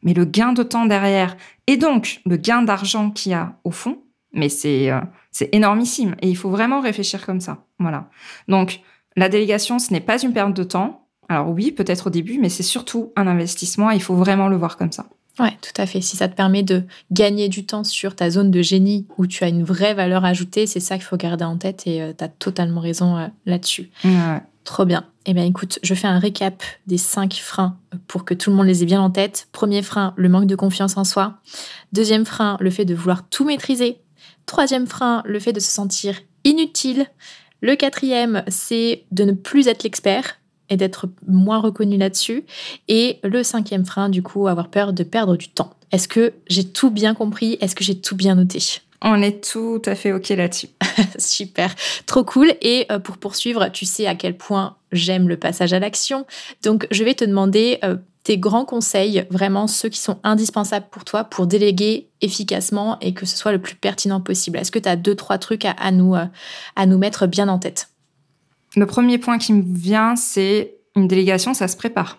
mais 0.04 0.14
le 0.14 0.26
gain 0.26 0.54
de 0.54 0.62
temps 0.62 0.86
derrière 0.86 1.36
et 1.66 1.78
donc 1.78 2.22
le 2.26 2.38
gain 2.38 2.62
d'argent 2.62 3.10
qu'il 3.10 3.32
y 3.32 3.36
a 3.36 3.58
au 3.64 3.72
fond, 3.72 4.04
mais 4.32 4.50
c'est 4.50 4.92
euh, 4.92 5.02
c'est 5.32 5.50
énormissime 5.54 6.16
et 6.22 6.30
il 6.30 6.38
faut 6.38 6.52
vraiment 6.52 6.80
réfléchir 6.82 7.26
comme 7.26 7.42
ça. 7.42 7.66
Voilà. 7.80 8.10
Donc 8.48 8.82
la 9.16 9.30
délégation, 9.30 9.80
ce 9.80 9.92
n'est 9.94 10.02
pas 10.02 10.22
une 10.22 10.34
perte 10.34 10.54
de 10.54 10.64
temps. 10.64 11.08
Alors 11.30 11.50
oui, 11.50 11.72
peut-être 11.72 12.08
au 12.08 12.10
début, 12.10 12.38
mais 12.40 12.50
c'est 12.50 12.64
surtout 12.64 13.12
un 13.16 13.28
investissement 13.28 13.92
et 13.92 13.96
il 13.96 14.02
faut 14.02 14.16
vraiment 14.16 14.48
le 14.48 14.58
voir 14.58 14.78
comme 14.78 14.92
ça. 14.92 15.08
Ouais, 15.40 15.58
tout 15.62 15.82
à 15.82 15.86
fait. 15.86 16.00
Si 16.02 16.16
ça 16.16 16.30
te 16.30 16.36
permet 16.36 16.64
de 16.64 16.84
gagner 17.12 17.50
du 17.50 17.66
temps 17.66 17.84
sur 17.84 18.16
ta 18.16 18.30
zone 18.30 18.52
de 18.52 18.62
génie 18.62 19.06
où 19.18 19.28
tu 19.28 19.44
as 19.44 19.50
une 19.50 19.64
vraie 19.64 19.94
valeur 19.94 20.24
ajoutée, 20.24 20.66
c'est 20.66 20.80
ça 20.80 20.96
qu'il 20.96 21.04
faut 21.04 21.18
garder 21.18 21.44
en 21.44 21.58
tête 21.58 21.88
et 21.88 22.02
euh, 22.02 22.14
tu 22.18 22.24
as 22.24 22.30
totalement 22.30 22.80
raison 22.80 23.18
euh, 23.18 23.28
là-dessus. 23.46 23.90
Trop 24.64 24.86
bien. 24.86 25.06
Eh 25.28 25.34
bien, 25.34 25.44
écoute, 25.44 25.78
je 25.84 25.94
fais 25.94 26.08
un 26.08 26.20
récap 26.20 26.64
des 26.88 26.98
cinq 26.98 27.36
freins 27.36 27.78
pour 28.08 28.26
que 28.26 28.34
tout 28.34 28.50
le 28.50 28.56
monde 28.56 28.66
les 28.66 28.82
ait 28.82 28.88
bien 28.88 29.02
en 29.02 29.12
tête. 29.12 29.48
Premier 29.52 29.84
frein, 29.84 30.14
le 30.16 30.30
manque 30.30 30.48
de 30.48 30.56
confiance 30.56 30.98
en 30.98 31.04
soi. 31.04 31.36
Deuxième 31.94 32.26
frein, 32.26 32.58
le 32.60 32.70
fait 32.72 32.86
de 32.86 32.96
vouloir 32.96 33.28
tout 33.30 33.46
maîtriser. 33.46 34.00
Troisième 34.46 34.88
frein, 34.88 35.22
le 35.26 35.40
fait 35.40 35.54
de 35.54 35.60
se 35.60 35.70
sentir 35.70 36.20
inutile. 36.46 37.08
Le 37.66 37.76
quatrième, 37.76 38.44
c'est 38.48 39.06
de 39.10 39.24
ne 39.24 39.32
plus 39.32 39.68
être 39.68 39.82
l'expert 39.82 40.38
et 40.70 40.78
d'être 40.78 41.08
moins 41.28 41.58
reconnu 41.58 41.98
là-dessus. 41.98 42.44
Et 42.88 43.18
le 43.24 43.42
cinquième 43.42 43.88
frein, 43.88 44.10
du 44.10 44.22
coup, 44.22 44.48
avoir 44.48 44.68
peur 44.68 44.94
de 44.94 45.02
perdre 45.02 45.36
du 45.36 45.50
temps. 45.50 45.72
Est-ce 45.92 46.08
que 46.08 46.34
j'ai 46.46 46.64
tout 46.64 46.92
bien 46.92 47.16
compris? 47.16 47.58
Est-ce 47.62 47.74
que 47.74 47.84
j'ai 47.84 48.00
tout 48.00 48.16
bien 48.16 48.36
noté? 48.36 48.60
On 49.02 49.20
est 49.20 49.44
tout 49.44 49.82
à 49.86 49.96
fait 49.96 50.14
OK 50.14 50.30
là-dessus. 50.30 50.68
Super, 51.18 51.74
trop 52.06 52.24
cool. 52.24 52.54
Et 52.62 52.86
euh, 52.92 53.00
pour 53.00 53.18
poursuivre, 53.18 53.68
tu 53.70 53.86
sais 53.86 54.06
à 54.06 54.14
quel 54.14 54.38
point 54.38 54.76
j'aime 54.92 55.28
le 55.28 55.38
passage 55.38 55.74
à 55.74 55.80
l'action. 55.80 56.28
Donc, 56.62 56.86
je 56.92 57.04
vais 57.04 57.16
te 57.16 57.26
demander 57.26 57.80
euh, 57.84 57.96
tes 58.26 58.40
grands 58.40 58.66
conseils, 58.66 59.24
vraiment 59.30 59.68
ceux 59.68 59.88
qui 59.88 60.00
sont 60.00 60.18
indispensables 60.24 60.88
pour 60.90 61.06
toi 61.06 61.24
pour 61.24 61.46
déléguer 61.46 62.10
efficacement 62.22 62.98
et 63.00 63.14
que 63.14 63.24
ce 63.28 63.38
soit 63.38 63.52
le 63.52 63.62
plus 63.62 63.76
pertinent 63.76 64.20
possible. 64.20 64.58
Est-ce 64.58 64.72
que 64.72 64.80
tu 64.80 64.90
as 64.90 64.96
deux, 64.96 65.16
trois 65.16 65.38
trucs 65.38 65.64
à, 65.64 65.92
nous, 65.92 66.16
euh, 66.16 66.26
à 66.76 66.88
nous 66.88 66.98
mettre 66.98 67.28
bien 67.28 67.48
en 67.48 67.60
tête? 67.60 67.90
Le 68.76 68.88
premier 68.88 69.20
point 69.20 69.38
qui 69.38 69.54
me 69.54 69.62
vient, 69.64 70.16
c'est 70.16 70.76
une 70.96 71.08
délégation, 71.08 71.54
ça 71.54 71.68
se 71.68 71.78
prépare. 71.78 72.18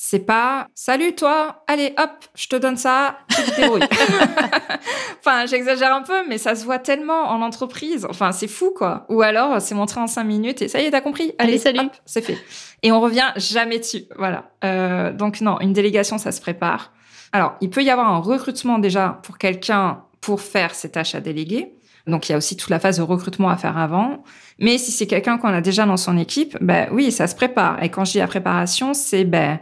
C'est 0.00 0.20
pas 0.20 0.68
salut 0.76 1.16
toi, 1.16 1.64
allez 1.66 1.92
hop, 1.98 2.24
je 2.36 2.46
te 2.46 2.54
donne 2.54 2.76
ça, 2.76 3.18
tu 3.28 3.42
te 3.42 3.60
débrouilles. 3.60 3.82
enfin, 5.18 5.44
j'exagère 5.46 5.92
un 5.92 6.02
peu, 6.02 6.24
mais 6.28 6.38
ça 6.38 6.54
se 6.54 6.64
voit 6.64 6.78
tellement 6.78 7.32
en 7.32 7.42
entreprise. 7.42 8.06
Enfin, 8.08 8.30
c'est 8.30 8.46
fou 8.46 8.72
quoi. 8.74 9.06
Ou 9.08 9.22
alors, 9.22 9.60
c'est 9.60 9.74
montré 9.74 9.98
en 9.98 10.06
cinq 10.06 10.22
minutes 10.22 10.62
et 10.62 10.68
ça 10.68 10.80
y 10.80 10.84
est, 10.84 10.92
t'as 10.92 11.00
compris. 11.00 11.34
Allez, 11.38 11.58
salut. 11.58 11.88
c'est 12.06 12.22
fait. 12.22 12.38
Et 12.84 12.92
on 12.92 13.00
revient 13.00 13.26
jamais 13.34 13.80
dessus. 13.80 14.04
Voilà. 14.16 14.52
Euh, 14.64 15.12
donc 15.12 15.40
non, 15.40 15.58
une 15.58 15.72
délégation, 15.72 16.16
ça 16.16 16.30
se 16.30 16.40
prépare. 16.40 16.92
Alors, 17.32 17.56
il 17.60 17.68
peut 17.68 17.82
y 17.82 17.90
avoir 17.90 18.08
un 18.08 18.18
recrutement 18.18 18.78
déjà 18.78 19.18
pour 19.24 19.36
quelqu'un 19.36 20.04
pour 20.20 20.40
faire 20.40 20.76
ces 20.76 20.92
tâches 20.92 21.16
à 21.16 21.20
déléguer. 21.20 21.74
Donc 22.06 22.28
il 22.28 22.32
y 22.32 22.34
a 22.36 22.38
aussi 22.38 22.56
toute 22.56 22.70
la 22.70 22.78
phase 22.78 22.98
de 22.98 23.02
recrutement 23.02 23.50
à 23.50 23.56
faire 23.56 23.76
avant. 23.76 24.22
Mais 24.60 24.78
si 24.78 24.92
c'est 24.92 25.08
quelqu'un 25.08 25.38
qu'on 25.38 25.48
a 25.48 25.60
déjà 25.60 25.86
dans 25.86 25.96
son 25.96 26.16
équipe, 26.16 26.56
ben 26.60 26.88
oui, 26.92 27.10
ça 27.10 27.26
se 27.26 27.34
prépare. 27.34 27.82
Et 27.82 27.88
quand 27.88 28.04
je 28.04 28.12
dis 28.12 28.18
la 28.18 28.28
préparation, 28.28 28.94
c'est 28.94 29.24
ben 29.24 29.58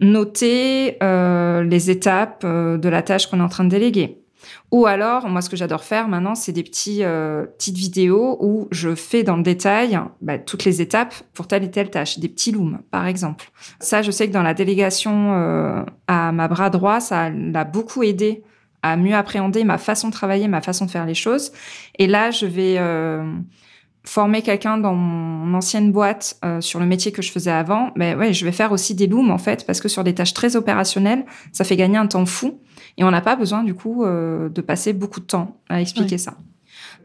noter 0.00 0.96
euh, 1.02 1.62
les 1.62 1.90
étapes 1.90 2.42
euh, 2.44 2.76
de 2.76 2.88
la 2.88 3.02
tâche 3.02 3.26
qu'on 3.26 3.40
est 3.40 3.42
en 3.42 3.48
train 3.48 3.64
de 3.64 3.70
déléguer. 3.70 4.20
Ou 4.70 4.86
alors, 4.86 5.28
moi, 5.28 5.40
ce 5.40 5.48
que 5.48 5.56
j'adore 5.56 5.84
faire 5.84 6.08
maintenant, 6.08 6.34
c'est 6.34 6.52
des 6.52 6.62
petits, 6.62 7.02
euh, 7.02 7.44
petites 7.44 7.78
vidéos 7.78 8.36
où 8.40 8.68
je 8.72 8.94
fais 8.94 9.22
dans 9.22 9.36
le 9.36 9.42
détail 9.42 9.98
bah, 10.20 10.38
toutes 10.38 10.64
les 10.64 10.82
étapes 10.82 11.14
pour 11.32 11.46
telle 11.46 11.64
et 11.64 11.70
telle 11.70 11.90
tâche, 11.90 12.18
des 12.18 12.28
petits 12.28 12.52
looms, 12.52 12.80
par 12.90 13.06
exemple. 13.06 13.50
Ça, 13.80 14.02
je 14.02 14.10
sais 14.10 14.28
que 14.28 14.32
dans 14.32 14.42
la 14.42 14.52
délégation 14.52 15.86
à 16.08 16.32
ma 16.32 16.48
bras 16.48 16.68
droit, 16.70 17.00
ça 17.00 17.30
l'a 17.30 17.64
beaucoup 17.64 18.02
aidé 18.02 18.42
à 18.82 18.96
mieux 18.96 19.14
appréhender 19.14 19.64
ma 19.64 19.78
façon 19.78 20.08
de 20.08 20.12
travailler, 20.12 20.46
ma 20.46 20.60
façon 20.60 20.84
de 20.84 20.90
faire 20.90 21.06
les 21.06 21.14
choses. 21.14 21.52
Et 21.98 22.06
là, 22.06 22.30
je 22.30 22.44
vais 22.44 22.78
former 24.04 24.42
quelqu'un 24.42 24.76
dans 24.76 24.94
mon 24.94 25.54
ancienne 25.54 25.90
boîte 25.90 26.38
euh, 26.44 26.60
sur 26.60 26.78
le 26.78 26.86
métier 26.86 27.10
que 27.10 27.22
je 27.22 27.32
faisais 27.32 27.50
avant, 27.50 27.90
mais 27.96 28.14
ouais, 28.14 28.32
je 28.32 28.44
vais 28.44 28.52
faire 28.52 28.70
aussi 28.70 28.94
des 28.94 29.06
looms 29.06 29.30
en 29.30 29.38
fait, 29.38 29.66
parce 29.66 29.80
que 29.80 29.88
sur 29.88 30.04
des 30.04 30.14
tâches 30.14 30.34
très 30.34 30.56
opérationnelles, 30.56 31.24
ça 31.52 31.64
fait 31.64 31.76
gagner 31.76 31.96
un 31.96 32.06
temps 32.06 32.26
fou 32.26 32.60
et 32.98 33.04
on 33.04 33.10
n'a 33.10 33.22
pas 33.22 33.34
besoin 33.34 33.64
du 33.64 33.74
coup 33.74 34.04
euh, 34.04 34.48
de 34.48 34.60
passer 34.60 34.92
beaucoup 34.92 35.20
de 35.20 35.24
temps 35.24 35.58
à 35.68 35.80
expliquer 35.80 36.18
ça. 36.18 36.34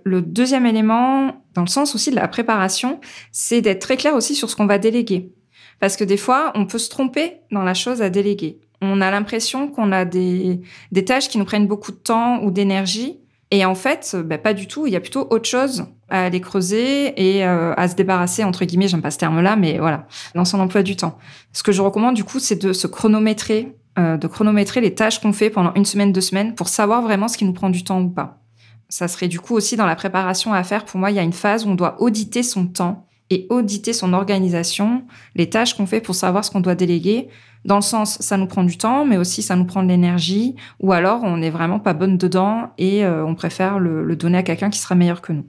Le 0.04 0.22
deuxième 0.22 0.66
élément, 0.66 1.44
dans 1.54 1.62
le 1.62 1.68
sens 1.68 1.96
aussi 1.96 2.12
de 2.12 2.16
la 2.16 2.28
préparation, 2.28 3.00
c'est 3.32 3.62
d'être 3.62 3.82
très 3.82 3.98
clair 3.98 4.14
aussi 4.14 4.36
sur 4.36 4.50
ce 4.50 4.56
qu'on 4.56 4.66
va 4.66 4.78
déléguer. 4.78 5.32
Parce 5.80 5.96
que 5.96 6.04
des 6.04 6.18
fois, 6.18 6.52
on 6.56 6.66
peut 6.66 6.78
se 6.78 6.90
tromper 6.90 7.38
dans 7.52 7.64
la 7.64 7.74
chose 7.74 8.02
à 8.02 8.10
déléguer. 8.10 8.60
On 8.82 9.02
a 9.02 9.12
l'impression 9.12 9.68
qu'on 9.70 9.92
a 9.92 10.06
des, 10.06 10.62
des 10.92 11.06
tâches 11.06 11.30
qui 11.30 11.38
nous 11.38 11.46
prennent 11.46 11.68
beaucoup 11.68 11.92
de 11.92 11.98
temps 11.98 12.42
ou 12.44 12.52
d'énergie, 12.52 13.20
et 13.52 13.66
en 13.66 13.76
fait, 13.76 14.16
bah, 14.26 14.38
pas 14.38 14.54
du 14.54 14.68
tout. 14.68 14.86
Il 14.86 14.94
y 14.94 14.96
a 14.96 15.00
plutôt 15.00 15.28
autre 15.32 15.50
chose 15.50 15.86
à 16.10 16.26
aller 16.26 16.42
creuser 16.42 17.14
et 17.18 17.46
euh, 17.46 17.74
à 17.76 17.88
se 17.88 17.96
débarrasser, 17.96 18.44
entre 18.44 18.66
guillemets, 18.66 18.88
j'aime 18.88 19.02
pas 19.02 19.12
ce 19.12 19.18
terme-là, 19.18 19.56
mais 19.56 19.80
voilà, 19.80 20.08
dans 20.36 20.46
son 20.46 20.60
emploi 20.60 20.84
du 20.84 20.96
temps. 20.96 21.18
Ce 21.54 21.64
que 21.64 21.72
je 21.72 21.82
recommande, 21.82 22.16
du 22.16 22.24
coup, 22.24 22.40
c'est 22.40 22.62
de 22.62 22.74
se 22.74 22.88
chronométrer, 22.88 23.76
euh, 23.98 24.18
de 24.18 24.28
chronométrer 24.28 24.82
les 24.82 24.94
tâches 24.94 25.20
qu'on 25.20 25.34
fait 25.34 25.50
pendant 25.50 25.74
une 25.74 25.86
semaine, 25.86 26.12
deux 26.12 26.22
semaines 26.22 26.56
pour 26.56 26.70
savoir 26.70 27.02
vraiment 27.02 27.28
ce 27.28 27.38
qui 27.38 27.46
nous 27.46 27.54
prend 27.54 27.70
du 27.70 27.84
temps 27.84 28.02
ou 28.02 28.10
pas. 28.10 28.44
Ça 28.88 29.08
serait 29.08 29.28
du 29.28 29.40
coup 29.40 29.56
aussi 29.56 29.76
dans 29.76 29.86
la 29.86 29.96
préparation 29.96 30.54
à 30.54 30.64
faire. 30.64 30.86
Pour 30.86 31.00
moi, 31.00 31.12
il 31.12 31.16
y 31.16 31.20
a 31.20 31.24
une 31.24 31.34
phase 31.34 31.66
où 31.66 31.70
on 31.70 31.76
doit 31.76 32.02
auditer 32.02 32.42
son 32.42 32.68
temps 32.68 33.08
et 33.30 33.46
auditer 33.50 33.94
son 33.94 34.14
organisation, 34.14 35.04
les 35.36 35.50
tâches 35.50 35.76
qu'on 35.76 35.86
fait 35.86 36.02
pour 36.02 36.16
savoir 36.16 36.44
ce 36.44 36.50
qu'on 36.50 36.62
doit 36.62 36.76
déléguer. 36.76 37.30
Dans 37.66 37.76
le 37.76 37.82
sens, 37.82 38.20
ça 38.22 38.38
nous 38.38 38.48
prend 38.48 38.64
du 38.64 38.78
temps, 38.78 39.06
mais 39.06 39.18
aussi 39.18 39.42
ça 39.42 39.56
nous 39.56 39.66
prend 39.66 39.84
de 39.84 39.90
l'énergie, 39.90 40.56
ou 40.80 40.94
alors 40.94 41.24
on 41.24 41.38
n'est 41.38 41.50
vraiment 41.50 41.80
pas 41.80 41.94
bonne 41.94 42.18
dedans 42.18 42.72
et 42.78 43.06
euh, 43.06 43.26
on 43.26 43.36
préfère 43.36 43.80
le, 43.80 44.16
donner 44.16 44.38
à 44.38 44.44
quelqu'un 44.44 44.70
qui 44.70 44.80
sera 44.80 44.96
meilleur 44.96 45.22
que 45.22 45.34
nous. 45.34 45.46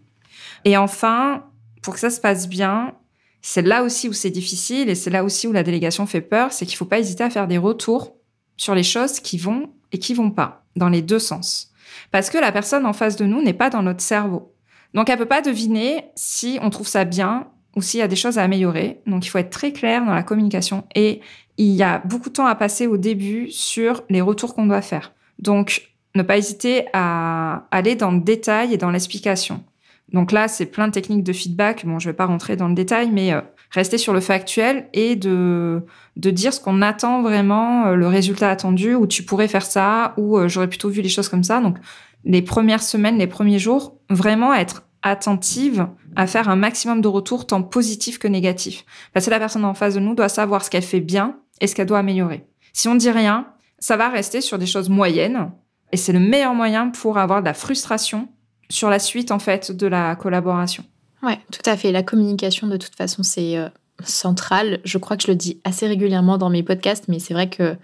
Et 0.64 0.76
enfin, 0.76 1.44
pour 1.82 1.94
que 1.94 2.00
ça 2.00 2.10
se 2.10 2.20
passe 2.20 2.48
bien, 2.48 2.94
c'est 3.42 3.62
là 3.62 3.82
aussi 3.82 4.08
où 4.08 4.12
c'est 4.12 4.30
difficile 4.30 4.90
et 4.90 4.94
c'est 4.94 5.10
là 5.10 5.24
aussi 5.24 5.46
où 5.46 5.52
la 5.52 5.62
délégation 5.62 6.04
fait 6.06 6.20
peur, 6.20 6.52
c'est 6.52 6.66
qu'il 6.66 6.76
faut 6.76 6.84
pas 6.84 6.98
hésiter 6.98 7.24
à 7.24 7.30
faire 7.30 7.46
des 7.46 7.58
retours 7.58 8.16
sur 8.56 8.74
les 8.74 8.82
choses 8.82 9.20
qui 9.20 9.38
vont 9.38 9.70
et 9.92 9.98
qui 9.98 10.14
vont 10.14 10.30
pas. 10.30 10.64
dans 10.76 10.88
les 10.88 11.02
deux 11.02 11.18
sens. 11.18 11.72
Parce 12.12 12.30
que 12.30 12.38
la 12.38 12.52
personne 12.52 12.86
en 12.86 12.92
face 12.92 13.16
de 13.16 13.24
nous 13.24 13.42
n'est 13.42 13.52
pas 13.52 13.70
dans 13.70 13.82
notre 13.82 14.02
cerveau. 14.02 14.54
Donc, 14.94 15.08
elle 15.08 15.18
peut 15.18 15.26
pas 15.26 15.42
deviner 15.42 16.04
si 16.14 16.58
on 16.62 16.70
trouve 16.70 16.88
ça 16.88 17.04
bien 17.04 17.48
ou 17.76 17.82
s'il 17.82 18.00
y 18.00 18.02
a 18.02 18.08
des 18.08 18.16
choses 18.16 18.38
à 18.38 18.42
améliorer. 18.42 19.00
Donc, 19.06 19.26
il 19.26 19.28
faut 19.28 19.38
être 19.38 19.50
très 19.50 19.72
clair 19.72 20.04
dans 20.04 20.14
la 20.14 20.22
communication. 20.22 20.84
Et 20.94 21.20
il 21.60 21.74
y 21.74 21.82
a 21.82 21.98
beaucoup 22.06 22.30
de 22.30 22.34
temps 22.34 22.46
à 22.46 22.54
passer 22.54 22.86
au 22.86 22.96
début 22.96 23.50
sur 23.50 24.02
les 24.08 24.22
retours 24.22 24.54
qu'on 24.54 24.64
doit 24.64 24.80
faire. 24.80 25.12
Donc, 25.38 25.92
ne 26.14 26.22
pas 26.22 26.38
hésiter 26.38 26.86
à 26.94 27.66
aller 27.70 27.96
dans 27.96 28.10
le 28.10 28.20
détail 28.20 28.72
et 28.72 28.78
dans 28.78 28.90
l'explication. 28.90 29.62
Donc 30.10 30.32
là, 30.32 30.48
c'est 30.48 30.64
plein 30.64 30.88
de 30.88 30.92
techniques 30.92 31.22
de 31.22 31.34
feedback. 31.34 31.84
Bon, 31.84 31.98
je 31.98 32.08
vais 32.08 32.16
pas 32.16 32.24
rentrer 32.24 32.56
dans 32.56 32.66
le 32.66 32.74
détail, 32.74 33.10
mais 33.12 33.34
euh, 33.34 33.42
rester 33.72 33.98
sur 33.98 34.14
le 34.14 34.20
factuel 34.20 34.88
et 34.94 35.16
de, 35.16 35.82
dire 36.16 36.54
ce 36.54 36.60
qu'on 36.60 36.80
attend 36.80 37.20
vraiment, 37.20 37.88
euh, 37.88 37.94
le 37.94 38.08
résultat 38.08 38.48
attendu, 38.48 38.94
ou 38.94 39.06
tu 39.06 39.22
pourrais 39.22 39.46
faire 39.46 39.66
ça, 39.66 40.14
ou 40.16 40.38
euh, 40.38 40.48
j'aurais 40.48 40.68
plutôt 40.68 40.88
vu 40.88 41.02
les 41.02 41.10
choses 41.10 41.28
comme 41.28 41.44
ça. 41.44 41.60
Donc, 41.60 41.76
les 42.24 42.40
premières 42.40 42.82
semaines, 42.82 43.18
les 43.18 43.26
premiers 43.26 43.58
jours, 43.58 43.98
vraiment 44.08 44.54
être 44.54 44.84
attentive 45.02 45.88
à 46.16 46.26
faire 46.26 46.48
un 46.48 46.56
maximum 46.56 47.02
de 47.02 47.08
retours, 47.08 47.46
tant 47.46 47.62
positifs 47.62 48.18
que 48.18 48.28
négatifs. 48.28 48.86
Parce 49.12 49.26
que 49.26 49.30
la 49.30 49.38
personne 49.38 49.66
en 49.66 49.74
face 49.74 49.94
de 49.94 50.00
nous 50.00 50.14
doit 50.14 50.30
savoir 50.30 50.64
ce 50.64 50.70
qu'elle 50.70 50.82
fait 50.82 51.00
bien 51.00 51.36
et 51.60 51.66
ce 51.66 51.74
qu'elle 51.74 51.86
doit 51.86 51.98
améliorer. 51.98 52.46
Si 52.72 52.88
on 52.88 52.94
dit 52.94 53.10
rien, 53.10 53.46
ça 53.78 53.96
va 53.96 54.08
rester 54.08 54.40
sur 54.40 54.58
des 54.58 54.66
choses 54.66 54.88
moyennes, 54.88 55.50
et 55.92 55.96
c'est 55.96 56.12
le 56.12 56.20
meilleur 56.20 56.54
moyen 56.54 56.90
pour 56.90 57.18
avoir 57.18 57.40
de 57.40 57.46
la 57.46 57.54
frustration 57.54 58.28
sur 58.68 58.88
la 58.90 58.98
suite 58.98 59.32
en 59.32 59.38
fait 59.38 59.72
de 59.72 59.86
la 59.86 60.14
collaboration. 60.16 60.84
Ouais, 61.22 61.38
tout 61.50 61.68
à 61.68 61.76
fait. 61.76 61.92
La 61.92 62.02
communication 62.02 62.66
de 62.68 62.76
toute 62.76 62.94
façon 62.94 63.22
c'est 63.22 63.56
euh, 63.56 63.68
central. 64.04 64.80
Je 64.84 64.98
crois 64.98 65.16
que 65.16 65.24
je 65.24 65.28
le 65.28 65.36
dis 65.36 65.60
assez 65.64 65.86
régulièrement 65.86 66.38
dans 66.38 66.50
mes 66.50 66.62
podcasts, 66.62 67.08
mais 67.08 67.18
c'est 67.18 67.34
vrai 67.34 67.50
que 67.50 67.76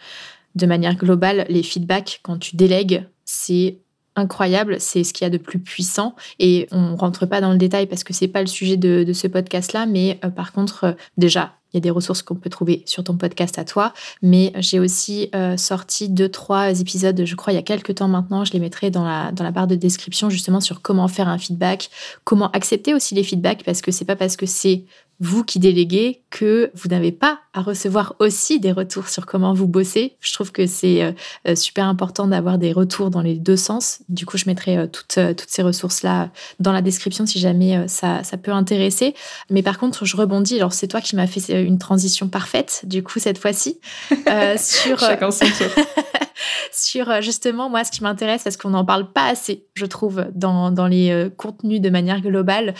de 0.54 0.66
manière 0.66 0.96
globale, 0.96 1.44
les 1.48 1.62
feedbacks 1.62 2.20
quand 2.22 2.38
tu 2.38 2.56
délègues, 2.56 3.06
c'est 3.24 3.78
incroyable, 4.14 4.80
c'est 4.80 5.04
ce 5.04 5.12
qu'il 5.12 5.24
y 5.24 5.26
a 5.26 5.30
de 5.30 5.36
plus 5.36 5.58
puissant 5.58 6.16
et 6.38 6.68
on 6.72 6.96
rentre 6.96 7.26
pas 7.26 7.42
dans 7.42 7.52
le 7.52 7.58
détail 7.58 7.86
parce 7.86 8.02
que 8.02 8.14
c'est 8.14 8.28
pas 8.28 8.40
le 8.40 8.46
sujet 8.46 8.78
de, 8.78 9.12
ce 9.12 9.26
podcast 9.26 9.74
là, 9.74 9.84
mais 9.84 10.18
euh, 10.24 10.30
par 10.30 10.52
contre 10.52 10.84
euh, 10.84 10.92
déjà 11.18 11.55
il 11.72 11.76
y 11.76 11.78
a 11.78 11.80
des 11.80 11.90
ressources 11.90 12.22
qu'on 12.22 12.36
peut 12.36 12.50
trouver 12.50 12.82
sur 12.86 13.04
ton 13.04 13.16
podcast 13.16 13.58
à 13.58 13.64
toi, 13.64 13.92
mais 14.22 14.52
j'ai 14.56 14.78
aussi 14.78 15.28
euh, 15.34 15.56
sorti 15.56 16.08
deux, 16.08 16.28
trois 16.28 16.80
épisodes, 16.80 17.20
je 17.24 17.34
crois, 17.34 17.52
il 17.52 17.56
y 17.56 17.58
a 17.58 17.62
quelques 17.62 17.96
temps 17.96 18.08
maintenant. 18.08 18.44
Je 18.44 18.52
les 18.52 18.60
mettrai 18.60 18.90
dans 18.90 19.04
la, 19.04 19.32
dans 19.32 19.44
la 19.44 19.50
barre 19.50 19.66
de 19.66 19.74
description, 19.74 20.30
justement, 20.30 20.60
sur 20.60 20.80
comment 20.80 21.08
faire 21.08 21.28
un 21.28 21.38
feedback, 21.38 21.90
comment 22.24 22.50
accepter 22.52 22.94
aussi 22.94 23.14
les 23.14 23.24
feedbacks, 23.24 23.64
parce 23.64 23.82
que 23.82 23.90
c'est 23.90 24.04
pas 24.04 24.16
parce 24.16 24.36
que 24.36 24.46
c'est 24.46 24.84
vous 25.20 25.44
qui 25.44 25.58
déléguez 25.58 26.22
que 26.30 26.70
vous 26.74 26.88
n'avez 26.88 27.12
pas 27.12 27.40
à 27.54 27.62
recevoir 27.62 28.14
aussi 28.18 28.60
des 28.60 28.72
retours 28.72 29.08
sur 29.08 29.24
comment 29.24 29.54
vous 29.54 29.66
bossez. 29.66 30.16
Je 30.20 30.34
trouve 30.34 30.52
que 30.52 30.66
c'est 30.66 31.02
euh, 31.02 31.12
euh, 31.48 31.54
super 31.54 31.86
important 31.86 32.26
d'avoir 32.26 32.58
des 32.58 32.72
retours 32.72 33.08
dans 33.08 33.22
les 33.22 33.34
deux 33.34 33.56
sens. 33.56 34.00
Du 34.10 34.26
coup, 34.26 34.36
je 34.36 34.44
mettrai 34.46 34.76
euh, 34.76 34.86
toutes, 34.86 35.18
toutes 35.36 35.48
ces 35.48 35.62
ressources-là 35.62 36.30
dans 36.60 36.72
la 36.72 36.82
description 36.82 37.24
si 37.24 37.38
jamais 37.38 37.88
ça, 37.88 38.22
ça 38.24 38.36
peut 38.36 38.52
intéresser. 38.52 39.14
Mais 39.48 39.62
par 39.62 39.78
contre, 39.78 40.04
je 40.04 40.16
rebondis. 40.16 40.56
Alors, 40.56 40.74
c'est 40.74 40.88
toi 40.88 41.00
qui 41.00 41.16
m'as 41.16 41.26
fait 41.26 41.62
une 41.62 41.78
transition 41.78 42.28
parfaite, 42.28 42.82
du 42.84 43.02
coup, 43.02 43.18
cette 43.18 43.38
fois-ci. 43.38 43.80
sur, 44.58 44.98
Chacun 44.98 45.30
son 45.30 45.46
tour. 45.46 45.84
sur 46.72 47.22
justement, 47.22 47.70
moi, 47.70 47.84
ce 47.84 47.90
qui 47.90 48.02
m'intéresse, 48.02 48.42
parce 48.42 48.58
qu'on 48.58 48.70
n'en 48.70 48.84
parle 48.84 49.10
pas 49.12 49.28
assez, 49.28 49.64
je 49.74 49.86
trouve, 49.86 50.26
dans, 50.34 50.70
dans 50.70 50.86
les 50.86 51.28
contenus 51.36 51.80
de 51.80 51.88
manière 51.88 52.20
globale. 52.20 52.74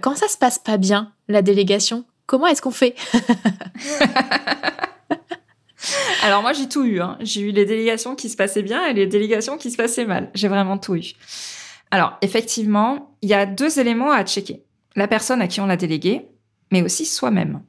quand 0.00 0.16
ça 0.16 0.28
se 0.28 0.38
passe 0.38 0.58
pas 0.58 0.78
bien, 0.78 1.12
la 1.32 1.42
délégation 1.42 2.04
Comment 2.26 2.46
est-ce 2.46 2.62
qu'on 2.62 2.70
fait 2.70 2.94
Alors 6.22 6.42
moi 6.42 6.52
j'ai 6.52 6.68
tout 6.68 6.84
eu. 6.84 7.00
Hein. 7.00 7.18
J'ai 7.20 7.40
eu 7.40 7.50
les 7.50 7.64
délégations 7.64 8.14
qui 8.14 8.28
se 8.28 8.36
passaient 8.36 8.62
bien 8.62 8.86
et 8.86 8.92
les 8.94 9.06
délégations 9.06 9.58
qui 9.58 9.70
se 9.70 9.76
passaient 9.76 10.06
mal. 10.06 10.30
J'ai 10.34 10.48
vraiment 10.48 10.78
tout 10.78 10.94
eu. 10.94 11.12
Alors 11.90 12.16
effectivement, 12.22 13.16
il 13.22 13.28
y 13.28 13.34
a 13.34 13.44
deux 13.44 13.80
éléments 13.80 14.12
à 14.12 14.24
checker. 14.24 14.62
La 14.94 15.08
personne 15.08 15.42
à 15.42 15.48
qui 15.48 15.60
on 15.60 15.66
l'a 15.66 15.76
délégué, 15.76 16.28
mais 16.70 16.82
aussi 16.82 17.04
soi-même. 17.04 17.62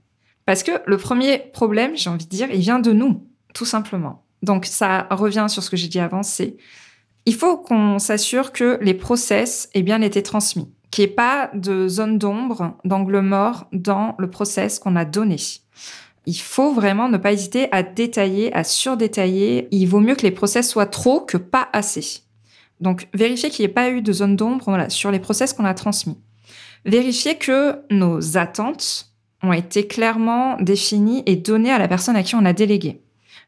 Parce 0.46 0.62
que 0.64 0.72
le 0.86 0.98
premier 0.98 1.40
problème, 1.40 1.96
j'ai 1.96 2.10
envie 2.10 2.26
de 2.26 2.30
dire, 2.30 2.50
il 2.52 2.60
vient 2.60 2.80
de 2.80 2.92
nous, 2.92 3.26
tout 3.54 3.66
simplement. 3.66 4.24
Donc 4.44 4.66
ça 4.66 5.08
revient 5.10 5.46
sur 5.50 5.64
ce 5.64 5.70
que 5.70 5.78
j'ai 5.78 5.88
dit 5.88 6.00
avant, 6.00 6.22
c'est 6.22 6.58
il 7.26 7.34
faut 7.34 7.58
qu'on 7.58 8.00
s'assure 8.00 8.52
que 8.52 8.78
les 8.82 8.94
process 8.94 9.70
aient 9.74 9.82
bien 9.82 10.02
été 10.02 10.22
transmis 10.22 10.70
qu'il 10.94 11.06
n'y 11.06 11.12
ait 11.12 11.16
pas 11.16 11.50
de 11.56 11.88
zone 11.88 12.20
d'ombre, 12.20 12.78
d'angle 12.86 13.22
mort 13.22 13.66
dans 13.74 14.14
le 14.20 14.30
process 14.30 14.78
qu'on 14.78 14.96
a 14.96 15.06
donné. 15.06 15.38
Il 16.28 16.38
faut 16.38 16.72
vraiment 16.72 17.10
ne 17.10 17.18
pas 17.18 17.34
hésiter 17.34 17.68
à 17.72 17.82
détailler, 17.82 18.54
à 18.54 18.64
surdétailler. 18.64 19.68
Il 19.72 19.88
vaut 19.88 20.00
mieux 20.00 20.14
que 20.14 20.22
les 20.22 20.30
process 20.30 20.70
soient 20.70 20.86
trop 20.86 21.20
que 21.20 21.38
pas 21.38 21.68
assez. 21.74 22.22
Donc, 22.80 23.08
vérifier 23.16 23.50
qu'il 23.50 23.66
n'y 23.66 23.72
ait 23.72 23.74
pas 23.74 23.90
eu 23.90 24.04
de 24.04 24.14
zone 24.14 24.36
d'ombre 24.36 24.66
voilà, 24.68 24.92
sur 24.92 25.10
les 25.10 25.20
process 25.20 25.54
qu'on 25.54 25.66
a 25.66 25.74
transmis. 25.74 26.20
Vérifier 26.86 27.40
que 27.40 27.80
nos 27.90 28.38
attentes 28.38 29.08
ont 29.42 29.52
été 29.52 29.88
clairement 29.88 30.58
définies 30.62 31.24
et 31.26 31.38
données 31.38 31.72
à 31.72 31.80
la 31.80 31.88
personne 31.88 32.16
à 32.16 32.22
qui 32.22 32.36
on 32.36 32.46
a 32.46 32.54
délégué. 32.54 33.02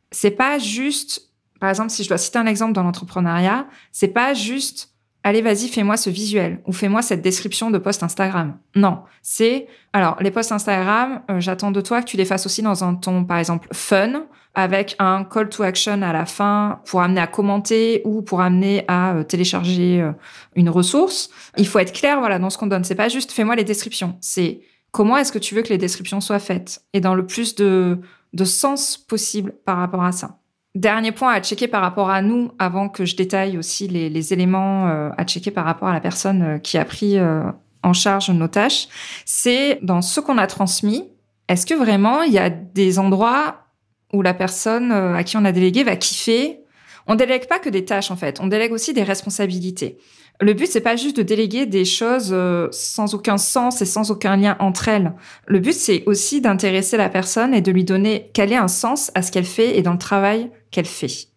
C'est 0.09 0.31
pas 0.31 0.57
juste, 0.57 1.29
par 1.59 1.69
exemple, 1.69 1.91
si 1.91 2.03
je 2.03 2.07
dois 2.07 2.17
citer 2.17 2.39
un 2.39 2.47
exemple 2.47 2.73
dans 2.73 2.83
l'entrepreneuriat, 2.83 3.67
c'est 3.91 4.07
pas 4.07 4.33
juste 4.33 4.94
allez, 5.25 5.41
vas-y, 5.41 5.67
fais-moi 5.67 5.97
ce 5.97 6.09
visuel 6.09 6.61
ou 6.65 6.71
fais-moi 6.71 7.01
cette 7.01 7.21
description 7.21 7.71
de 7.71 7.79
post 7.79 8.03
Instagram. 8.03 8.57
Non, 8.75 8.99
c'est 9.23 9.67
alors 9.91 10.17
les 10.21 10.29
posts 10.29 10.51
Instagram, 10.51 11.23
euh, 11.29 11.39
j'attends 11.39 11.71
de 11.71 11.81
toi 11.81 12.01
que 12.01 12.07
tu 12.07 12.15
les 12.15 12.25
fasses 12.25 12.45
aussi 12.45 12.61
dans 12.61 12.83
un 12.83 12.93
ton, 12.93 13.25
par 13.25 13.39
exemple, 13.39 13.67
fun, 13.73 14.27
avec 14.53 14.95
un 14.99 15.23
call 15.25 15.49
to 15.49 15.63
action 15.63 16.01
à 16.03 16.13
la 16.13 16.25
fin 16.25 16.79
pour 16.85 17.01
amener 17.01 17.21
à 17.21 17.27
commenter 17.27 18.03
ou 18.05 18.21
pour 18.21 18.39
amener 18.39 18.85
à 18.87 19.15
euh, 19.15 19.23
télécharger 19.23 19.99
euh, 20.01 20.11
une 20.55 20.69
ressource. 20.69 21.31
Il 21.57 21.67
faut 21.67 21.79
être 21.79 21.91
clair, 21.91 22.19
voilà, 22.19 22.37
dans 22.37 22.51
ce 22.51 22.57
qu'on 22.59 22.67
donne. 22.67 22.83
C'est 22.83 22.95
pas 22.95 23.09
juste 23.09 23.31
fais-moi 23.31 23.55
les 23.55 23.63
descriptions. 23.63 24.17
C'est 24.21 24.61
comment 24.91 25.17
est-ce 25.17 25.31
que 25.31 25.39
tu 25.39 25.55
veux 25.55 25.63
que 25.63 25.69
les 25.69 25.79
descriptions 25.79 26.21
soient 26.21 26.39
faites 26.39 26.83
et 26.93 27.01
dans 27.01 27.15
le 27.15 27.25
plus 27.25 27.55
de, 27.55 27.99
de 28.33 28.45
sens 28.45 28.95
possible 28.95 29.55
par 29.65 29.77
rapport 29.77 30.03
à 30.03 30.11
ça. 30.11 30.37
Dernier 30.75 31.13
point 31.13 31.31
à 31.31 31.41
checker 31.41 31.69
par 31.69 31.81
rapport 31.81 32.09
à 32.09 32.21
nous, 32.21 32.51
avant 32.59 32.89
que 32.89 33.05
je 33.05 33.15
détaille 33.15 33.57
aussi 33.57 33.87
les, 33.87 34.33
éléments 34.33 34.89
euh, 34.89 35.09
à 35.17 35.23
checker 35.23 35.49
par 35.49 35.63
rapport 35.63 35.87
à 35.87 35.93
la 35.93 36.01
personne 36.01 36.41
euh, 36.41 36.57
qui 36.57 36.77
a 36.77 36.83
pris 36.83 37.17
euh, 37.17 37.43
en 37.81 37.93
charge 37.93 38.29
nos 38.29 38.49
tâches, 38.49 38.89
c'est 39.23 39.79
dans 39.81 40.01
ce 40.01 40.19
qu'on 40.19 40.37
a 40.37 40.47
transmis, 40.47 41.09
est-ce 41.47 41.65
que 41.65 41.73
vraiment 41.73 42.23
il 42.23 42.33
y 42.33 42.39
a 42.39 42.49
des 42.49 42.99
endroits 42.99 43.67
où 44.11 44.21
la 44.21 44.33
personne 44.33 44.91
à 44.91 45.23
qui 45.23 45.37
on 45.37 45.45
a 45.45 45.53
délégué 45.53 45.83
va 45.85 45.95
kiffer? 45.95 46.59
On 47.07 47.15
délègue 47.15 47.47
pas 47.47 47.59
que 47.59 47.69
des 47.69 47.85
tâches 47.85 48.11
en 48.11 48.17
fait, 48.17 48.41
on 48.41 48.47
délègue 48.47 48.73
aussi 48.73 48.93
des 48.93 49.03
responsabilités. 49.03 49.97
Le 50.41 50.53
but, 50.53 50.67
c'est 50.67 50.81
pas 50.81 50.95
juste 50.95 51.17
de 51.17 51.23
déléguer 51.23 51.65
des 51.65 51.85
choses 51.85 52.31
euh, 52.31 52.67
sans 52.71 53.13
aucun 53.13 53.37
sens 53.37 53.81
et 53.81 53.85
sans 53.85 54.11
aucun 54.11 54.35
lien 54.35 54.57
entre 54.59 54.89
elles. 54.89 55.13
Le 55.47 55.59
but, 55.59 55.73
c'est 55.73 56.03
aussi 56.07 56.41
d'intéresser 56.41 56.97
la 56.97 57.09
personne 57.09 57.53
et 57.53 57.61
de 57.61 57.71
lui 57.71 57.85
donner 57.85 58.31
quel 58.33 58.51
est 58.51 58.57
un 58.57 58.67
sens 58.67 59.11
à 59.15 59.21
ce 59.21 59.31
qu'elle 59.31 59.45
fait 59.45 59.77
et 59.77 59.81
dans 59.81 59.93
le 59.93 59.97
travail 59.97 60.51
qu'elle 60.71 60.85
fait. 60.85 61.29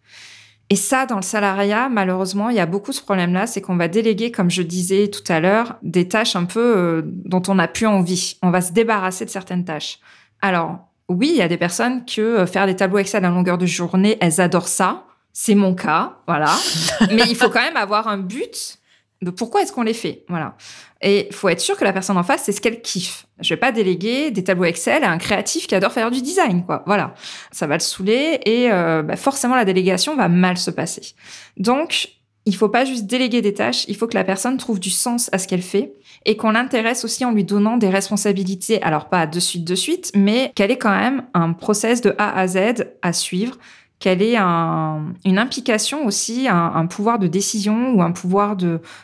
Et 0.69 0.75
ça, 0.75 1.05
dans 1.05 1.15
le 1.15 1.23
salariat, 1.23 1.89
malheureusement, 1.89 2.49
il 2.49 2.57
y 2.57 2.59
a 2.59 2.67
beaucoup 2.67 2.91
ce 2.91 3.01
problème-là, 3.01 3.47
c'est 3.47 3.61
qu'on 3.61 3.77
va 3.77 3.87
déléguer, 3.87 4.31
comme 4.31 4.51
je 4.51 4.61
disais 4.61 5.07
tout 5.07 5.23
à 5.31 5.39
l'heure, 5.39 5.77
des 5.81 6.07
tâches 6.07 6.35
un 6.35 6.45
peu 6.45 6.59
euh, 6.77 7.01
dont 7.05 7.41
on 7.47 7.55
n'a 7.55 7.67
plus 7.67 7.87
envie. 7.87 8.37
On 8.43 8.51
va 8.51 8.61
se 8.61 8.71
débarrasser 8.71 9.25
de 9.25 9.31
certaines 9.31 9.65
tâches. 9.65 9.99
Alors, 10.41 10.77
oui, 11.07 11.31
il 11.33 11.37
y 11.37 11.41
a 11.41 11.47
des 11.47 11.57
personnes 11.57 12.05
que 12.05 12.21
euh, 12.21 12.45
faire 12.45 12.67
des 12.67 12.75
tableaux 12.75 12.99
Excel 12.99 13.25
à 13.25 13.29
longueur 13.29 13.57
de 13.57 13.65
journée, 13.65 14.17
elles 14.21 14.41
adorent 14.41 14.67
ça. 14.67 15.05
C'est 15.33 15.55
mon 15.55 15.73
cas, 15.73 16.17
voilà. 16.27 16.53
Mais 17.11 17.23
il 17.27 17.35
faut 17.35 17.49
quand 17.49 17.61
même 17.61 17.77
avoir 17.77 18.07
un 18.07 18.17
but 18.17 18.78
de 19.21 19.31
pourquoi 19.31 19.61
est-ce 19.61 19.73
qu'on 19.73 19.83
les 19.83 19.93
fait. 19.93 20.23
Voilà. 20.29 20.55
Et 21.01 21.27
faut 21.31 21.49
être 21.49 21.59
sûr 21.59 21.77
que 21.77 21.83
la 21.83 21.93
personne 21.93 22.17
en 22.17 22.23
face, 22.23 22.43
c'est 22.43 22.51
ce 22.51 22.61
qu'elle 22.61 22.81
kiffe. 22.81 23.25
Je 23.41 23.53
vais 23.53 23.59
pas 23.59 23.71
déléguer 23.71 24.31
des 24.31 24.43
tableaux 24.43 24.65
Excel 24.65 25.03
à 25.03 25.11
un 25.11 25.17
créatif 25.17 25.67
qui 25.67 25.75
adore 25.75 25.91
faire 25.91 26.11
du 26.11 26.21
design, 26.21 26.65
quoi. 26.65 26.83
Voilà. 26.85 27.13
Ça 27.51 27.67
va 27.67 27.75
le 27.75 27.81
saouler 27.81 28.39
et 28.45 28.71
euh, 28.71 29.01
bah, 29.01 29.15
forcément 29.15 29.55
la 29.55 29.65
délégation 29.65 30.15
va 30.15 30.29
mal 30.29 30.57
se 30.57 30.71
passer. 30.71 31.13
Donc, 31.57 32.19
il 32.45 32.55
faut 32.55 32.69
pas 32.69 32.85
juste 32.85 33.05
déléguer 33.05 33.41
des 33.41 33.53
tâches, 33.53 33.85
il 33.87 33.95
faut 33.95 34.07
que 34.07 34.15
la 34.15 34.23
personne 34.23 34.57
trouve 34.57 34.79
du 34.79 34.89
sens 34.89 35.29
à 35.33 35.37
ce 35.37 35.47
qu'elle 35.47 35.61
fait 35.61 35.93
et 36.25 36.35
qu'on 36.35 36.51
l'intéresse 36.51 37.05
aussi 37.05 37.23
en 37.23 37.31
lui 37.31 37.43
donnant 37.43 37.77
des 37.77 37.89
responsabilités. 37.89 38.81
Alors 38.81 39.09
pas 39.09 39.27
de 39.27 39.39
suite 39.39 39.65
de 39.65 39.75
suite, 39.75 40.11
mais 40.15 40.51
qu'elle 40.55 40.71
ait 40.71 40.77
quand 40.77 40.97
même 40.97 41.25
un 41.33 41.53
process 41.53 42.01
de 42.01 42.15
A 42.17 42.37
à 42.37 42.47
Z 42.47 42.85
à 43.01 43.13
suivre 43.13 43.57
qu'elle 43.99 44.21
ait 44.21 44.37
une 44.37 45.37
implication 45.37 46.05
aussi, 46.05 46.47
un, 46.47 46.85
pouvoir 46.87 47.19
de 47.19 47.27
décision 47.27 47.93
ou 47.93 48.01
un 48.01 48.11
pouvoir 48.11 48.55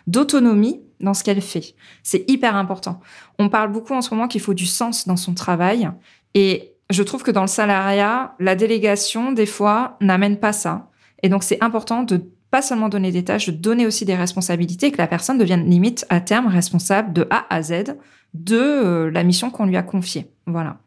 d'autonomie 0.07 0.81
dans 1.01 1.13
ce 1.13 1.23
qu'elle 1.23 1.41
fait. 1.41 1.75
C'est 2.01 2.23
hyper 2.29 2.55
important. 2.55 3.01
On 3.37 3.49
parle 3.49 3.71
beaucoup 3.71 3.93
en 3.93 4.01
ce 4.01 4.13
moment 4.13 4.27
qu'il 4.27 4.41
faut 4.41 4.53
du 4.53 4.65
sens 4.65 5.05
dans 5.07 5.17
son 5.17 5.33
travail 5.33 5.89
et 6.33 6.75
je 6.89 7.03
trouve 7.03 7.23
que 7.23 7.31
dans 7.31 7.41
le 7.41 7.47
salariat, 7.47 8.35
la 8.39 8.55
délégation, 8.55 9.31
des 9.31 9.45
fois, 9.45 9.97
n'amène 10.01 10.37
pas 10.37 10.53
ça. 10.53 10.89
Et 11.23 11.29
donc, 11.29 11.43
c'est 11.43 11.61
important 11.63 12.03
de 12.03 12.29
pas 12.51 12.61
seulement 12.61 12.89
donner 12.89 13.11
des 13.11 13.23
tâches, 13.23 13.47
de 13.47 13.51
donner 13.51 13.85
aussi 13.85 14.05
des 14.05 14.15
responsabilités, 14.15 14.91
que 14.91 14.97
la 14.97 15.07
personne 15.07 15.37
devienne 15.37 15.67
limite 15.69 16.05
à 16.09 16.21
terme 16.21 16.47
responsable 16.47 17.11
de 17.11 17.27
A 17.31 17.45
à 17.49 17.61
Z 17.63 17.97
de 18.33 18.57
euh, 18.57 19.11
la 19.11 19.23
mission 19.23 19.49
qu'on 19.49 19.65
lui 19.65 19.77
a 19.77 19.83
confiée. 19.83 20.31
Voilà. 20.45 20.77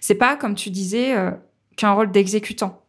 C'est 0.00 0.16
pas, 0.16 0.36
comme 0.36 0.54
tu 0.54 0.70
disais, 0.70 1.16
euh, 1.16 1.30
qu'un 1.76 1.92
rôle 1.92 2.10
d'exécutant 2.10 2.83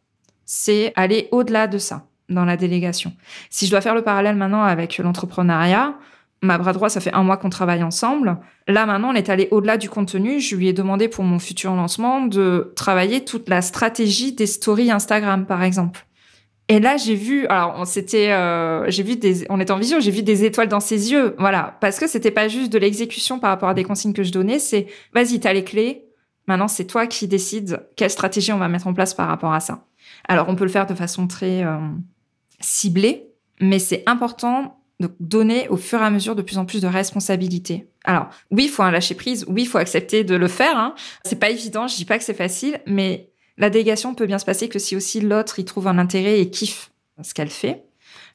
c'est 0.45 0.93
aller 0.95 1.27
au-delà 1.31 1.67
de 1.67 1.77
ça. 1.77 2.07
dans 2.27 2.45
la 2.45 2.57
délégation. 2.57 3.13
Si 3.51 3.67
je 3.67 3.71
dois 3.71 3.81
faire 3.81 3.93
le 3.93 4.01
parallèle 4.01 4.35
maintenant 4.35 4.63
avec 4.63 4.97
l'entrepreneuriat, 4.97 5.93
ma 6.41 6.57
bras 6.57 6.73
droit, 6.73 6.89
ça 6.89 6.99
fait 6.99 7.13
un 7.13 7.23
mois 7.23 7.37
qu'on 7.37 7.49
travaille 7.49 7.83
ensemble. 7.83 8.37
Là, 8.67 8.85
maintenant, 8.85 9.09
on 9.11 9.13
est 9.13 9.29
allé 9.29 9.47
au-delà 9.51 9.77
du 9.77 9.89
contenu. 9.89 10.39
Je 10.39 10.55
lui 10.55 10.67
ai 10.67 10.73
demandé 10.73 11.07
pour 11.07 11.23
mon 11.23 11.37
futur 11.37 11.75
lancement 11.75 12.21
de 12.21 12.73
travailler 12.75 13.23
toute 13.23 13.47
la 13.49 13.61
stratégie 13.61 14.33
des 14.33 14.47
stories 14.47 14.91
Instagram, 14.91 15.45
par 15.45 15.61
exemple. 15.61 16.05
Et 16.67 16.79
là, 16.79 16.97
j'ai 16.97 17.13
vu, 17.13 17.45
alors 17.45 17.75
on 17.77 17.85
s'était, 17.85 18.31
euh, 18.31 18.89
j'ai 18.89 19.03
vu 19.03 19.19
on 19.49 19.59
était 19.59 19.71
en 19.71 19.77
vision, 19.77 19.99
j'ai 19.99 20.09
vu 20.09 20.23
des 20.23 20.45
étoiles 20.45 20.67
dans 20.67 20.79
ses 20.79 21.11
yeux, 21.11 21.35
voilà, 21.37 21.77
parce 21.79 21.99
que 21.99 22.07
c'était 22.07 22.31
pas 22.31 22.47
juste 22.47 22.73
de 22.73 22.79
l'exécution 22.79 23.37
par 23.37 23.51
rapport 23.51 23.69
à 23.69 23.75
des 23.75 23.83
consignes 23.83 24.13
que 24.13 24.23
je 24.23 24.31
donnais, 24.31 24.57
c'est, 24.57 24.87
vas-y, 25.13 25.39
t'as 25.39 25.53
les 25.53 25.63
clés, 25.63 26.05
maintenant 26.47 26.67
c'est 26.67 26.85
toi 26.85 27.05
qui 27.05 27.27
décides 27.27 27.85
quelle 27.95 28.09
stratégie 28.09 28.51
on 28.51 28.57
va 28.57 28.67
mettre 28.67 28.87
en 28.87 28.95
place 28.95 29.13
par 29.13 29.27
rapport 29.27 29.53
à 29.53 29.59
ça. 29.59 29.85
Alors 30.27 30.47
on 30.49 30.55
peut 30.55 30.63
le 30.63 30.69
faire 30.69 30.85
de 30.85 30.93
façon 30.93 31.27
très 31.27 31.63
euh, 31.63 31.77
ciblée, 32.59 33.27
mais 33.61 33.79
c'est 33.79 34.03
important 34.05 34.79
de 34.99 35.09
donner 35.19 35.67
au 35.69 35.77
fur 35.77 35.99
et 36.01 36.05
à 36.05 36.09
mesure 36.09 36.35
de 36.35 36.41
plus 36.41 36.57
en 36.57 36.65
plus 36.65 36.81
de 36.81 36.87
responsabilités. 36.87 37.89
Alors 38.05 38.29
oui, 38.51 38.65
il 38.65 38.69
faut 38.69 38.83
un 38.83 38.91
lâcher 38.91 39.15
prise, 39.15 39.45
oui, 39.47 39.63
il 39.63 39.67
faut 39.67 39.77
accepter 39.77 40.23
de 40.23 40.35
le 40.35 40.47
faire. 40.47 40.77
Hein. 40.77 40.95
C'est 41.25 41.39
pas 41.39 41.49
évident, 41.49 41.87
je 41.87 41.95
dis 41.95 42.05
pas 42.05 42.17
que 42.17 42.23
c'est 42.23 42.33
facile, 42.33 42.79
mais 42.85 43.29
la 43.57 43.69
délégation 43.69 44.15
peut 44.15 44.25
bien 44.25 44.39
se 44.39 44.45
passer 44.45 44.69
que 44.69 44.79
si 44.79 44.95
aussi 44.95 45.21
l'autre 45.21 45.59
y 45.59 45.65
trouve 45.65 45.87
un 45.87 45.97
intérêt 45.97 46.39
et 46.39 46.49
kiffe 46.49 46.91
ce 47.21 47.33
qu'elle 47.33 47.49
fait. 47.49 47.83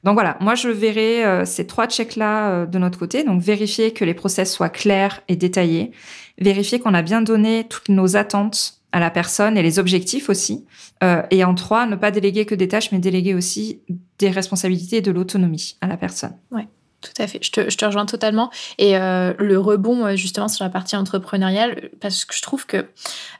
Donc 0.03 0.15
voilà, 0.15 0.37
moi 0.39 0.55
je 0.55 0.69
verrai 0.69 1.23
euh, 1.25 1.45
ces 1.45 1.67
trois 1.67 1.87
checks-là 1.87 2.49
euh, 2.49 2.65
de 2.65 2.79
notre 2.79 2.97
côté. 2.97 3.23
Donc 3.23 3.41
vérifier 3.41 3.93
que 3.93 4.05
les 4.05 4.13
process 4.13 4.51
soient 4.51 4.69
clairs 4.69 5.21
et 5.27 5.35
détaillés, 5.35 5.91
vérifier 6.39 6.79
qu'on 6.79 6.93
a 6.93 7.01
bien 7.01 7.21
donné 7.21 7.65
toutes 7.67 7.89
nos 7.89 8.15
attentes 8.15 8.80
à 8.91 8.99
la 8.99 9.09
personne 9.09 9.57
et 9.57 9.63
les 9.63 9.79
objectifs 9.79 10.29
aussi. 10.29 10.65
Euh, 11.03 11.21
et 11.31 11.43
en 11.43 11.55
trois, 11.55 11.85
ne 11.85 11.95
pas 11.95 12.11
déléguer 12.11 12.45
que 12.45 12.55
des 12.55 12.67
tâches, 12.67 12.91
mais 12.91 12.99
déléguer 12.99 13.33
aussi 13.33 13.81
des 14.19 14.29
responsabilités 14.29 14.97
et 14.97 15.01
de 15.01 15.11
l'autonomie 15.11 15.77
à 15.81 15.87
la 15.87 15.97
personne. 15.97 16.35
Ouais. 16.51 16.67
Tout 17.01 17.19
à 17.19 17.25
fait, 17.25 17.39
je 17.41 17.49
te, 17.51 17.85
rejoins 17.85 18.05
totalement. 18.05 18.51
Et 18.77 18.95
euh, 18.95 19.33
le 19.39 19.57
rebond, 19.57 20.05
euh, 20.05 20.15
justement, 20.15 20.47
sur 20.47 20.63
la 20.63 20.69
partie 20.69 20.95
entrepreneuriale, 20.95 21.89
parce 21.99 22.25
que 22.25 22.35
je 22.35 22.43
trouve 22.43 22.67
que 22.67 22.85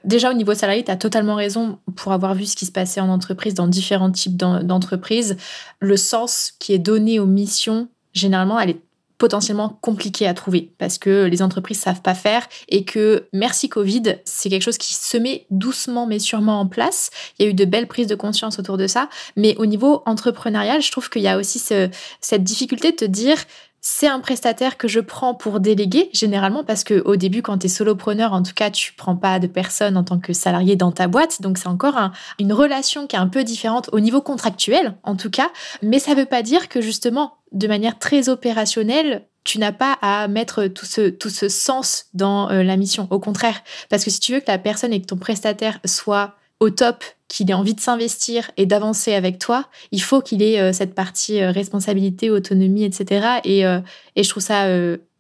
déjà 0.04 0.32
au 0.32 0.34
niveau 0.34 0.56
salarié, 0.56 0.84
tu 0.84 0.90
as 0.90 0.96
totalement 0.96 1.36
raison 1.36 1.78
pour 1.96 2.12
avoir 2.12 2.34
vu 2.34 2.46
ce 2.46 2.56
qui 2.56 2.66
se 2.66 2.72
passait 2.72 3.02
en 3.02 3.10
entreprise, 3.10 3.54
dans 3.54 3.68
différents 3.68 4.12
types 4.12 4.36
d'entreprises. 4.36 5.38
Le 5.80 5.96
sens 5.96 6.54
qui 6.58 6.74
est 6.74 6.80
donné 6.80 7.20
aux 7.20 7.28
missions, 7.28 7.88
généralement, 8.14 8.60
elle 8.60 8.72
est 8.72 8.82
potentiellement 9.22 9.78
compliqué 9.82 10.26
à 10.26 10.34
trouver 10.34 10.72
parce 10.80 10.98
que 10.98 11.26
les 11.26 11.44
entreprises 11.44 11.80
savent 11.80 12.02
pas 12.02 12.16
faire 12.16 12.50
et 12.70 12.86
que 12.86 13.28
merci 13.34 13.70
Covid, 13.70 14.16
c'est 14.26 14.50
quelque 14.50 14.64
chose 14.64 14.80
qui 14.80 14.96
se 14.96 15.16
met 15.16 15.46
doucement 15.52 16.08
mais 16.08 16.18
sûrement 16.18 16.60
en 16.60 16.66
place. 16.66 17.12
Il 17.38 17.46
y 17.46 17.48
a 17.48 17.52
eu 17.52 17.54
de 17.54 17.64
belles 17.64 17.86
prises 17.86 18.08
de 18.08 18.16
conscience 18.16 18.58
autour 18.58 18.78
de 18.78 18.88
ça, 18.88 19.10
mais 19.38 19.56
au 19.58 19.68
niveau 19.68 20.02
entrepreneurial, 20.08 20.82
je 20.82 20.90
trouve 20.90 21.12
qu'il 21.12 21.22
y 21.22 21.28
a 21.28 21.38
aussi 21.38 21.60
cette 21.60 22.44
difficulté 22.44 22.94
de 22.94 22.96
te 22.96 23.06
dire 23.06 23.38
c'est 23.82 24.08
un 24.08 24.20
prestataire 24.20 24.78
que 24.78 24.88
je 24.88 25.00
prends 25.00 25.34
pour 25.34 25.60
déléguer, 25.60 26.12
généralement, 26.14 26.64
parce 26.64 26.84
que 26.84 27.02
au 27.04 27.16
début, 27.16 27.42
quand 27.42 27.58
tu 27.58 27.66
es 27.66 27.70
solopreneur, 27.70 28.32
en 28.32 28.44
tout 28.44 28.54
cas, 28.54 28.70
tu 28.70 28.94
prends 28.94 29.16
pas 29.16 29.40
de 29.40 29.48
personne 29.48 29.98
en 29.98 30.04
tant 30.04 30.20
que 30.20 30.34
salarié 30.34 30.76
dans 30.76 30.92
ta 30.92 31.08
boîte. 31.08 31.42
Donc, 31.42 31.58
c'est 31.58 31.68
encore 31.68 32.12
une 32.38 32.54
relation 32.54 33.08
qui 33.08 33.16
est 33.16 33.20
un 33.20 33.28
peu 33.28 33.44
différente 33.44 33.90
au 33.92 34.00
niveau 34.00 34.22
contractuel, 34.22 34.96
en 35.02 35.16
tout 35.16 35.32
cas. 35.32 35.50
Mais 35.82 35.98
ça 35.98 36.14
veut 36.14 36.26
pas 36.26 36.44
dire 36.44 36.70
que 36.70 36.80
justement, 36.80 37.34
de 37.52 37.68
manière 37.68 37.98
très 37.98 38.30
opérationnelle, 38.30 39.28
tu 39.44 39.58
n'as 39.58 39.72
pas 39.72 39.98
à 40.04 40.28
mettre 40.28 40.68
tout 40.68 40.86
ce, 40.86 41.10
tout 41.10 41.32
ce 41.32 41.50
sens 41.50 42.06
dans 42.14 42.52
euh, 42.52 42.62
la 42.62 42.78
mission. 42.78 43.08
Au 43.10 43.20
contraire, 43.20 43.64
parce 43.90 44.06
que 44.06 44.12
si 44.12 44.20
tu 44.20 44.34
veux 44.34 44.40
que 44.40 44.52
la 44.52 44.60
personne 44.60 44.94
et 44.94 45.02
que 45.02 45.08
ton 45.08 45.18
prestataire 45.18 45.80
soit 45.86 46.36
au 46.60 46.70
top, 46.70 47.04
qu'il 47.32 47.50
ait 47.50 47.54
envie 47.54 47.74
de 47.74 47.80
s'investir 47.80 48.52
et 48.58 48.66
d'avancer 48.66 49.14
avec 49.14 49.40
toi, 49.40 49.66
il 49.92 50.02
faut 50.02 50.22
qu'il 50.22 50.42
ait 50.44 50.60
euh, 50.60 50.74
cette 50.74 50.94
partie 50.94 51.42
euh, 51.42 51.52
responsabilité, 51.52 52.30
autonomie, 52.30 52.84
etc. 52.84 53.40
Et, 53.46 53.66
euh, 53.66 53.80
et 54.18 54.24
je 54.24 54.30
trouve 54.30 54.44
ça 54.44 54.68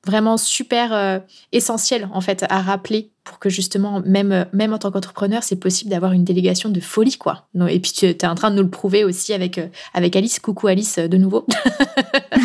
vraiment 0.05 0.35
super 0.35 1.21
essentiel 1.51 2.09
en 2.11 2.21
fait 2.21 2.43
à 2.49 2.59
rappeler 2.61 3.11
pour 3.23 3.37
que 3.37 3.49
justement, 3.49 4.01
même, 4.03 4.47
même 4.51 4.73
en 4.73 4.79
tant 4.79 4.89
qu'entrepreneur, 4.91 5.43
c'est 5.43 5.57
possible 5.57 5.91
d'avoir 5.91 6.11
une 6.11 6.23
délégation 6.23 6.69
de 6.69 6.79
folie, 6.79 7.17
quoi. 7.17 7.47
Et 7.69 7.79
puis 7.79 7.91
tu 7.91 8.07
es 8.07 8.25
en 8.25 8.35
train 8.35 8.49
de 8.49 8.55
nous 8.55 8.63
le 8.63 8.69
prouver 8.69 9.03
aussi 9.03 9.31
avec, 9.31 9.59
avec 9.93 10.15
Alice. 10.15 10.39
Coucou 10.39 10.67
Alice, 10.67 10.97
de 10.97 11.17
nouveau. 11.17 11.45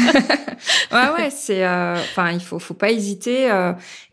ouais, 0.92 1.08
ouais, 1.16 1.30
c'est... 1.30 1.66
Enfin, 1.66 2.30
il 2.30 2.40
faut, 2.40 2.58
faut 2.58 2.74
pas 2.74 2.90
hésiter. 2.90 3.50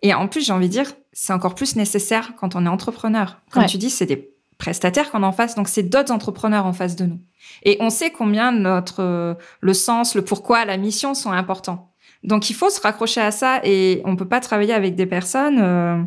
et 0.02 0.14
en 0.14 0.28
plus, 0.28 0.46
j'ai 0.46 0.54
envie 0.54 0.68
de 0.68 0.74
dire, 0.74 0.92
c'est 1.12 1.34
encore 1.34 1.56
plus 1.56 1.76
nécessaire 1.76 2.32
quand 2.40 2.56
on 2.56 2.66
est 2.66 2.70
entrepreneur. 2.70 3.42
Comme 3.52 3.66
tu 3.66 3.78
dis, 3.78 3.90
c'est 3.90 4.06
des 4.06 4.33
prestataires 4.64 5.12
qu'on 5.12 5.24
en 5.24 5.34
face, 5.34 5.56
donc 5.56 5.68
c'est 5.68 5.84
d'autres 5.84 6.14
entrepreneurs 6.14 6.66
en 6.66 6.72
face 6.72 6.96
de 6.96 7.06
nous. 7.06 7.20
Et 7.64 7.76
on 7.82 7.90
sait 7.90 8.12
combien 8.12 8.54
notre 8.54 9.04
euh, 9.04 9.34
le 9.60 9.74
sens, 9.74 10.16
le 10.16 10.22
pourquoi, 10.24 10.64
la 10.64 10.78
mission 10.78 11.14
sont 11.16 11.34
importants. 11.34 11.92
Donc 12.24 12.50
il 12.50 12.54
faut 12.54 12.70
se 12.70 12.80
raccrocher 12.80 13.20
à 13.20 13.32
ça 13.32 13.60
et 13.66 14.02
on 14.06 14.16
peut 14.16 14.28
pas 14.28 14.40
travailler 14.40 14.74
avec 14.74 14.96
des 14.96 15.06
personnes 15.06 15.60
euh, 15.62 16.02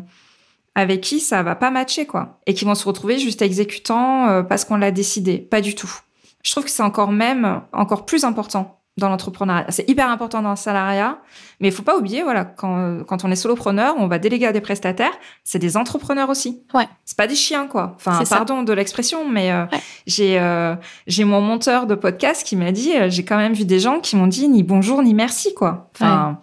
avec 0.73 1.01
qui 1.01 1.19
ça 1.19 1.43
va 1.43 1.53
pas 1.53 1.69
matcher 1.69 2.07
quoi 2.07 2.39
et 2.47 2.55
qui 2.55 2.65
vont 2.65 2.73
se 2.73 2.85
retrouver 2.85 3.19
juste 3.19 3.43
exécutant 3.43 4.27
euh, 4.27 4.41
parce 4.41 4.65
qu'on 4.65 4.77
l'a 4.77 4.89
décidé. 4.89 5.37
Pas 5.37 5.61
du 5.61 5.75
tout. 5.75 5.93
Je 6.41 6.49
trouve 6.49 6.63
que 6.63 6.71
c'est 6.71 6.81
encore 6.81 7.11
même 7.11 7.61
encore 7.73 8.05
plus 8.07 8.23
important 8.23 8.76
dans 8.97 9.09
l'entrepreneuriat. 9.09 9.65
C'est 9.69 9.89
hyper 9.89 10.09
important 10.09 10.41
dans 10.41 10.51
le 10.51 10.55
salariat, 10.55 11.19
mais 11.59 11.67
il 11.67 11.73
faut 11.73 11.83
pas 11.83 11.97
oublier, 11.97 12.23
voilà, 12.23 12.45
quand, 12.45 13.03
quand 13.07 13.23
on 13.23 13.31
est 13.31 13.35
solopreneur, 13.35 13.95
on 13.97 14.07
va 14.07 14.19
déléguer 14.19 14.47
à 14.47 14.51
des 14.51 14.61
prestataires, 14.61 15.13
c'est 15.43 15.59
des 15.59 15.77
entrepreneurs 15.77 16.29
aussi. 16.29 16.61
Ouais. 16.73 16.87
C'est 17.05 17.17
pas 17.17 17.27
des 17.27 17.35
chiens, 17.35 17.67
quoi. 17.67 17.93
Enfin, 17.95 18.23
pardon 18.29 18.63
de 18.63 18.73
l'expression, 18.73 19.27
mais 19.29 19.51
euh, 19.51 19.65
j'ai 20.05 20.39
euh, 20.39 20.75
j'ai 21.07 21.23
mon 21.23 21.41
monteur 21.41 21.87
de 21.87 21.95
podcast 21.95 22.45
qui 22.45 22.55
m'a 22.55 22.71
dit, 22.71 22.95
euh, 22.95 23.09
j'ai 23.09 23.23
quand 23.23 23.37
même 23.37 23.53
vu 23.53 23.65
des 23.65 23.79
gens 23.79 23.99
qui 23.99 24.15
m'ont 24.15 24.27
dit 24.27 24.47
ni 24.47 24.63
bonjour 24.63 25.01
ni 25.01 25.13
merci, 25.13 25.53
quoi. 25.53 25.89
Enfin, 25.93 26.39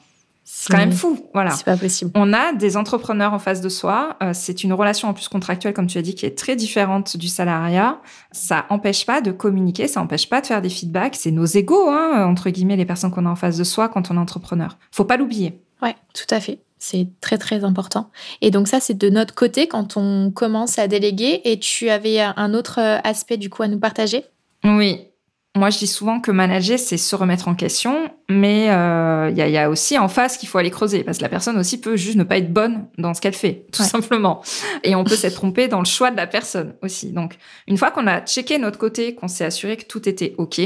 c'est 0.64 0.72
quand 0.72 0.78
même 0.78 0.92
fou, 0.92 1.18
voilà. 1.34 1.50
C'est 1.50 1.64
pas 1.64 1.76
possible. 1.76 2.10
On 2.14 2.32
a 2.32 2.54
des 2.54 2.78
entrepreneurs 2.78 3.34
en 3.34 3.38
face 3.38 3.60
de 3.60 3.68
soi. 3.68 4.16
Euh, 4.22 4.30
c'est 4.32 4.64
une 4.64 4.72
relation 4.72 5.08
en 5.08 5.12
plus 5.12 5.28
contractuelle, 5.28 5.74
comme 5.74 5.88
tu 5.88 5.98
as 5.98 6.02
dit, 6.02 6.14
qui 6.14 6.24
est 6.24 6.38
très 6.38 6.56
différente 6.56 7.18
du 7.18 7.28
salariat. 7.28 8.00
Ça 8.32 8.64
empêche 8.70 9.04
pas 9.04 9.20
de 9.20 9.30
communiquer, 9.30 9.88
ça 9.88 10.00
empêche 10.00 10.26
pas 10.26 10.40
de 10.40 10.46
faire 10.46 10.62
des 10.62 10.70
feedbacks. 10.70 11.16
C'est 11.16 11.32
nos 11.32 11.44
égaux, 11.44 11.90
hein, 11.90 12.24
entre 12.26 12.48
guillemets, 12.48 12.76
les 12.76 12.86
personnes 12.86 13.10
qu'on 13.10 13.26
a 13.26 13.28
en 13.28 13.36
face 13.36 13.58
de 13.58 13.64
soi 13.64 13.90
quand 13.90 14.10
on 14.10 14.16
est 14.16 14.20
entrepreneur. 14.20 14.78
Faut 14.90 15.04
pas 15.04 15.18
l'oublier. 15.18 15.60
Ouais, 15.82 15.96
tout 16.14 16.34
à 16.34 16.40
fait. 16.40 16.60
C'est 16.78 17.08
très 17.20 17.36
très 17.36 17.62
important. 17.62 18.10
Et 18.40 18.50
donc 18.50 18.66
ça, 18.66 18.80
c'est 18.80 18.96
de 18.96 19.10
notre 19.10 19.34
côté 19.34 19.68
quand 19.68 19.98
on 19.98 20.30
commence 20.30 20.78
à 20.78 20.88
déléguer. 20.88 21.42
Et 21.44 21.58
tu 21.58 21.90
avais 21.90 22.20
un 22.20 22.54
autre 22.54 22.78
aspect 23.04 23.36
du 23.36 23.50
coup 23.50 23.62
à 23.62 23.68
nous 23.68 23.78
partager? 23.78 24.24
Oui, 24.64 25.08
moi, 25.56 25.70
je 25.70 25.78
dis 25.78 25.86
souvent 25.86 26.18
que 26.20 26.32
manager, 26.32 26.80
c'est 26.80 26.96
se 26.96 27.14
remettre 27.14 27.46
en 27.46 27.54
question, 27.54 28.10
mais 28.28 28.64
il 28.64 28.70
euh, 28.70 29.30
y, 29.30 29.56
a, 29.56 29.70
aussi 29.70 29.96
en 29.98 30.08
face 30.08 30.36
qu'il 30.36 30.48
faut 30.48 30.58
aller 30.58 30.70
creuser, 30.70 31.04
parce 31.04 31.18
que 31.18 31.22
la 31.22 31.28
personne 31.28 31.56
aussi 31.56 31.80
peut 31.80 31.96
juste 31.96 32.16
ne 32.16 32.24
pas 32.24 32.38
être 32.38 32.52
bonne 32.52 32.88
dans 32.98 33.14
ce 33.14 33.20
qu'elle 33.20 33.34
fait, 33.34 33.66
tout 33.72 33.84
simplement. 33.84 34.42
Et 34.82 34.96
on 34.96 35.04
peut 35.04 35.14
s'être 35.14 35.34
trompé 35.34 35.68
dans 35.68 35.78
le 35.78 35.84
choix 35.84 36.10
de 36.10 36.16
la 36.16 36.26
personne 36.26 36.74
aussi. 36.82 37.12
Donc, 37.12 37.36
une 37.68 37.78
fois 37.78 37.92
qu'on 37.92 38.08
a 38.08 38.20
checké 38.20 38.58
notre 38.58 38.78
côté, 38.78 39.14
qu'on 39.14 39.28
s'est 39.28 39.44
assuré 39.44 39.76
que 39.76 39.84
tout 39.84 40.08
était 40.08 40.34
OK, 40.38 40.60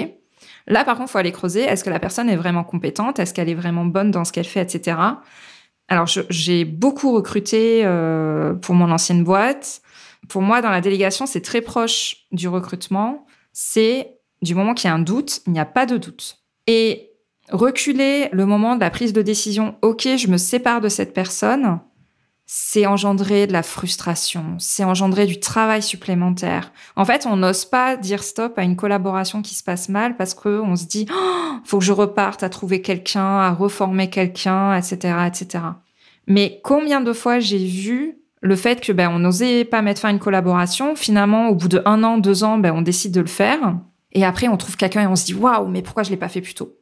là, 0.66 0.84
par 0.84 0.96
contre, 0.96 1.10
il 1.10 1.12
faut 1.12 1.18
aller 1.18 1.32
creuser. 1.32 1.64
Est-ce 1.64 1.84
que 1.84 1.90
la 1.90 2.00
personne 2.00 2.30
est 2.30 2.36
vraiment 2.36 2.64
compétente 2.64 3.18
Est-ce 3.18 3.34
qu'elle 3.34 3.50
est 3.50 3.54
vraiment 3.54 3.84
bonne 3.84 4.10
dans 4.10 4.24
ce 4.24 4.32
qu'elle 4.32 4.46
fait, 4.46 4.62
etc. 4.62 4.96
Alors, 5.88 6.06
j'ai 6.30 6.64
beaucoup 6.64 7.12
recruté 7.12 7.82
euh, 7.84 8.54
pour 8.54 8.74
mon 8.74 8.90
ancienne 8.90 9.22
boîte. 9.22 9.82
Pour 10.30 10.40
moi, 10.40 10.62
dans 10.62 10.70
la 10.70 10.80
délégation, 10.80 11.26
c'est 11.26 11.42
très 11.42 11.60
proche 11.60 12.16
du 12.32 12.48
recrutement. 12.48 13.26
C'est 13.52 14.17
du 14.42 14.54
moment 14.54 14.74
qu'il 14.74 14.88
y 14.88 14.90
a 14.90 14.94
un 14.94 15.00
doute, 15.00 15.40
il 15.46 15.52
n'y 15.52 15.60
a 15.60 15.64
pas 15.64 15.86
de 15.86 15.96
doute. 15.96 16.38
Et 16.66 17.10
reculer 17.50 18.28
le 18.32 18.46
moment 18.46 18.74
de 18.74 18.80
la 18.80 18.90
prise 18.90 19.12
de 19.12 19.22
décision, 19.22 19.76
ok, 19.82 20.08
je 20.16 20.28
me 20.28 20.36
sépare 20.36 20.80
de 20.80 20.88
cette 20.88 21.14
personne, 21.14 21.80
c'est 22.50 22.86
engendrer 22.86 23.46
de 23.46 23.52
la 23.52 23.62
frustration, 23.62 24.56
c'est 24.58 24.82
engendrer 24.82 25.26
du 25.26 25.38
travail 25.38 25.82
supplémentaire. 25.82 26.72
En 26.96 27.04
fait, 27.04 27.26
on 27.26 27.36
n'ose 27.36 27.66
pas 27.66 27.96
dire 27.96 28.22
stop 28.22 28.58
à 28.58 28.62
une 28.62 28.76
collaboration 28.76 29.42
qui 29.42 29.54
se 29.54 29.62
passe 29.62 29.90
mal 29.90 30.16
parce 30.16 30.32
qu'on 30.32 30.74
se 30.74 30.86
dit, 30.86 31.06
oh, 31.12 31.56
faut 31.64 31.78
que 31.78 31.84
je 31.84 31.92
reparte 31.92 32.42
à 32.42 32.48
trouver 32.48 32.80
quelqu'un, 32.80 33.38
à 33.38 33.52
reformer 33.52 34.08
quelqu'un, 34.08 34.74
etc., 34.74 35.14
etc. 35.26 35.64
Mais 36.26 36.60
combien 36.64 37.02
de 37.02 37.12
fois 37.12 37.38
j'ai 37.38 37.66
vu 37.66 38.18
le 38.40 38.56
fait 38.56 38.80
que 38.80 38.92
ben 38.92 39.10
on 39.10 39.18
n'osait 39.18 39.64
pas 39.64 39.82
mettre 39.82 40.02
fin 40.02 40.08
à 40.08 40.12
une 40.12 40.18
collaboration, 40.18 40.94
finalement 40.94 41.48
au 41.48 41.54
bout 41.54 41.68
de 41.68 41.82
un 41.84 42.02
an, 42.02 42.16
deux 42.16 42.44
ans, 42.44 42.56
ben 42.56 42.72
on 42.72 42.82
décide 42.82 43.12
de 43.12 43.20
le 43.20 43.26
faire 43.26 43.74
et 44.12 44.24
après, 44.24 44.48
on 44.48 44.56
trouve 44.56 44.76
quelqu'un 44.76 45.02
et 45.02 45.06
on 45.06 45.16
se 45.16 45.24
dit 45.24 45.34
waouh, 45.34 45.68
mais 45.68 45.82
pourquoi 45.82 46.02
je 46.02 46.10
l'ai 46.10 46.16
pas 46.16 46.28
fait 46.28 46.40
plus 46.40 46.54
tôt? 46.54 46.76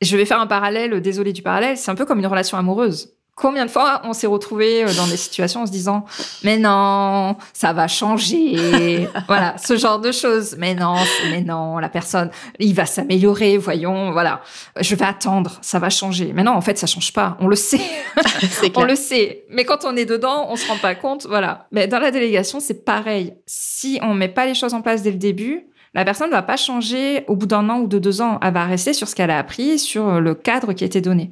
Je 0.00 0.16
vais 0.16 0.24
faire 0.24 0.40
un 0.40 0.46
parallèle, 0.46 1.00
désolé 1.00 1.32
du 1.32 1.42
parallèle, 1.42 1.76
c'est 1.76 1.90
un 1.90 1.94
peu 1.94 2.06
comme 2.06 2.18
une 2.18 2.26
relation 2.26 2.56
amoureuse. 2.56 3.14
Combien 3.36 3.64
de 3.64 3.70
fois 3.70 4.02
on 4.04 4.12
s'est 4.12 4.26
retrouvé 4.26 4.84
euh, 4.84 4.92
dans 4.94 5.06
des 5.06 5.16
situations 5.16 5.62
en 5.62 5.66
se 5.66 5.72
disant 5.72 6.04
mais 6.44 6.58
non 6.58 7.36
ça 7.54 7.72
va 7.72 7.88
changer. 7.88 9.08
Voilà 9.28 9.56
ce 9.56 9.78
genre 9.78 9.98
de 9.98 10.12
choses. 10.12 10.56
Mais 10.58 10.74
non 10.74 10.96
mais 11.30 11.40
non 11.40 11.78
la 11.78 11.88
personne 11.88 12.30
il 12.58 12.74
va 12.74 12.84
s'améliorer 12.84 13.56
voyons 13.56 14.12
voilà. 14.12 14.42
Je 14.78 14.94
vais 14.94 15.06
attendre 15.06 15.58
ça 15.62 15.78
va 15.78 15.88
changer. 15.88 16.32
Mais 16.34 16.42
non 16.42 16.52
en 16.52 16.60
fait 16.60 16.76
ça 16.76 16.86
change 16.86 17.14
pas. 17.14 17.38
On 17.40 17.46
le 17.46 17.56
sait. 17.56 17.80
On 18.74 18.84
le 18.84 18.96
sait. 18.96 19.44
Mais 19.48 19.64
quand 19.64 19.86
on 19.86 19.96
est 19.96 20.04
dedans 20.04 20.48
on 20.50 20.56
se 20.56 20.68
rend 20.68 20.76
pas 20.76 20.94
compte 20.94 21.24
voilà. 21.26 21.66
Mais 21.72 21.86
dans 21.86 21.98
la 21.98 22.10
délégation 22.10 22.60
c'est 22.60 22.84
pareil. 22.84 23.32
Si 23.46 23.98
on 24.02 24.12
met 24.12 24.28
pas 24.28 24.44
les 24.44 24.54
choses 24.54 24.74
en 24.74 24.82
place 24.82 25.02
dès 25.02 25.12
le 25.12 25.18
début 25.18 25.69
La 25.94 26.04
personne 26.04 26.28
ne 26.28 26.34
va 26.34 26.42
pas 26.42 26.56
changer 26.56 27.24
au 27.26 27.34
bout 27.34 27.46
d'un 27.46 27.68
an 27.68 27.80
ou 27.80 27.86
de 27.88 27.98
deux 27.98 28.20
ans. 28.20 28.38
Elle 28.42 28.54
va 28.54 28.64
rester 28.64 28.92
sur 28.92 29.08
ce 29.08 29.14
qu'elle 29.14 29.30
a 29.30 29.38
appris, 29.38 29.78
sur 29.78 30.20
le 30.20 30.34
cadre 30.34 30.72
qui 30.72 30.84
a 30.84 30.86
été 30.86 31.00
donné. 31.00 31.30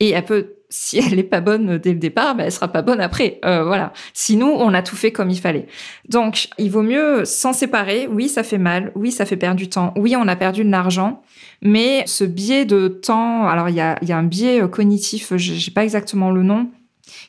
Et 0.00 0.10
elle 0.10 0.24
peut, 0.24 0.54
si 0.68 0.98
elle 0.98 1.14
n'est 1.14 1.22
pas 1.22 1.40
bonne 1.40 1.78
dès 1.78 1.92
le 1.92 1.98
départ, 1.98 2.34
ben 2.34 2.44
elle 2.44 2.52
sera 2.52 2.68
pas 2.68 2.82
bonne 2.82 3.00
après. 3.00 3.38
Euh, 3.44 3.64
voilà. 3.64 3.92
Sinon, 4.12 4.56
on 4.58 4.74
a 4.74 4.82
tout 4.82 4.96
fait 4.96 5.12
comme 5.12 5.30
il 5.30 5.38
fallait. 5.38 5.66
Donc, 6.08 6.48
il 6.58 6.70
vaut 6.70 6.82
mieux 6.82 7.24
s'en 7.24 7.52
séparer. 7.52 8.08
Oui, 8.10 8.28
ça 8.28 8.42
fait 8.42 8.58
mal. 8.58 8.90
Oui, 8.96 9.12
ça 9.12 9.24
fait 9.24 9.36
perdre 9.36 9.56
du 9.56 9.68
temps. 9.68 9.92
Oui, 9.96 10.16
on 10.16 10.26
a 10.26 10.34
perdu 10.34 10.64
de 10.64 10.70
l'argent. 10.70 11.22
Mais 11.62 12.02
ce 12.06 12.24
biais 12.24 12.64
de 12.64 12.88
temps, 12.88 13.46
alors 13.46 13.68
il 13.68 13.76
y 13.76 13.80
a, 13.80 13.96
y 14.02 14.12
a 14.12 14.18
un 14.18 14.24
biais 14.24 14.68
cognitif, 14.68 15.34
j'ai 15.36 15.70
pas 15.70 15.84
exactement 15.84 16.30
le 16.30 16.42
nom, 16.42 16.68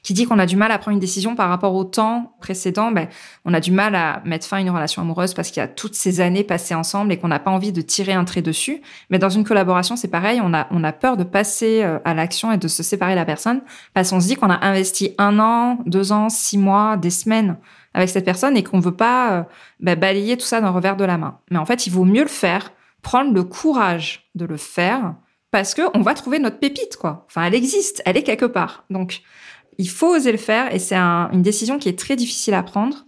qui 0.05 0.13
dit 0.13 0.25
qu'on 0.25 0.37
a 0.37 0.45
du 0.45 0.55
mal 0.55 0.71
à 0.71 0.77
prendre 0.77 0.93
une 0.93 0.99
décision 0.99 1.35
par 1.35 1.49
rapport 1.49 1.73
au 1.73 1.83
temps 1.83 2.35
précédent, 2.39 2.91
ben, 2.91 3.07
on 3.43 3.55
a 3.55 3.59
du 3.59 3.71
mal 3.71 3.95
à 3.95 4.21
mettre 4.23 4.45
fin 4.45 4.57
à 4.57 4.59
une 4.59 4.69
relation 4.69 5.01
amoureuse 5.01 5.33
parce 5.33 5.49
qu'il 5.49 5.61
y 5.61 5.63
a 5.63 5.67
toutes 5.67 5.95
ces 5.95 6.21
années 6.21 6.43
passées 6.43 6.75
ensemble 6.75 7.11
et 7.11 7.17
qu'on 7.17 7.27
n'a 7.27 7.39
pas 7.39 7.49
envie 7.49 7.71
de 7.71 7.81
tirer 7.81 8.13
un 8.13 8.23
trait 8.23 8.43
dessus. 8.43 8.83
Mais 9.09 9.17
dans 9.17 9.29
une 9.29 9.43
collaboration, 9.43 9.95
c'est 9.95 10.07
pareil, 10.07 10.39
on 10.43 10.53
a, 10.53 10.67
on 10.69 10.83
a 10.83 10.93
peur 10.93 11.17
de 11.17 11.23
passer 11.23 11.81
euh, 11.81 11.97
à 12.05 12.13
l'action 12.13 12.51
et 12.51 12.57
de 12.57 12.67
se 12.67 12.83
séparer 12.83 13.13
de 13.13 13.15
la 13.15 13.25
personne 13.25 13.61
parce 13.95 14.11
qu'on 14.11 14.19
se 14.19 14.27
dit 14.27 14.35
qu'on 14.35 14.51
a 14.51 14.63
investi 14.63 15.15
un 15.17 15.39
an, 15.39 15.79
deux 15.87 16.11
ans, 16.11 16.29
six 16.29 16.59
mois, 16.59 16.97
des 16.97 17.09
semaines 17.09 17.57
avec 17.95 18.09
cette 18.09 18.25
personne 18.25 18.55
et 18.57 18.63
qu'on 18.63 18.79
veut 18.79 18.95
pas 18.95 19.31
euh, 19.31 19.43
ben, 19.79 19.97
balayer 19.97 20.37
tout 20.37 20.45
ça 20.45 20.61
d'un 20.61 20.69
revers 20.69 20.97
de 20.97 21.05
la 21.05 21.17
main. 21.17 21.39
Mais 21.49 21.57
en 21.57 21.65
fait, 21.65 21.87
il 21.87 21.89
vaut 21.89 22.05
mieux 22.05 22.21
le 22.21 22.27
faire, 22.27 22.73
prendre 23.01 23.33
le 23.33 23.43
courage 23.43 24.29
de 24.35 24.45
le 24.45 24.57
faire 24.57 25.15
parce 25.49 25.73
que 25.73 25.81
on 25.95 26.01
va 26.01 26.13
trouver 26.13 26.37
notre 26.37 26.59
pépite, 26.59 26.97
quoi. 26.97 27.25
Enfin, 27.27 27.45
elle 27.45 27.55
existe, 27.55 28.03
elle 28.05 28.17
est 28.17 28.23
quelque 28.23 28.45
part. 28.45 28.83
Donc, 28.91 29.21
il 29.78 29.89
faut 29.89 30.15
oser 30.15 30.32
le 30.32 30.38
faire 30.38 30.73
et 30.73 30.80
c'est 30.80 30.95
une 30.95 31.41
décision 31.41 31.78
qui 31.80 31.89
est 31.89 31.97
très 31.97 32.15
difficile 32.15 32.53
à 32.53 32.63
prendre. 32.63 33.05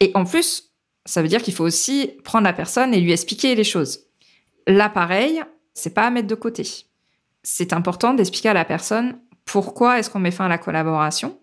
Et 0.00 0.10
en 0.14 0.24
plus, 0.24 0.72
ça 1.04 1.22
veut 1.22 1.28
dire 1.28 1.42
qu'il 1.42 1.54
faut 1.54 1.64
aussi 1.64 2.10
prendre 2.24 2.44
la 2.44 2.52
personne 2.52 2.94
et 2.94 3.00
lui 3.00 3.12
expliquer 3.12 3.54
les 3.54 3.64
choses. 3.64 4.00
Là, 4.66 4.88
pareil, 4.88 5.42
c'est 5.74 5.94
pas 5.94 6.06
à 6.06 6.10
mettre 6.10 6.28
de 6.28 6.34
côté. 6.34 6.66
C'est 7.42 7.72
important 7.72 8.14
d'expliquer 8.14 8.50
à 8.50 8.54
la 8.54 8.64
personne 8.64 9.18
pourquoi 9.44 9.98
est-ce 9.98 10.10
qu'on 10.10 10.20
met 10.20 10.30
fin 10.30 10.46
à 10.46 10.48
la 10.48 10.58
collaboration. 10.58 11.38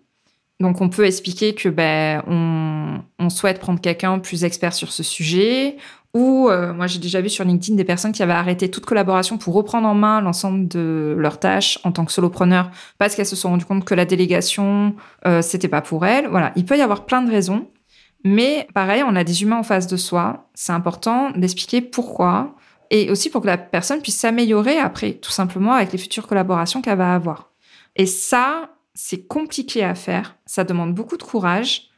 Donc, 0.60 0.80
on 0.80 0.88
peut 0.90 1.06
expliquer 1.06 1.54
que 1.54 1.68
ben 1.68 2.22
on, 2.26 3.02
on 3.18 3.30
souhaite 3.30 3.60
prendre 3.60 3.80
quelqu'un 3.80 4.18
plus 4.18 4.44
expert 4.44 4.74
sur 4.74 4.92
ce 4.92 5.02
sujet, 5.02 5.76
ou 6.14 6.48
euh, 6.48 6.72
moi 6.72 6.86
j'ai 6.86 6.98
déjà 6.98 7.20
vu 7.20 7.28
sur 7.28 7.44
LinkedIn 7.44 7.76
des 7.76 7.84
personnes 7.84 8.12
qui 8.12 8.22
avaient 8.22 8.32
arrêté 8.32 8.70
toute 8.70 8.84
collaboration 8.84 9.38
pour 9.38 9.54
reprendre 9.54 9.86
en 9.86 9.94
main 9.94 10.20
l'ensemble 10.20 10.66
de 10.66 11.14
leurs 11.16 11.38
tâches 11.38 11.78
en 11.84 11.92
tant 11.92 12.04
que 12.04 12.12
solopreneur 12.12 12.70
parce 12.98 13.14
qu'elles 13.14 13.26
se 13.26 13.36
sont 13.36 13.50
rendues 13.50 13.64
compte 13.64 13.84
que 13.84 13.94
la 13.94 14.04
délégation 14.04 14.94
euh, 15.26 15.42
c'était 15.42 15.68
pas 15.68 15.82
pour 15.82 16.06
elles. 16.06 16.26
Voilà, 16.28 16.52
il 16.56 16.64
peut 16.64 16.76
y 16.76 16.82
avoir 16.82 17.06
plein 17.06 17.22
de 17.22 17.30
raisons, 17.30 17.68
mais 18.24 18.66
pareil, 18.74 19.02
on 19.06 19.16
a 19.16 19.24
des 19.24 19.42
humains 19.42 19.58
en 19.58 19.62
face 19.62 19.86
de 19.86 19.96
soi. 19.96 20.48
C'est 20.54 20.72
important 20.72 21.30
d'expliquer 21.30 21.80
pourquoi 21.80 22.54
et 22.90 23.10
aussi 23.10 23.30
pour 23.30 23.40
que 23.40 23.46
la 23.46 23.58
personne 23.58 24.02
puisse 24.02 24.18
s'améliorer 24.18 24.78
après, 24.78 25.14
tout 25.14 25.30
simplement 25.30 25.72
avec 25.72 25.92
les 25.92 25.98
futures 25.98 26.26
collaborations 26.26 26.82
qu'elle 26.82 26.98
va 26.98 27.14
avoir. 27.14 27.52
Et 27.96 28.06
ça, 28.06 28.70
c'est 28.94 29.26
compliqué 29.26 29.84
à 29.84 29.94
faire. 29.94 30.36
Ça 30.44 30.64
demande 30.64 30.94
beaucoup 30.94 31.16
de 31.16 31.22
courage, 31.22 31.88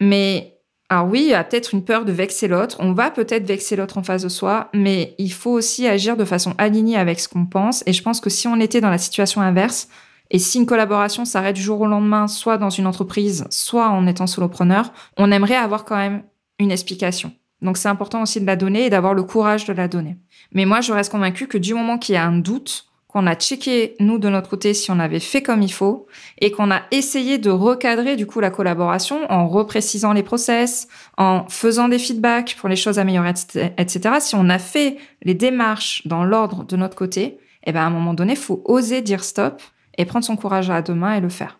mais 0.00 0.57
alors 0.90 1.06
oui, 1.06 1.20
il 1.20 1.28
y 1.28 1.34
a 1.34 1.44
peut-être 1.44 1.74
une 1.74 1.84
peur 1.84 2.06
de 2.06 2.12
vexer 2.12 2.48
l'autre. 2.48 2.78
On 2.80 2.92
va 2.92 3.10
peut-être 3.10 3.46
vexer 3.46 3.76
l'autre 3.76 3.98
en 3.98 4.02
face 4.02 4.22
de 4.22 4.30
soi, 4.30 4.70
mais 4.72 5.14
il 5.18 5.30
faut 5.30 5.50
aussi 5.50 5.86
agir 5.86 6.16
de 6.16 6.24
façon 6.24 6.54
alignée 6.56 6.96
avec 6.96 7.20
ce 7.20 7.28
qu'on 7.28 7.44
pense. 7.44 7.82
Et 7.86 7.92
je 7.92 8.02
pense 8.02 8.20
que 8.20 8.30
si 8.30 8.48
on 8.48 8.58
était 8.58 8.80
dans 8.80 8.88
la 8.88 8.96
situation 8.96 9.42
inverse, 9.42 9.88
et 10.30 10.38
si 10.38 10.58
une 10.58 10.66
collaboration 10.66 11.26
s'arrête 11.26 11.56
du 11.56 11.62
jour 11.62 11.80
au 11.80 11.86
lendemain, 11.86 12.26
soit 12.26 12.56
dans 12.56 12.70
une 12.70 12.86
entreprise, 12.86 13.46
soit 13.50 13.88
en 13.88 14.06
étant 14.06 14.26
solopreneur, 14.26 14.92
on 15.18 15.30
aimerait 15.30 15.56
avoir 15.56 15.84
quand 15.84 15.96
même 15.96 16.22
une 16.58 16.70
explication. 16.70 17.32
Donc 17.60 17.76
c'est 17.76 17.88
important 17.88 18.22
aussi 18.22 18.40
de 18.40 18.46
la 18.46 18.56
donner 18.56 18.86
et 18.86 18.90
d'avoir 18.90 19.14
le 19.14 19.24
courage 19.24 19.64
de 19.64 19.72
la 19.72 19.88
donner. 19.88 20.16
Mais 20.52 20.64
moi, 20.64 20.80
je 20.80 20.92
reste 20.92 21.12
convaincue 21.12 21.48
que 21.48 21.58
du 21.58 21.74
moment 21.74 21.98
qu'il 21.98 22.14
y 22.14 22.18
a 22.18 22.24
un 22.24 22.38
doute, 22.38 22.87
qu'on 23.08 23.26
a 23.26 23.34
checké, 23.34 23.96
nous, 24.00 24.18
de 24.18 24.28
notre 24.28 24.50
côté, 24.50 24.74
si 24.74 24.90
on 24.90 24.98
avait 25.00 25.18
fait 25.18 25.42
comme 25.42 25.62
il 25.62 25.72
faut, 25.72 26.06
et 26.40 26.50
qu'on 26.50 26.70
a 26.70 26.82
essayé 26.90 27.38
de 27.38 27.48
recadrer, 27.48 28.16
du 28.16 28.26
coup, 28.26 28.38
la 28.38 28.50
collaboration 28.50 29.20
en 29.30 29.48
reprécisant 29.48 30.12
les 30.12 30.22
process, 30.22 30.88
en 31.16 31.46
faisant 31.48 31.88
des 31.88 31.98
feedbacks 31.98 32.54
pour 32.60 32.68
les 32.68 32.76
choses 32.76 32.98
améliorées, 32.98 33.32
etc. 33.78 34.16
Si 34.20 34.34
on 34.34 34.50
a 34.50 34.58
fait 34.58 34.98
les 35.22 35.34
démarches 35.34 36.06
dans 36.06 36.22
l'ordre 36.22 36.64
de 36.64 36.76
notre 36.76 36.96
côté, 36.96 37.38
eh 37.64 37.72
ben, 37.72 37.80
à 37.80 37.86
un 37.86 37.90
moment 37.90 38.12
donné, 38.12 38.34
il 38.34 38.38
faut 38.38 38.62
oser 38.66 39.00
dire 39.00 39.24
stop 39.24 39.62
et 39.96 40.04
prendre 40.04 40.24
son 40.24 40.36
courage 40.36 40.68
à 40.68 40.82
deux 40.82 40.94
mains 40.94 41.14
et 41.14 41.20
le 41.20 41.30
faire. 41.30 41.58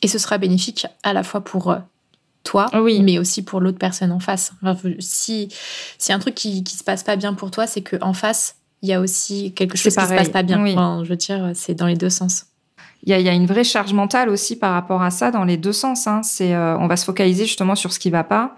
Et 0.00 0.08
ce 0.08 0.18
sera 0.18 0.38
bénéfique 0.38 0.86
à 1.02 1.12
la 1.12 1.22
fois 1.22 1.42
pour 1.42 1.70
euh, 1.70 1.78
toi, 2.44 2.70
oui. 2.74 3.02
mais 3.02 3.18
aussi 3.18 3.44
pour 3.44 3.60
l'autre 3.60 3.78
personne 3.78 4.10
en 4.10 4.20
face. 4.20 4.52
si, 4.98 5.48
si 5.98 6.12
un 6.14 6.18
truc 6.18 6.34
qui, 6.34 6.64
qui 6.64 6.76
se 6.76 6.82
passe 6.82 7.02
pas 7.02 7.16
bien 7.16 7.34
pour 7.34 7.50
toi, 7.50 7.66
c'est 7.66 7.82
que 7.82 7.96
en 8.00 8.14
face, 8.14 8.56
il 8.82 8.88
y 8.88 8.92
a 8.92 9.00
aussi 9.00 9.52
quelque 9.54 9.76
chose 9.76 9.94
qui 9.94 10.00
se 10.00 10.14
passe 10.14 10.28
pas 10.28 10.42
bien. 10.42 10.64
je 10.66 11.08
veux 11.08 11.16
dire, 11.16 11.52
c'est 11.54 11.74
dans 11.74 11.86
les 11.86 11.96
deux 11.96 12.10
sens. 12.10 12.46
Il 13.04 13.18
y, 13.18 13.28
a, 13.28 13.32
une 13.32 13.46
vraie 13.46 13.64
charge 13.64 13.92
mentale 13.92 14.28
aussi 14.28 14.56
par 14.56 14.74
rapport 14.74 15.02
à 15.02 15.10
ça 15.10 15.32
dans 15.32 15.42
les 15.42 15.56
deux 15.56 15.72
sens. 15.72 16.06
Hein. 16.06 16.22
C'est, 16.22 16.54
euh, 16.54 16.78
on 16.78 16.86
va 16.86 16.96
se 16.96 17.04
focaliser 17.04 17.46
justement 17.46 17.74
sur 17.74 17.92
ce 17.92 17.98
qui 17.98 18.10
va 18.10 18.22
pas, 18.22 18.54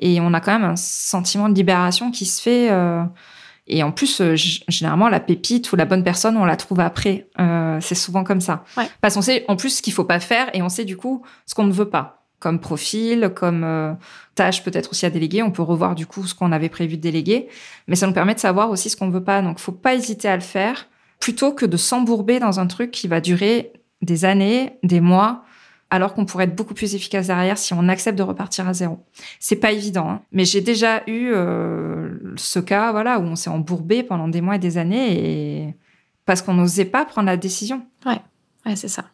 et 0.00 0.20
on 0.20 0.32
a 0.32 0.40
quand 0.40 0.52
même 0.52 0.70
un 0.70 0.76
sentiment 0.76 1.48
de 1.48 1.54
libération 1.54 2.12
qui 2.12 2.24
se 2.24 2.40
fait. 2.40 2.70
Euh, 2.70 3.02
et 3.66 3.82
en 3.82 3.90
plus, 3.90 4.20
euh, 4.20 4.36
généralement, 4.36 5.08
la 5.08 5.18
pépite 5.18 5.72
ou 5.72 5.76
la 5.76 5.86
bonne 5.86 6.04
personne, 6.04 6.36
on 6.36 6.44
la 6.44 6.56
trouve 6.56 6.78
après. 6.78 7.26
c'est 7.80 7.96
souvent 7.96 8.22
comme 8.22 8.40
ça. 8.40 8.62
Parce 9.00 9.14
qu'on 9.14 9.22
sait 9.22 9.44
en 9.48 9.56
plus 9.56 9.70
ce 9.70 9.82
qu'il 9.82 9.92
faut 9.92 10.04
pas 10.04 10.20
faire, 10.20 10.50
et 10.54 10.62
on 10.62 10.68
sait 10.68 10.84
du 10.84 10.96
coup 10.96 11.24
ce 11.46 11.54
qu'on 11.56 11.64
ne 11.64 11.72
veut 11.72 11.90
pas 11.90 12.19
comme 12.40 12.58
profil, 12.58 13.30
comme 13.34 13.62
euh, 13.62 13.92
tâche 14.34 14.64
peut-être 14.64 14.90
aussi 14.90 15.06
à 15.06 15.10
déléguer. 15.10 15.42
On 15.42 15.52
peut 15.52 15.62
revoir 15.62 15.94
du 15.94 16.06
coup 16.06 16.26
ce 16.26 16.34
qu'on 16.34 16.50
avait 16.50 16.70
prévu 16.70 16.96
de 16.96 17.02
déléguer, 17.02 17.48
mais 17.86 17.94
ça 17.94 18.06
nous 18.06 18.12
permet 18.12 18.34
de 18.34 18.40
savoir 18.40 18.70
aussi 18.70 18.90
ce 18.90 18.96
qu'on 18.96 19.10
veut 19.10 19.22
pas. 19.22 19.42
Donc, 19.42 19.58
faut 19.58 19.72
pas 19.72 19.94
hésiter 19.94 20.26
à 20.26 20.34
le 20.34 20.42
faire 20.42 20.88
plutôt 21.20 21.52
que 21.52 21.66
de 21.66 21.76
s'embourber 21.76 22.40
dans 22.40 22.58
un 22.58 22.66
truc 22.66 22.90
qui 22.90 23.06
va 23.06 23.20
durer 23.20 23.74
des 24.00 24.24
années, 24.24 24.78
des 24.82 25.00
mois, 25.00 25.44
alors 25.90 26.14
qu'on 26.14 26.24
pourrait 26.24 26.44
être 26.44 26.56
beaucoup 26.56 26.72
plus 26.72 26.94
efficace 26.94 27.26
derrière 27.26 27.58
si 27.58 27.74
on 27.74 27.88
accepte 27.88 28.16
de 28.16 28.22
repartir 28.22 28.66
à 28.66 28.72
zéro. 28.72 29.04
C'est 29.38 29.56
pas 29.56 29.72
évident, 29.72 30.08
hein. 30.08 30.22
mais 30.32 30.46
j'ai 30.46 30.62
déjà 30.62 31.02
eu 31.06 31.30
euh, 31.32 32.08
ce 32.36 32.58
cas, 32.58 32.92
voilà, 32.92 33.18
où 33.18 33.24
on 33.24 33.36
s'est 33.36 33.50
embourbé 33.50 34.02
pendant 34.02 34.28
des 34.28 34.40
mois 34.40 34.56
et 34.56 34.58
des 34.58 34.78
années 34.78 35.76
parce 36.24 36.42
qu'on 36.42 36.54
n'osait 36.54 36.84
pas 36.84 37.04
prendre 37.04 37.26
la 37.26 37.36
décision. 37.36 37.84
Ouais, 38.06 38.20
ouais, 38.64 38.76
c'est 38.76 38.88
ça. 38.88 39.04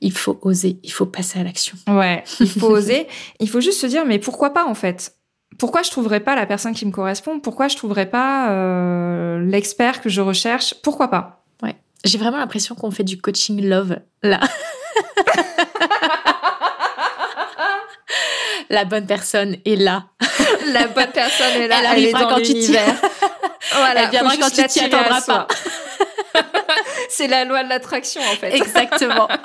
Il 0.00 0.12
faut 0.12 0.38
oser, 0.42 0.78
il 0.82 0.92
faut 0.92 1.06
passer 1.06 1.40
à 1.40 1.42
l'action. 1.42 1.76
Ouais, 1.88 2.24
il 2.40 2.48
faut 2.48 2.68
oser. 2.76 3.06
Il 3.40 3.48
faut 3.48 3.60
juste 3.60 3.80
se 3.80 3.86
dire, 3.86 4.04
mais 4.04 4.18
pourquoi 4.18 4.50
pas 4.50 4.64
en 4.64 4.74
fait? 4.74 5.14
Pourquoi 5.58 5.82
je 5.82 5.90
trouverais 5.90 6.20
pas 6.20 6.36
la 6.36 6.46
personne 6.46 6.74
qui 6.74 6.86
me 6.86 6.92
correspond? 6.92 7.40
Pourquoi 7.40 7.68
je 7.68 7.76
trouverais 7.76 8.08
pas 8.08 8.50
euh, 8.50 9.40
l'expert 9.40 10.00
que 10.00 10.08
je 10.08 10.20
recherche? 10.20 10.74
Pourquoi 10.82 11.08
pas? 11.08 11.42
Ouais. 11.62 11.74
J'ai 12.04 12.18
vraiment 12.18 12.38
l'impression 12.38 12.74
qu'on 12.74 12.90
fait 12.90 13.04
du 13.04 13.20
coaching 13.20 13.66
love 13.66 13.98
là. 14.22 14.40
la 18.70 18.84
bonne 18.84 19.06
personne 19.06 19.56
est 19.64 19.76
là. 19.76 20.04
La 20.72 20.86
bonne 20.88 21.10
personne 21.12 21.62
est 21.62 21.68
là. 21.68 21.76
Elle, 21.80 21.86
arrivera 21.86 22.24
quand 22.26 22.36
tu 22.36 22.54
t'y 22.54 22.76
voilà, 23.72 24.02
Elle 24.04 24.10
viendra 24.10 24.36
quand 24.36 24.50
tu 24.50 24.62
t'y 24.66 24.80
attendras 24.80 25.22
pas. 25.22 25.48
C'est 27.18 27.26
la 27.26 27.44
loi 27.44 27.64
de 27.64 27.68
l'attraction 27.68 28.20
en 28.20 28.36
fait. 28.36 28.54
Exactement. 28.54 29.28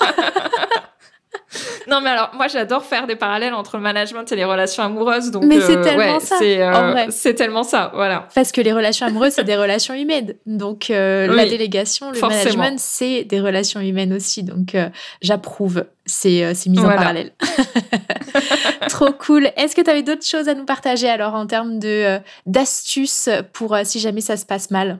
non 1.87 2.01
mais 2.01 2.11
alors 2.11 2.31
moi 2.35 2.47
j'adore 2.47 2.83
faire 2.83 3.07
des 3.07 3.15
parallèles 3.15 3.53
entre 3.53 3.77
le 3.77 3.83
management 3.83 4.31
et 4.31 4.35
les 4.35 4.45
relations 4.45 4.83
amoureuses 4.83 5.31
donc 5.31 5.43
mais 5.45 5.59
c'est 5.59 5.77
euh, 5.77 5.83
tellement 5.83 6.19
ça 6.19 6.39
euh, 6.41 7.05
c'est 7.09 7.33
tellement 7.33 7.63
ça 7.63 7.91
voilà. 7.95 8.27
Parce 8.35 8.51
que 8.51 8.61
les 8.61 8.71
relations 8.71 9.07
amoureuses 9.07 9.33
c'est 9.33 9.43
des 9.43 9.55
relations 9.55 9.93
humaines. 9.93 10.35
Donc 10.45 10.89
euh, 10.89 11.27
la 11.27 11.45
délégation 11.45 12.11
le 12.11 12.19
management 12.19 12.79
c'est 12.79 13.23
des 13.23 13.39
relations 13.39 13.79
humaines 13.79 14.13
aussi. 14.13 14.43
Donc 14.43 14.75
j'approuve 15.21 15.85
ces, 16.05 16.53
ces 16.53 16.69
mises 16.69 16.81
en 16.83 16.89
parallèle. 16.89 17.31
Trop 18.89 19.11
cool. 19.13 19.49
Est-ce 19.55 19.75
que 19.75 19.81
tu 19.81 19.89
avais 19.89 20.03
d'autres 20.03 20.25
choses 20.25 20.47
à 20.47 20.53
nous 20.53 20.65
partager 20.65 21.09
alors 21.09 21.33
en 21.33 21.47
termes 21.47 21.79
de 21.79 22.19
d'astuces 22.45 23.29
pour 23.53 23.75
si 23.83 23.99
jamais 23.99 24.21
ça 24.21 24.37
se 24.37 24.45
passe 24.45 24.69
mal? 24.69 24.99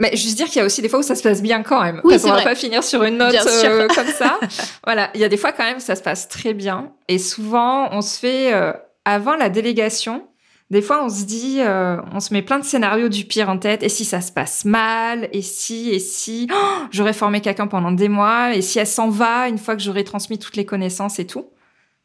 Mais 0.00 0.16
juste 0.16 0.36
dire 0.36 0.46
qu'il 0.46 0.56
y 0.56 0.60
a 0.60 0.64
aussi 0.64 0.80
des 0.80 0.88
fois 0.88 1.00
où 1.00 1.02
ça 1.02 1.14
se 1.14 1.22
passe 1.22 1.42
bien 1.42 1.62
quand 1.62 1.82
même. 1.82 2.00
Oui, 2.04 2.14
parce 2.14 2.24
qu'on 2.24 2.32
va 2.32 2.42
pas 2.42 2.54
finir 2.54 2.82
sur 2.82 3.04
une 3.04 3.18
note 3.18 3.34
euh, 3.34 3.86
comme 3.94 4.06
ça. 4.06 4.40
voilà, 4.84 5.10
il 5.14 5.20
y 5.20 5.24
a 5.24 5.28
des 5.28 5.36
fois 5.36 5.52
quand 5.52 5.62
même 5.62 5.76
où 5.76 5.80
ça 5.80 5.94
se 5.94 6.02
passe 6.02 6.26
très 6.26 6.54
bien. 6.54 6.92
Et 7.06 7.18
souvent, 7.18 7.92
on 7.92 8.00
se 8.00 8.18
fait 8.18 8.54
euh, 8.54 8.72
avant 9.04 9.36
la 9.36 9.50
délégation. 9.50 10.26
Des 10.70 10.80
fois, 10.80 11.04
on 11.04 11.10
se 11.10 11.24
dit, 11.24 11.58
euh, 11.60 11.98
on 12.14 12.20
se 12.20 12.32
met 12.32 12.40
plein 12.40 12.58
de 12.58 12.64
scénarios 12.64 13.10
du 13.10 13.26
pire 13.26 13.50
en 13.50 13.58
tête. 13.58 13.82
Et 13.82 13.90
si 13.90 14.06
ça 14.06 14.22
se 14.22 14.32
passe 14.32 14.64
mal? 14.64 15.28
Et 15.32 15.42
si? 15.42 15.90
Et 15.90 15.98
si? 15.98 16.48
Oh, 16.50 16.78
J'aurais 16.90 17.12
formé 17.12 17.42
quelqu'un 17.42 17.66
pendant 17.66 17.92
des 17.92 18.08
mois. 18.08 18.54
Et 18.54 18.62
si 18.62 18.78
elle 18.78 18.86
s'en 18.86 19.10
va 19.10 19.48
une 19.48 19.58
fois 19.58 19.76
que 19.76 19.82
j'aurais 19.82 20.04
transmis 20.04 20.38
toutes 20.38 20.56
les 20.56 20.64
connaissances 20.64 21.18
et 21.18 21.26
tout? 21.26 21.50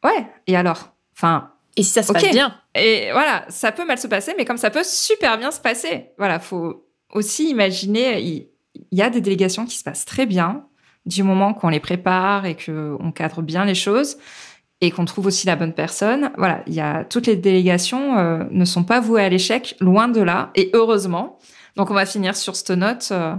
Ouais. 0.04 0.28
Et 0.48 0.58
alors? 0.58 0.90
Enfin. 1.16 1.52
Et 1.78 1.84
si 1.84 1.92
ça 1.92 2.04
se 2.04 2.12
passe 2.12 2.30
bien? 2.32 2.56
Et 2.74 3.10
voilà, 3.14 3.46
ça 3.48 3.72
peut 3.72 3.86
mal 3.86 3.98
se 3.98 4.08
passer, 4.08 4.34
mais 4.38 4.44
comme 4.44 4.58
ça 4.58 4.70
peut 4.70 4.84
super 4.84 5.38
bien 5.38 5.52
se 5.52 5.60
passer. 5.62 6.08
Voilà, 6.18 6.40
faut 6.40 6.85
aussi 7.16 7.50
imaginer, 7.50 8.22
il, 8.22 8.48
y 8.92 9.02
a 9.02 9.10
des 9.10 9.22
délégations 9.22 9.66
qui 9.66 9.78
se 9.78 9.84
passent 9.84 10.06
très 10.06 10.26
bien 10.26 10.66
du 11.06 11.24
moment 11.24 11.54
qu'on 11.54 11.70
les 11.70 11.80
prépare 11.80 12.46
et 12.46 12.56
qu'on 12.56 13.12
cadre 13.12 13.42
bien 13.42 13.66
les 13.66 13.76
choses. 13.76 14.18
et 14.82 14.92
qu'on 14.92 15.06
trouve 15.06 15.28
aussi 15.28 15.48
la 15.48 15.56
bonne 15.56 15.74
personne. 15.74 16.32
Voilà, 16.38 16.62
il 16.68 16.74
y 16.74 16.82
a 16.82 17.06
toutes 17.06 17.28
les 17.28 17.38
délégations 17.38 18.18
euh, 18.18 18.44
ne 18.52 18.66
sont 18.66 18.84
pas 18.84 19.00
vouées 19.00 19.24
à 19.24 19.30
l'échec, 19.30 19.76
loin 19.80 20.10
de 20.10 20.22
là, 20.22 20.52
et 20.54 20.70
heureusement. 20.74 21.40
Donc 21.78 21.92
on 21.92 21.94
va 21.94 22.06
finir 22.06 22.36
sur 22.36 22.58
cette 22.58 22.72
note. 22.72 23.08
Euh, 23.12 23.36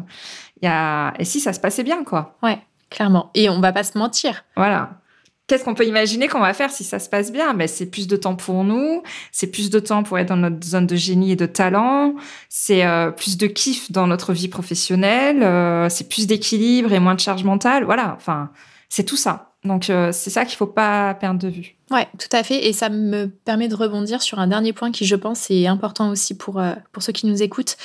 y 0.63 0.67
a 0.67 1.13
et 1.19 1.25
si 1.27 1.39
ça 1.39 1.53
se 1.53 1.61
passait 1.61 1.85
bien 1.85 2.05
quoi. 2.05 2.39
Ouais, 2.43 2.59
clairement. 2.91 3.31
Et 3.35 3.51
on 3.51 3.61
va 3.61 3.73
pas 3.73 3.85
se 3.85 3.99
mentir. 3.99 4.45
Voilà. 4.57 4.99
Qu'est-ce 5.47 5.63
qu'on 5.63 5.75
peut 5.75 5.87
imaginer 5.87 6.27
qu'on 6.27 6.41
va 6.41 6.53
faire 6.55 6.71
si 6.71 6.83
ça 6.83 6.99
se 6.99 7.09
passe 7.09 7.31
bien? 7.31 7.55
Ben, 7.55 7.69
C'est 7.69 7.87
plus 7.87 8.09
de 8.09 8.17
temps 8.17 8.35
pour 8.35 8.65
nous, 8.65 9.03
c'est 9.31 9.47
plus 9.47 9.71
de 9.71 9.79
temps 9.79 10.03
pour 10.03 10.19
être 10.19 10.29
dans 10.29 10.37
notre 10.37 10.67
zone 10.67 10.89
de 10.89 10.97
génie 10.97 11.31
et 11.33 11.37
de 11.37 11.47
talent, 11.47 12.17
c'est 12.49 12.85
euh, 12.85 13.13
plus 13.13 13.37
de 13.37 13.47
kiff 13.47 13.93
dans 13.93 14.09
notre 14.09 14.33
vie 14.33 14.49
professionnelle, 14.49 15.45
euh, 15.45 15.89
c'est 15.89 16.09
plus 16.09 16.27
d'équilibre 16.27 16.93
et 16.93 16.99
moins 16.99 17.15
de 17.15 17.21
charge 17.21 17.45
mentale. 17.45 17.85
Voilà, 17.85 18.15
enfin, 18.17 18.51
c'est 18.89 19.05
tout 19.05 19.17
ça. 19.17 19.53
Donc, 19.63 19.89
euh, 19.89 20.11
c'est 20.13 20.31
ça 20.31 20.45
qu'il 20.45 20.57
faut 20.57 20.67
pas 20.67 21.15
perdre 21.15 21.39
de 21.39 21.49
vue. 21.49 21.77
Ouais, 21.93 22.09
tout 22.19 22.35
à 22.37 22.43
fait. 22.43 22.67
Et 22.67 22.73
ça 22.73 22.89
me 22.89 23.27
permet 23.27 23.69
de 23.69 23.75
rebondir 23.77 24.23
sur 24.23 24.41
un 24.41 24.49
dernier 24.49 24.73
point 24.73 24.91
qui, 24.91 25.05
je 25.05 25.15
pense, 25.15 25.49
est 25.51 25.67
important 25.69 26.11
aussi 26.11 26.37
pour, 26.37 26.61
pour 26.93 27.03
ceux 27.05 27.13
qui 27.13 27.27
nous 27.27 27.43
écoutent. 27.43 27.77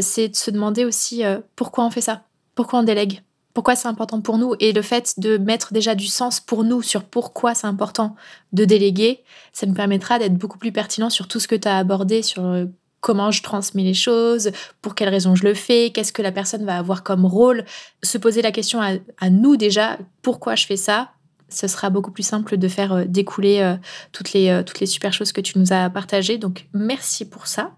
c'est 0.00 0.28
de 0.28 0.36
se 0.36 0.50
demander 0.50 0.84
aussi 0.84 1.22
pourquoi 1.56 1.84
on 1.84 1.90
fait 1.90 2.00
ça, 2.00 2.22
pourquoi 2.54 2.80
on 2.80 2.82
délègue? 2.84 3.20
Pourquoi 3.54 3.76
c'est 3.76 3.88
important 3.88 4.20
pour 4.20 4.36
nous 4.36 4.54
et 4.58 4.72
le 4.72 4.82
fait 4.82 5.14
de 5.18 5.38
mettre 5.38 5.72
déjà 5.72 5.94
du 5.94 6.06
sens 6.06 6.40
pour 6.40 6.64
nous 6.64 6.82
sur 6.82 7.04
pourquoi 7.04 7.54
c'est 7.54 7.68
important 7.68 8.16
de 8.52 8.64
déléguer, 8.64 9.22
ça 9.52 9.66
me 9.66 9.74
permettra 9.74 10.18
d'être 10.18 10.34
beaucoup 10.34 10.58
plus 10.58 10.72
pertinent 10.72 11.08
sur 11.08 11.28
tout 11.28 11.40
ce 11.40 11.48
que 11.48 11.54
tu 11.54 11.68
as 11.68 11.78
abordé 11.78 12.22
sur 12.22 12.44
euh, 12.44 12.66
comment 13.00 13.30
je 13.30 13.42
transmets 13.42 13.84
les 13.84 13.94
choses, 13.94 14.50
pour 14.82 14.94
quelles 14.94 15.08
raisons 15.08 15.34
je 15.34 15.44
le 15.44 15.54
fais, 15.54 15.90
qu'est-ce 15.90 16.12
que 16.12 16.22
la 16.22 16.32
personne 16.32 16.64
va 16.64 16.76
avoir 16.78 17.04
comme 17.04 17.24
rôle, 17.24 17.64
se 18.02 18.18
poser 18.18 18.42
la 18.42 18.50
question 18.50 18.80
à, 18.80 18.94
à 19.20 19.30
nous 19.30 19.56
déjà, 19.56 19.98
pourquoi 20.22 20.56
je 20.56 20.66
fais 20.66 20.76
ça, 20.76 21.10
ce 21.54 21.68
sera 21.68 21.90
beaucoup 21.90 22.10
plus 22.10 22.22
simple 22.22 22.56
de 22.56 22.68
faire 22.68 22.92
euh, 22.92 23.04
découler 23.06 23.60
euh, 23.60 23.76
toutes 24.12 24.32
les, 24.32 24.48
euh, 24.48 24.62
toutes 24.62 24.80
les 24.80 24.86
super 24.86 25.12
choses 25.12 25.32
que 25.32 25.40
tu 25.40 25.58
nous 25.58 25.72
as 25.72 25.90
partagées. 25.90 26.38
Donc, 26.38 26.66
merci 26.72 27.24
pour 27.24 27.46
ça. 27.46 27.72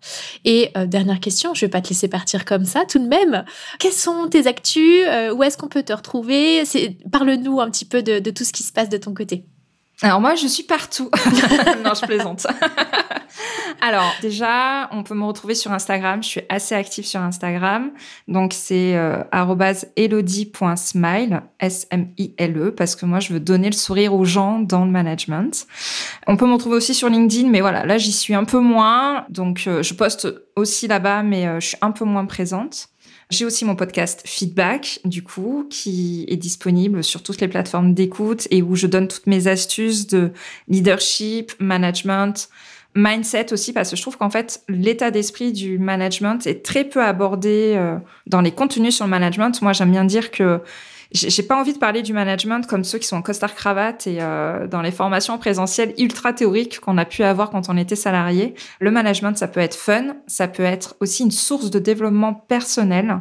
Et 0.45 0.73
dernière 0.87 1.21
question, 1.21 1.55
je 1.55 1.63
vais 1.63 1.71
pas 1.71 1.81
te 1.81 1.89
laisser 1.89 2.09
partir 2.09 2.45
comme 2.45 2.65
ça 2.65 2.85
tout 2.89 2.99
de 2.99 3.09
même. 3.09 3.45
Quelles 3.79 3.93
sont 3.93 4.29
tes 4.29 4.47
actus? 4.47 5.05
Où 5.35 5.43
est-ce 5.43 5.57
qu'on 5.57 5.69
peut 5.69 5.83
te 5.83 5.93
retrouver? 5.93 6.63
Parle-nous 7.11 7.61
un 7.61 7.71
petit 7.71 7.85
peu 7.85 8.03
de 8.03 8.31
tout 8.31 8.45
ce 8.45 8.53
qui 8.53 8.63
se 8.63 8.73
passe 8.73 8.89
de 8.89 8.97
ton 8.97 9.15
côté. 9.15 9.45
Alors 10.03 10.21
moi, 10.21 10.35
je 10.35 10.47
suis 10.47 10.63
partout. 10.63 11.11
non, 11.85 11.95
je 11.95 12.05
plaisante. 12.05 12.47
Alors 13.81 14.15
déjà, 14.21 14.89
on 14.93 15.03
peut 15.03 15.15
me 15.15 15.25
retrouver 15.25 15.55
sur 15.55 15.73
Instagram. 15.73 16.23
Je 16.23 16.29
suis 16.29 16.41
assez 16.49 16.75
active 16.75 17.07
sur 17.07 17.21
Instagram. 17.21 17.91
Donc 18.29 18.53
c'est 18.53 18.95
euh, 18.97 19.23
elodie.smile, 19.97 21.43
S-M-I-L-E, 21.61 22.71
parce 22.73 22.95
que 22.95 23.07
moi, 23.07 23.21
je 23.21 23.33
veux 23.33 23.41
donner 23.41 23.71
le 23.71 23.77
sourire 23.77 24.15
aux 24.15 24.25
gens 24.25 24.61
dans 24.61 24.85
le 24.85 24.91
management. 24.91 25.67
On 26.27 26.37
peut 26.37 26.47
me 26.47 26.53
retrouver 26.53 26.77
aussi 26.77 26.95
sur 26.95 27.09
LinkedIn, 27.09 27.49
mais 27.49 27.61
voilà, 27.61 27.87
là, 27.87 27.97
j'y 27.97 28.13
suis 28.13 28.35
un 28.35 28.45
peu 28.45 28.59
moins. 28.59 29.25
Donc 29.31 29.65
euh, 29.67 29.83
je 29.83 29.95
poste 29.95 30.29
aussi 30.57 30.89
là-bas, 30.89 31.23
mais 31.23 31.47
euh, 31.47 31.61
je 31.61 31.69
suis 31.69 31.79
un 31.81 31.91
peu 31.91 32.05
moins 32.05 32.27
présente. 32.27 32.89
J'ai 33.31 33.45
aussi 33.45 33.65
mon 33.65 33.75
podcast 33.75 34.23
Feedback, 34.25 35.01
du 35.05 35.25
coup, 35.25 35.67
qui 35.69 36.25
est 36.29 36.37
disponible 36.37 37.03
sur 37.03 37.25
toutes 37.25 37.41
les 37.41 37.49
plateformes 37.49 37.93
d'écoute 37.93 38.47
et 38.53 38.63
où 38.63 38.77
je 38.77 38.87
donne 38.87 39.09
toutes 39.09 39.27
mes 39.27 39.49
astuces 39.49 40.07
de 40.07 40.31
leadership, 40.69 41.53
management, 41.59 42.49
mindset 42.95 43.53
aussi, 43.53 43.73
parce 43.73 43.91
que 43.91 43.97
je 43.97 44.03
trouve 44.03 44.17
qu'en 44.17 44.31
fait, 44.31 44.63
l'état 44.69 45.11
d'esprit 45.11 45.53
du 45.53 45.79
management 45.79 46.47
est 46.47 46.65
très 46.65 46.85
peu 46.85 47.03
abordé 47.03 47.75
euh, 47.77 47.97
dans 48.29 48.41
les 48.41 48.53
contenus 48.53 48.95
sur 48.95 49.05
le 49.05 49.11
management. 49.11 49.61
Moi, 49.61 49.73
j'aime 49.73 49.91
bien 49.91 50.05
dire 50.05 50.31
que 50.31 50.61
j'ai 51.17 51.43
pas 51.43 51.59
envie 51.59 51.73
de 51.73 51.79
parler 51.79 52.03
du 52.03 52.13
management 52.13 52.67
comme 52.67 52.85
ceux 52.85 52.99
qui 52.99 53.07
sont 53.07 53.17
en 53.17 53.23
costard 53.23 53.55
cravate 53.55 54.07
et 54.07 54.19
euh, 54.21 54.67
dans 54.67 54.83
les 54.83 54.91
formations 54.91 55.39
présentielles 55.39 55.95
ultra 55.99 56.33
théoriques 56.33 56.81
qu'on 56.81 56.99
a 56.99 57.05
pu 57.05 57.23
avoir 57.23 57.51
quand 57.51 57.69
on 57.69 57.77
était 57.77 57.97
salarié. 57.97 58.55
Le 58.81 58.91
management, 58.91 59.37
ça 59.37 59.49
peut 59.49 59.61
être 59.61 59.75
fun, 59.75 60.17
ça 60.27 60.49
peut 60.49 60.63
être 60.63 60.97
aussi 61.01 61.23
une 61.23 61.31
source 61.31 61.71
de 61.71 61.79
développement 61.79 62.35
personnel. 62.35 63.21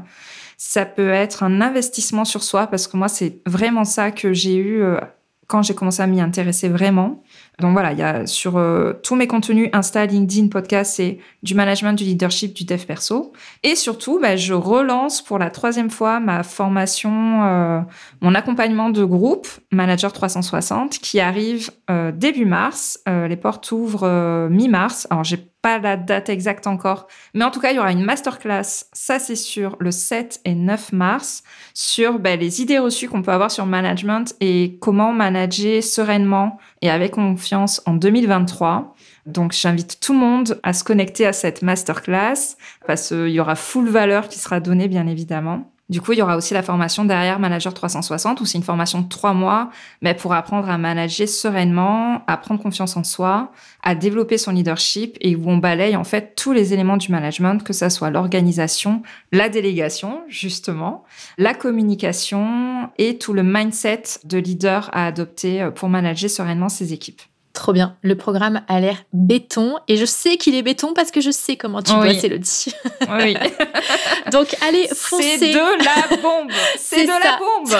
Ça 0.57 0.85
peut 0.85 1.09
être 1.09 1.43
un 1.43 1.61
investissement 1.61 2.25
sur 2.25 2.43
soi 2.43 2.67
parce 2.67 2.87
que 2.87 2.97
moi, 2.97 3.07
c'est 3.07 3.39
vraiment 3.45 3.85
ça 3.85 4.11
que 4.11 4.33
j'ai 4.33 4.55
eu 4.55 4.81
euh, 4.81 4.99
quand 5.47 5.61
j'ai 5.61 5.75
commencé 5.75 6.01
à 6.01 6.07
m'y 6.07 6.21
intéresser 6.21 6.69
vraiment. 6.69 7.23
Donc 7.59 7.73
voilà, 7.73 7.93
il 7.93 7.99
y 7.99 8.03
a 8.03 8.25
sur 8.25 8.57
euh, 8.57 8.93
tous 9.03 9.15
mes 9.15 9.27
contenus 9.27 9.69
Insta, 9.71 10.05
LinkedIn, 10.05 10.47
podcast, 10.47 10.95
c'est 10.95 11.19
du 11.43 11.55
management, 11.55 11.93
du 11.93 12.03
leadership, 12.03 12.53
du 12.53 12.65
dev 12.65 12.83
perso. 12.85 13.31
Et 13.63 13.75
surtout, 13.75 14.19
bah, 14.19 14.35
je 14.35 14.53
relance 14.53 15.21
pour 15.21 15.39
la 15.39 15.49
troisième 15.49 15.89
fois 15.89 16.19
ma 16.19 16.43
formation, 16.43 17.43
euh, 17.45 17.79
mon 18.21 18.35
accompagnement 18.35 18.89
de 18.89 19.03
groupe 19.05 19.47
Manager 19.71 20.11
360 20.11 20.99
qui 20.99 21.19
arrive 21.19 21.71
euh, 21.89 22.11
début 22.11 22.45
mars. 22.45 22.99
les 23.07 23.37
portes 23.37 23.71
ouvrent 23.71 24.47
mi-mars. 24.49 25.07
Alors 25.09 25.23
j'ai 25.23 25.37
pas 25.65 25.79
la 25.79 25.97
date 25.97 26.29
exacte 26.29 26.67
encore, 26.67 27.07
mais 27.33 27.43
en 27.43 27.49
tout 27.49 27.59
cas, 27.59 27.71
il 27.71 27.77
y 27.77 27.79
aura 27.79 27.91
une 27.91 28.03
masterclass, 28.03 28.85
ça 28.93 29.17
c'est 29.17 29.35
sûr, 29.35 29.75
le 29.79 29.89
7 29.89 30.41
et 30.45 30.53
9 30.53 30.93
mars, 30.93 31.41
sur 31.73 32.19
bah, 32.19 32.35
les 32.35 32.61
idées 32.61 32.77
reçues 32.77 33.09
qu'on 33.09 33.23
peut 33.23 33.31
avoir 33.31 33.49
sur 33.49 33.65
management 33.65 34.35
et 34.41 34.77
comment 34.79 35.11
manager 35.11 35.81
sereinement 35.81 36.59
et 36.83 36.91
avec 36.91 37.13
confiance 37.13 37.81
en 37.87 37.95
2023. 37.95 38.93
Donc 39.25 39.53
j'invite 39.53 39.99
tout 39.99 40.13
le 40.13 40.19
monde 40.19 40.59
à 40.61 40.71
se 40.71 40.83
connecter 40.83 41.25
à 41.25 41.33
cette 41.33 41.63
masterclass 41.63 42.57
parce 42.85 43.07
qu'il 43.07 43.29
y 43.29 43.39
aura 43.39 43.55
full 43.55 43.89
valeur 43.89 44.27
qui 44.27 44.37
sera 44.37 44.59
donnée 44.59 44.87
bien 44.87 45.07
évidemment. 45.07 45.71
Du 45.87 46.01
coup, 46.01 46.13
il 46.13 46.17
y 46.17 46.21
aura 46.23 46.35
aussi 46.35 46.55
la 46.55 46.63
formation 46.63 47.05
derrière 47.05 47.37
Manager 47.37 47.71
360 47.71 48.41
où 48.41 48.45
c'est 48.45 48.57
une 48.57 48.63
formation 48.63 49.01
de 49.01 49.07
trois 49.07 49.33
mois, 49.33 49.69
mais 50.01 50.15
pour 50.15 50.33
apprendre 50.33 50.67
à 50.67 50.79
manager 50.79 51.27
sereinement, 51.27 52.23
à 52.25 52.37
prendre 52.37 52.59
confiance 52.59 52.97
en 52.97 53.03
soi, 53.03 53.51
à 53.83 53.93
développer 53.93 54.39
son 54.39 54.51
leadership 54.51 55.15
et 55.21 55.35
où 55.35 55.47
on 55.47 55.57
balaye 55.57 55.95
en 55.95 56.03
fait 56.03 56.33
tous 56.35 56.53
les 56.53 56.73
éléments 56.73 56.97
du 56.97 57.11
management, 57.11 57.63
que 57.63 57.73
ça 57.73 57.91
soit 57.91 58.09
l'organisation, 58.09 59.03
la 59.31 59.47
délégation, 59.47 60.21
justement, 60.27 61.03
la 61.37 61.53
communication 61.53 62.89
et 62.97 63.19
tout 63.19 63.33
le 63.33 63.43
mindset 63.43 64.03
de 64.23 64.39
leader 64.39 64.89
à 64.91 65.05
adopter 65.05 65.69
pour 65.75 65.89
manager 65.89 66.31
sereinement 66.31 66.69
ses 66.69 66.93
équipes. 66.93 67.21
Trop 67.55 67.71
bien. 67.71 67.95
Le 68.01 68.15
programme 68.15 68.61
a 68.67 68.81
l'air 68.81 68.97
béton 69.13 69.77
et 69.87 69.95
je 69.95 70.03
sais 70.03 70.35
qu'il 70.35 70.55
est 70.55 70.61
béton 70.61 70.93
parce 70.93 71.09
que 71.09 71.21
je 71.21 71.31
sais 71.31 71.55
comment 71.55 71.81
tu 71.81 71.93
oui. 71.93 72.13
bosses, 72.13 72.23
Elodie. 72.25 72.75
Oui. 73.09 73.37
Donc 74.31 74.55
allez, 74.61 74.89
foncez. 74.93 75.37
C'est 75.39 75.53
de 75.53 75.83
la 75.83 76.17
bombe. 76.21 76.51
C'est 76.77 77.03
de 77.03 77.07
la 77.07 77.39
bombe. 77.39 77.73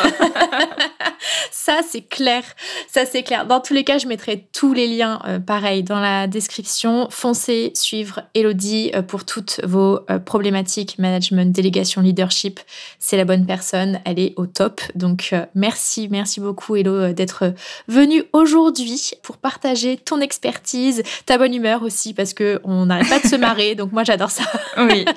ça, 1.52 1.82
c'est 1.88 2.04
clair. 2.04 2.44
Ça, 2.88 3.06
c'est 3.06 3.24
clair. 3.24 3.46
Dans 3.46 3.60
tous 3.60 3.74
les 3.74 3.84
cas, 3.84 3.98
je 3.98 4.08
mettrai 4.08 4.48
tous 4.54 4.74
les 4.74 4.88
liens, 4.88 5.20
euh, 5.28 5.40
pareil, 5.40 5.84
dans 5.84 6.00
la 6.00 6.28
description. 6.28 7.08
Foncez 7.12 7.72
suivre 7.76 8.22
Elodie 8.34 8.92
euh, 8.96 9.02
pour 9.02 9.26
toutes 9.26 9.60
vos 9.66 10.00
euh, 10.10 10.20
problématiques, 10.20 10.98
management, 11.00 11.52
délégation, 11.54 12.02
leadership. 12.02 12.62
C'est 13.00 13.18
la 13.18 13.26
bonne 13.26 13.46
personne. 13.46 14.00
Elle 14.06 14.20
est 14.20 14.34
au 14.38 14.46
top. 14.46 14.80
Donc 14.96 15.36
merci, 15.54 16.08
merci 16.10 16.40
beaucoup, 16.40 16.78
Elo, 16.78 17.12
d'être 17.12 17.54
venue 17.90 18.24
aujourd'hui 18.32 19.12
pour 19.22 19.36
partager 19.36 19.65
ton 20.04 20.22
expertise, 20.22 21.04
ta 21.26 21.38
bonne 21.38 21.54
humeur 21.54 21.84
aussi, 21.84 22.14
parce 22.14 22.34
que 22.34 22.60
on 22.64 22.88
n'arrête 22.88 23.10
pas 23.10 23.20
de 23.20 23.28
se 23.28 23.36
marrer. 23.36 23.76
donc 23.76 23.92
moi, 23.92 24.04
j'adore 24.04 24.32
ça. 24.32 24.44
Oui. 24.78 25.06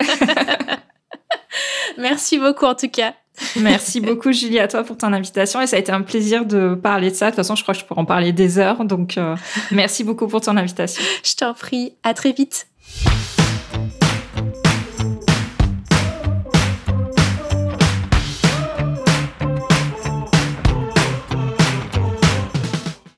Merci 1.98 2.38
beaucoup 2.38 2.66
en 2.66 2.74
tout 2.74 2.88
cas. 2.88 3.14
Merci 3.56 4.00
beaucoup 4.00 4.32
Julie 4.32 4.58
à 4.58 4.68
toi 4.68 4.82
pour 4.82 4.96
ton 4.96 5.12
invitation 5.12 5.60
et 5.60 5.66
ça 5.66 5.76
a 5.76 5.78
été 5.78 5.92
un 5.92 6.02
plaisir 6.02 6.44
de 6.44 6.74
parler 6.74 7.10
de 7.10 7.14
ça. 7.14 7.26
De 7.26 7.30
toute 7.30 7.36
façon, 7.36 7.54
je 7.54 7.62
crois 7.62 7.74
que 7.74 7.80
je 7.80 7.84
pourrais 7.84 8.00
en 8.00 8.04
parler 8.04 8.32
des 8.32 8.58
heures. 8.58 8.84
Donc, 8.84 9.16
euh, 9.16 9.36
merci 9.70 10.04
beaucoup 10.04 10.26
pour 10.26 10.40
ton 10.40 10.56
invitation. 10.56 11.02
Je 11.24 11.34
t'en 11.34 11.54
prie. 11.54 11.94
À 12.02 12.14
très 12.14 12.32
vite. 12.32 12.66